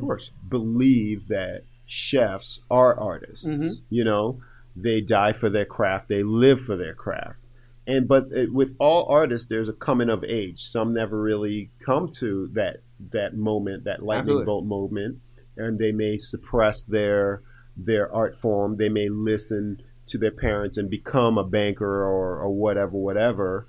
believe 0.49 1.29
that 1.29 1.63
chefs 1.87 2.63
are 2.71 2.99
artists. 2.99 3.49
Mhm. 3.49 3.75
You 3.91 4.05
know, 4.05 4.41
they 4.77 5.01
die 5.01 5.33
for 5.33 5.51
their 5.51 5.67
craft, 5.67 6.09
they 6.09 6.23
live 6.23 6.61
for 6.63 6.77
their 6.77 6.95
craft. 6.95 7.39
And 7.87 8.09
but 8.09 8.27
it, 8.31 8.53
with 8.53 8.75
all 8.79 9.07
artists, 9.09 9.49
there's 9.49 9.69
a 9.69 9.75
coming 9.75 10.09
of 10.09 10.25
age. 10.25 10.61
Some 10.61 10.95
never 10.95 11.21
really 11.21 11.71
come 11.85 12.09
to 12.19 12.49
that 12.55 12.79
that 13.11 13.37
moment, 13.37 13.85
that 13.85 14.03
lightning 14.03 14.37
Absolutely. 14.37 14.47
bolt 14.47 14.65
moment, 14.65 15.19
and 15.57 15.79
they 15.79 15.93
may 15.93 16.17
suppress 16.17 16.85
their 16.85 17.43
their 17.77 18.13
art 18.15 18.37
form. 18.41 18.77
They 18.77 18.89
may 18.89 19.09
listen 19.09 19.83
to 20.07 20.19
their 20.19 20.31
parents 20.31 20.77
and 20.77 20.91
become 20.91 21.39
a 21.39 21.45
banker 21.45 22.05
or, 22.05 22.39
or 22.39 22.51
whatever, 22.51 22.93
whatever. 22.93 23.67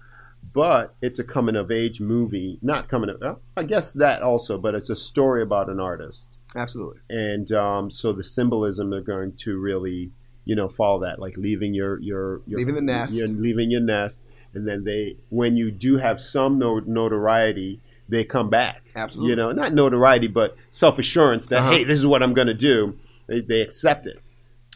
But 0.53 0.95
it's 1.01 1.19
a 1.19 1.23
coming 1.23 1.55
of 1.55 1.71
age 1.71 1.99
movie, 1.99 2.59
not 2.61 2.87
coming 2.87 3.09
of. 3.09 3.39
I 3.57 3.63
guess 3.63 3.91
that 3.93 4.21
also, 4.21 4.57
but 4.57 4.75
it's 4.75 4.89
a 4.89 4.95
story 4.95 5.41
about 5.41 5.69
an 5.69 5.79
artist 5.79 6.29
Absolutely. 6.55 7.01
and 7.09 7.51
um, 7.51 7.91
so 7.91 8.13
the 8.13 8.23
symbolism 8.23 8.93
are 8.93 9.01
going 9.01 9.33
to 9.37 9.57
really 9.57 10.11
you 10.45 10.55
know 10.55 10.69
follow 10.69 10.99
that 11.01 11.19
like 11.19 11.37
leaving 11.37 11.73
your 11.73 11.99
your, 11.99 12.41
your 12.47 12.59
Leaving 12.59 12.75
the 12.75 12.81
nest. 12.81 13.15
you're 13.15 13.27
leaving 13.27 13.71
your 13.71 13.81
nest 13.81 14.23
and 14.53 14.67
then 14.67 14.83
they 14.83 15.17
when 15.29 15.57
you 15.57 15.71
do 15.71 15.97
have 15.97 16.19
some 16.21 16.57
no- 16.59 16.79
notoriety 16.85 17.81
they 18.07 18.23
come 18.23 18.49
back 18.49 18.83
Absolutely. 18.95 19.31
you 19.31 19.35
know 19.35 19.51
not 19.51 19.73
notoriety 19.73 20.27
but 20.27 20.55
self-assurance 20.69 21.47
that 21.47 21.59
Uh-huh. 21.59 21.71
hey 21.71 21.83
this 21.83 21.97
is 21.99 22.07
what 22.07 22.23
i'm 22.23 22.33
going 22.33 22.47
to 22.47 22.53
do 22.53 22.97
they, 23.27 23.41
they 23.41 23.61
accept 23.61 24.05
it 24.07 24.19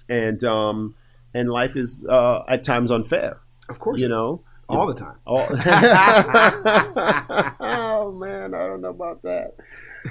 and 0.10 0.44
um 0.44 0.96
and 1.34 1.50
life 1.52 1.76
is 1.78 2.06
uh, 2.10 2.44
at 2.48 2.64
times 2.64 2.90
unfair 2.92 3.40
Of 3.70 3.80
course. 3.80 4.02
you 4.02 4.10
know 4.10 4.42
all 4.72 4.86
the 4.86 4.94
time. 4.94 5.16
Oh. 5.26 5.48
oh 7.60 8.12
man, 8.12 8.54
I 8.54 8.68
don't 8.68 8.82
know 8.82 8.90
about 8.90 9.22
that. 9.24 9.54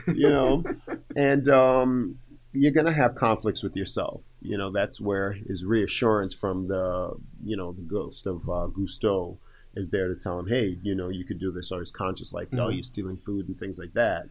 You 0.09 0.28
know, 0.30 0.64
and 1.16 1.49
um, 1.49 2.18
you're 2.53 2.72
gonna 2.72 2.93
have 2.93 3.14
conflicts 3.14 3.62
with 3.62 3.76
yourself. 3.76 4.22
You 4.41 4.57
know, 4.57 4.70
that's 4.70 5.01
where 5.01 5.32
his 5.32 5.64
reassurance 5.64 6.32
from 6.34 6.68
the 6.68 7.16
you 7.45 7.57
know 7.57 7.72
the 7.72 7.82
ghost 7.82 8.26
of 8.26 8.49
uh, 8.49 8.68
Gusteau 8.68 9.36
is 9.74 9.91
there 9.91 10.09
to 10.09 10.14
tell 10.14 10.39
him, 10.39 10.47
hey, 10.49 10.78
you 10.82 10.95
know, 10.95 11.09
you 11.09 11.24
could 11.24 11.39
do 11.39 11.51
this, 11.53 11.70
or 11.72 11.80
he's 11.80 11.91
conscious 11.91 12.32
like, 12.32 12.49
oh, 12.53 12.57
Mhm. 12.57 12.74
you're 12.74 12.82
stealing 12.82 13.16
food 13.16 13.49
and 13.49 13.59
things 13.59 13.78
like 13.78 13.95
that, 13.95 14.28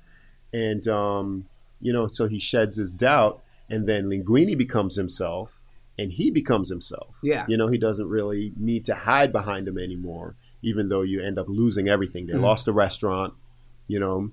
and 0.53 0.87
um, 0.87 1.45
you 1.81 1.93
know, 1.93 2.07
so 2.07 2.27
he 2.27 2.39
sheds 2.39 2.77
his 2.77 2.91
doubt, 2.93 3.43
and 3.69 3.87
then 3.87 4.05
Linguini 4.09 4.57
becomes 4.57 4.95
himself. 4.95 5.61
And 5.99 6.11
he 6.13 6.29
becomes 6.29 6.69
himself. 6.69 7.17
Yeah. 7.23 7.43
You 7.47 7.57
know, 7.57 7.69
he 7.69 7.79
doesn't 7.79 8.07
really 8.07 8.53
need 8.55 8.85
to 8.85 8.93
hide 8.93 9.31
behind 9.31 9.67
him 9.67 9.79
anymore, 9.79 10.35
even 10.61 10.89
though 10.89 11.01
you 11.01 11.23
end 11.23 11.39
up 11.39 11.47
losing 11.49 11.89
everything. 11.89 12.27
They 12.27 12.33
Mhm. 12.33 12.41
lost 12.43 12.65
the 12.65 12.71
restaurant, 12.71 13.33
you 13.87 13.99
know, 13.99 14.29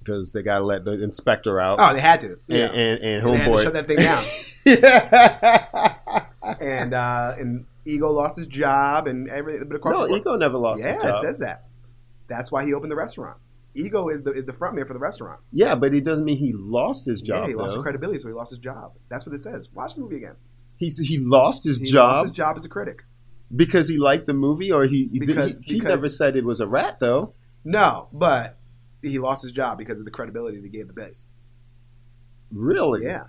because 0.00 0.32
they 0.32 0.42
got 0.42 0.58
to 0.58 0.64
let 0.64 0.84
the 0.84 1.00
inspector 1.00 1.60
out. 1.60 1.78
Oh, 1.80 1.92
they 1.94 2.00
had 2.00 2.20
to. 2.22 2.40
Yeah. 2.48 2.66
and, 2.66 2.74
and, 2.74 3.04
and 3.04 3.24
And 3.24 3.34
they 3.34 3.38
had 3.38 3.52
to 3.56 3.62
shut 3.62 3.72
that 3.74 3.86
thing 3.86 3.98
down. 3.98 4.20
and 6.60 6.94
uh, 6.94 7.34
and 7.38 7.66
Ego 7.84 8.10
lost 8.10 8.36
his 8.38 8.46
job 8.46 9.06
and 9.06 9.28
everything. 9.28 9.68
But 9.68 9.76
across 9.76 9.94
no, 9.94 10.06
the 10.08 10.14
Ego 10.16 10.36
never 10.36 10.58
lost 10.58 10.82
his 10.82 10.92
job. 10.96 11.02
yeah, 11.04 11.10
it 11.10 11.16
says 11.16 11.38
that. 11.40 11.64
That's 12.28 12.52
why 12.52 12.64
he 12.64 12.74
opened 12.74 12.92
the 12.92 12.96
restaurant. 12.96 13.38
Ego 13.74 14.08
is 14.08 14.22
the 14.22 14.32
is 14.32 14.44
the 14.44 14.52
front 14.52 14.74
man 14.76 14.84
for 14.86 14.94
the 14.94 15.00
restaurant. 15.00 15.40
Yeah, 15.52 15.74
but 15.76 15.94
it 15.94 16.04
doesn't 16.04 16.24
mean 16.24 16.36
he 16.38 16.52
lost 16.52 17.06
his 17.06 17.22
job. 17.22 17.42
yeah, 17.44 17.48
he 17.48 17.54
lost 17.54 17.70
though. 17.74 17.80
his 17.80 17.82
credibility, 17.84 18.18
so 18.18 18.28
he 18.28 18.34
lost 18.34 18.50
his 18.50 18.58
job. 18.58 18.92
That's 19.08 19.26
what 19.26 19.34
it 19.34 19.38
says. 19.38 19.68
Watch 19.72 19.94
the 19.94 20.00
movie 20.02 20.16
again. 20.16 20.36
He's 20.76 20.98
he 20.98 21.18
lost 21.18 21.64
his 21.64 21.78
He 21.78 21.84
job 21.86 22.12
lost 22.12 22.22
his 22.24 22.32
job 22.32 22.56
as 22.56 22.64
a 22.64 22.68
critic. 22.68 23.02
because 23.54 23.88
he 23.88 23.98
liked 23.98 24.26
the 24.26 24.34
movie, 24.34 24.72
or 24.72 24.84
he 24.84 25.08
he, 25.12 25.20
Because- 25.20 25.58
he, 25.60 25.74
he 25.74 25.80
because- 25.80 25.88
never 26.02 26.08
said 26.08 26.36
it 26.36 26.44
was 26.44 26.60
a 26.60 26.66
rat 26.66 26.98
though. 27.00 27.34
No, 27.64 28.08
but 28.12 28.58
he 29.02 29.18
lost 29.18 29.42
his 29.42 29.52
job 29.52 29.76
because 29.78 29.98
of 29.98 30.04
the 30.04 30.10
credibility 30.10 30.60
they 30.60 30.68
gave 30.68 30.86
the 30.86 30.92
base. 30.94 31.28
Really? 32.50 33.04
Yeah, 33.04 33.24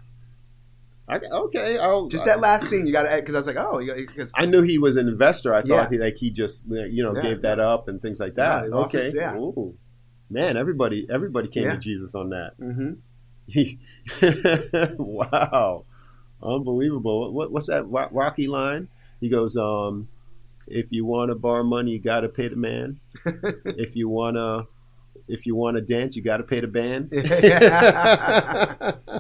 I, 1.12 1.18
okay. 1.18 1.78
I'll, 1.78 2.07
just 2.07 2.24
that 2.26 2.39
last 2.39 2.70
scene 2.70 2.88
you 2.88 2.93
got 2.93 3.03
to 3.09 3.16
because 3.18 3.36
I 3.36 3.39
was 3.39 3.47
like, 3.47 3.57
oh, 3.57 3.80
because 3.84 4.32
I 4.36 4.45
knew 4.45 4.62
he 4.62 4.78
was 4.78 4.95
an 4.95 5.07
investor. 5.09 5.53
I 5.53 5.59
thought 5.62 5.68
Yeah. 5.68 5.89
he 5.89 5.97
like 5.97 6.16
he 6.18 6.32
just 6.32 6.66
you 6.68 7.03
know 7.03 7.14
Yeah, 7.16 7.22
gave 7.22 7.41
that 7.41 7.59
up 7.59 7.88
and 7.89 8.01
things 8.01 8.20
like 8.20 8.36
that. 8.36 8.70
lost 8.70 8.95
okay. 8.95 9.07
it, 9.07 9.16
yeah. 9.16 9.36
Ooh. 9.36 9.76
Man, 10.30 10.55
everybody 10.55 11.05
everybody 11.09 11.49
came 11.49 11.64
Yeah. 11.64 11.74
to 11.74 11.78
Jesus 11.78 12.16
on 12.16 12.30
that. 12.30 12.53
hmm 12.57 12.93
wow, 14.97 15.84
unbelievable. 16.41 17.34
What, 17.34 17.51
what's 17.51 17.68
that 17.68 17.84
Rocky 17.89 18.47
line? 18.47 18.88
He 19.20 19.28
goes, 19.30 19.57
um, 19.57 20.07
"If 20.68 20.91
you 20.91 21.03
want 21.05 21.30
to 21.32 21.36
borrow 21.36 21.64
money, 21.64 21.91
you 21.91 21.99
got 21.99 22.22
to 22.22 22.30
pay 22.30 22.47
the 22.47 22.55
man. 22.55 22.99
if 23.66 23.95
you 23.97 24.07
wanna, 24.07 24.68
if 25.28 25.45
you 25.45 25.55
want 25.55 25.76
to 25.76 25.82
dance, 25.82 26.16
you 26.16 26.22
got 26.22 26.38
to 26.38 26.43
pay 26.43 26.62
the 26.62 26.68
band." 26.68 27.12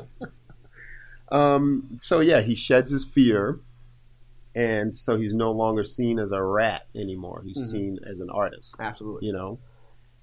um, 1.31 1.89
so 1.97 2.19
yeah, 2.19 2.41
he 2.41 2.55
sheds 2.55 2.91
his 2.91 3.05
fear, 3.05 3.59
and 4.55 4.95
so 4.95 5.15
he's 5.17 5.33
no 5.33 5.51
longer 5.51 5.83
seen 5.83 6.19
as 6.19 6.31
a 6.31 6.41
rat 6.43 6.87
anymore. 6.95 7.41
He's 7.45 7.57
Mhm. 7.59 7.71
seen 7.71 7.99
as 8.05 8.19
an 8.19 8.29
artist 8.29 8.75
absolutely. 8.79 9.27
you 9.27 9.33
know, 9.33 9.59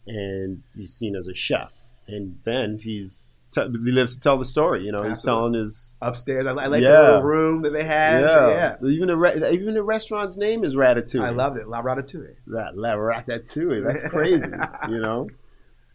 and 0.06 0.62
he's 0.74 0.92
seen 0.92 1.16
as 1.16 1.28
a 1.28 1.34
chef. 1.34 1.74
And 2.06 2.38
then 2.44 2.78
he's 2.78 3.30
t- 3.50 3.60
he 3.62 3.92
lives 3.92 4.14
to 4.16 4.20
tell 4.20 4.38
the 4.38 4.44
story. 4.44 4.84
You 4.84 4.92
know, 4.92 5.02
he's 5.02 5.20
telling 5.20 5.54
his 5.54 5.92
Upstairs, 6.00 6.46
I, 6.46 6.50
I 6.52 6.66
like 6.66 6.82
Yeah. 6.82 6.90
the 6.92 7.02
little 7.02 7.22
room 7.22 7.62
that 7.62 7.72
they 7.72 7.84
had. 7.84 8.22
yeah. 8.22 8.48
Yeah, 8.82 8.88
Even 8.88 9.08
the 9.08 9.16
re- 9.16 9.50
even 9.52 9.74
the 9.74 9.82
restaurant's 9.82 10.36
name 10.36 10.64
is 10.64 10.74
Ratatouille. 10.74 11.22
I 11.24 11.30
loved 11.30 11.58
it. 11.58 11.66
La 11.68 11.82
Ratatouille. 11.82 12.36
that 12.48 12.76
La 12.76 12.94
Ratatouille. 12.94 13.82
That's 13.82 14.08
crazy. 14.08 14.50
you 14.88 14.98
know, 14.98 15.28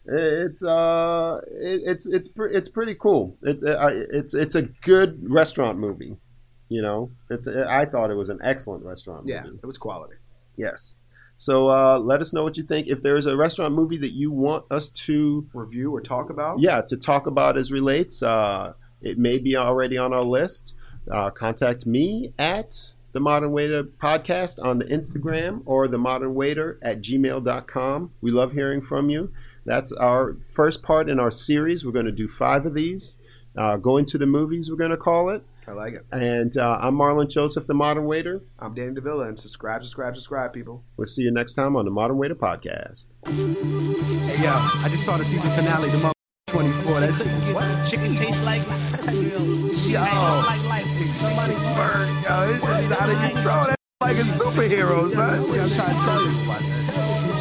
it's 0.06 0.64
uh, 0.64 1.40
it, 1.50 1.82
it's 1.86 2.06
it's 2.06 2.30
it's 2.36 2.68
pretty 2.68 2.94
cool. 2.94 3.36
It's 3.42 3.62
uh, 3.62 4.04
it's 4.12 4.34
it's 4.34 4.54
a 4.54 4.62
good 4.62 5.22
restaurant 5.28 5.78
movie. 5.78 6.18
You 6.68 6.82
know, 6.82 7.10
it's 7.30 7.46
I 7.48 7.84
thought 7.84 8.10
it 8.10 8.14
was 8.14 8.28
an 8.30 8.40
excellent 8.42 8.84
restaurant 8.84 9.26
Yeah, 9.26 9.42
movie. 9.44 9.58
it 9.62 9.66
was 9.66 9.78
quality. 9.78 10.16
Yes. 10.56 11.00
So 11.36 11.68
uh, 11.68 11.98
let 11.98 12.20
us 12.20 12.32
know 12.32 12.42
what 12.42 12.56
you 12.56 12.62
think. 12.62 12.86
If 12.86 13.02
there 13.02 13.16
is 13.16 13.26
a 13.26 13.36
restaurant 13.36 13.74
movie 13.74 13.98
that 13.98 14.12
you 14.12 14.30
want 14.30 14.64
us 14.70 14.90
to 14.90 15.46
Review 15.52 15.94
or 15.94 16.00
talk 16.00 16.30
about? 16.30 16.60
yeah, 16.60 16.80
to 16.88 16.96
talk 16.96 17.26
about 17.26 17.56
as 17.56 17.72
relates. 17.72 18.22
Uh, 18.22 18.74
it 19.02 19.18
may 19.18 19.38
be 19.38 19.56
already 19.56 19.98
on 19.98 20.14
our 20.14 20.22
list. 20.22 20.74
Uh, 21.10 21.30
contact 21.30 21.86
me 21.86 22.32
at 22.38 22.72
the 23.12 23.20
Modern 23.20 23.52
Waiter 23.52 23.82
Podcast 23.84 24.64
on 24.64 24.78
the 24.78 24.84
Instagram 24.86 25.62
or 25.66 25.86
the 25.88 25.98
Modern 25.98 26.34
Waiter 26.34 26.78
at 26.82 27.02
gmail.com. 27.02 28.12
We 28.20 28.30
love 28.30 28.52
hearing 28.52 28.80
from 28.80 29.10
you. 29.10 29.30
That's 29.64 29.92
our 29.92 30.36
first 30.50 30.82
part 30.82 31.08
in 31.08 31.18
our 31.18 31.30
series. 31.30 31.84
We're 31.84 31.92
going 31.92 32.06
to 32.06 32.12
do 32.12 32.28
five 32.28 32.66
of 32.66 32.74
these. 32.74 33.18
Uh, 33.56 33.76
going 33.76 34.04
to 34.06 34.18
the 34.18 34.26
movies, 34.26 34.68
we're 34.70 34.76
going 34.76 34.90
to 34.90 34.96
call 34.96 35.30
it. 35.30 35.44
I 35.66 35.72
like 35.72 35.94
it. 35.94 36.04
And 36.12 36.54
uh, 36.56 36.78
I'm 36.82 36.96
Marlon 36.96 37.30
Joseph, 37.30 37.66
the 37.66 37.72
Modern 37.74 38.04
Waiter. 38.04 38.42
I'm 38.58 38.74
Danny 38.74 38.92
DeVilla, 38.92 39.28
and 39.28 39.38
subscribe, 39.38 39.82
subscribe, 39.82 40.16
subscribe, 40.16 40.52
people. 40.52 40.82
We'll 40.96 41.06
see 41.06 41.22
you 41.22 41.30
next 41.30 41.54
time 41.54 41.76
on 41.76 41.84
the 41.84 41.90
Modern 41.90 42.18
Waiter 42.18 42.34
Podcast. 42.34 43.08
Hey 43.26 44.42
yo, 44.42 44.50
I 44.52 44.88
just 44.90 45.04
saw 45.04 45.16
the 45.16 45.24
season 45.24 45.48
finale, 45.52 45.88
the 45.88 45.98
mother 45.98 46.12
24. 46.48 47.00
That 47.00 47.14
shit 47.14 47.54
what? 47.54 47.86
Chicken 47.86 48.14
tastes 48.14 48.42
like 48.44 48.60
Shit 48.62 49.92
Yo. 49.92 50.00
tastes 50.00 50.12
like 50.12 50.64
life. 50.64 50.84
nigga. 50.86 51.14
Somebody 51.14 51.54
Bird, 51.54 52.24
yo, 52.24 52.42
it's, 52.50 52.84
it's 52.84 52.92
out 52.92 53.08
of 53.08 53.32
control. 53.32 53.64
That's 53.64 53.76
like 54.02 54.16
a 54.16 54.22
superhero, 54.22 55.08
son. 55.08 55.42
See, 55.44 55.60
I'm 55.60 55.68
trying 55.70 55.96
to 55.96 56.02
tell 56.02 57.28
you. 57.28 57.33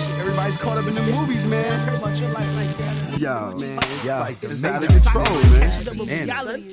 Everybody's 0.44 0.62
caught 0.62 0.78
up 0.78 0.88
in 0.88 0.94
the 0.94 1.22
movies, 1.22 1.48
man. 1.48 1.88
Pretty 1.88 2.04
much 2.04 2.20
your 2.20 2.30
life 2.32 2.56
like 2.58 2.76
that. 2.76 3.18
Yo, 3.18 3.58
man, 3.58 3.80
yo, 4.04 4.24
it's 4.24 4.44
It's 4.44 4.64
out 4.66 4.84
of 4.84 4.90
control, 4.90 5.44
man. 5.54 5.84
Double 5.86 6.10
And, 6.10 6.26
reality. 6.26 6.64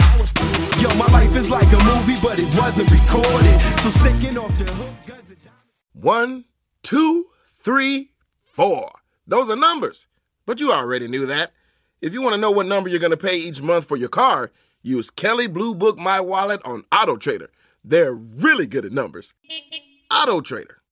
I 0.00 0.16
was 0.18 0.82
yo, 0.82 0.88
my 0.98 1.06
life 1.12 1.36
is 1.36 1.48
like 1.48 1.68
a 1.68 1.84
movie, 1.84 2.16
but 2.20 2.40
it 2.40 2.52
wasn't 2.58 2.90
recorded. 2.90 3.62
So 3.82 3.90
second 3.90 4.36
off 4.36 4.58
the 4.58 4.64
hook, 4.64 5.22
One, 5.92 6.44
two, 6.82 7.26
three, 7.44 8.10
four. 8.42 8.90
Those 9.28 9.48
are 9.48 9.54
numbers. 9.54 10.08
But 10.44 10.58
you 10.58 10.72
already 10.72 11.06
knew 11.06 11.24
that. 11.26 11.52
If 12.00 12.12
you 12.14 12.20
want 12.20 12.34
to 12.34 12.40
know 12.40 12.50
what 12.50 12.66
number 12.66 12.88
you're 12.88 12.98
going 12.98 13.12
to 13.12 13.16
pay 13.16 13.36
each 13.36 13.62
month 13.62 13.84
for 13.84 13.96
your 13.96 14.08
car, 14.08 14.50
use 14.82 15.08
Kelley 15.08 15.46
Blue 15.46 15.76
Book 15.76 15.98
My 15.98 16.18
Wallet 16.18 16.62
on 16.64 16.84
Auto 16.90 17.16
Trader. 17.16 17.50
They're 17.84 18.12
really 18.12 18.66
good 18.66 18.84
at 18.84 18.90
numbers. 18.90 19.34
Auto 20.10 20.40
Trader. 20.40 20.82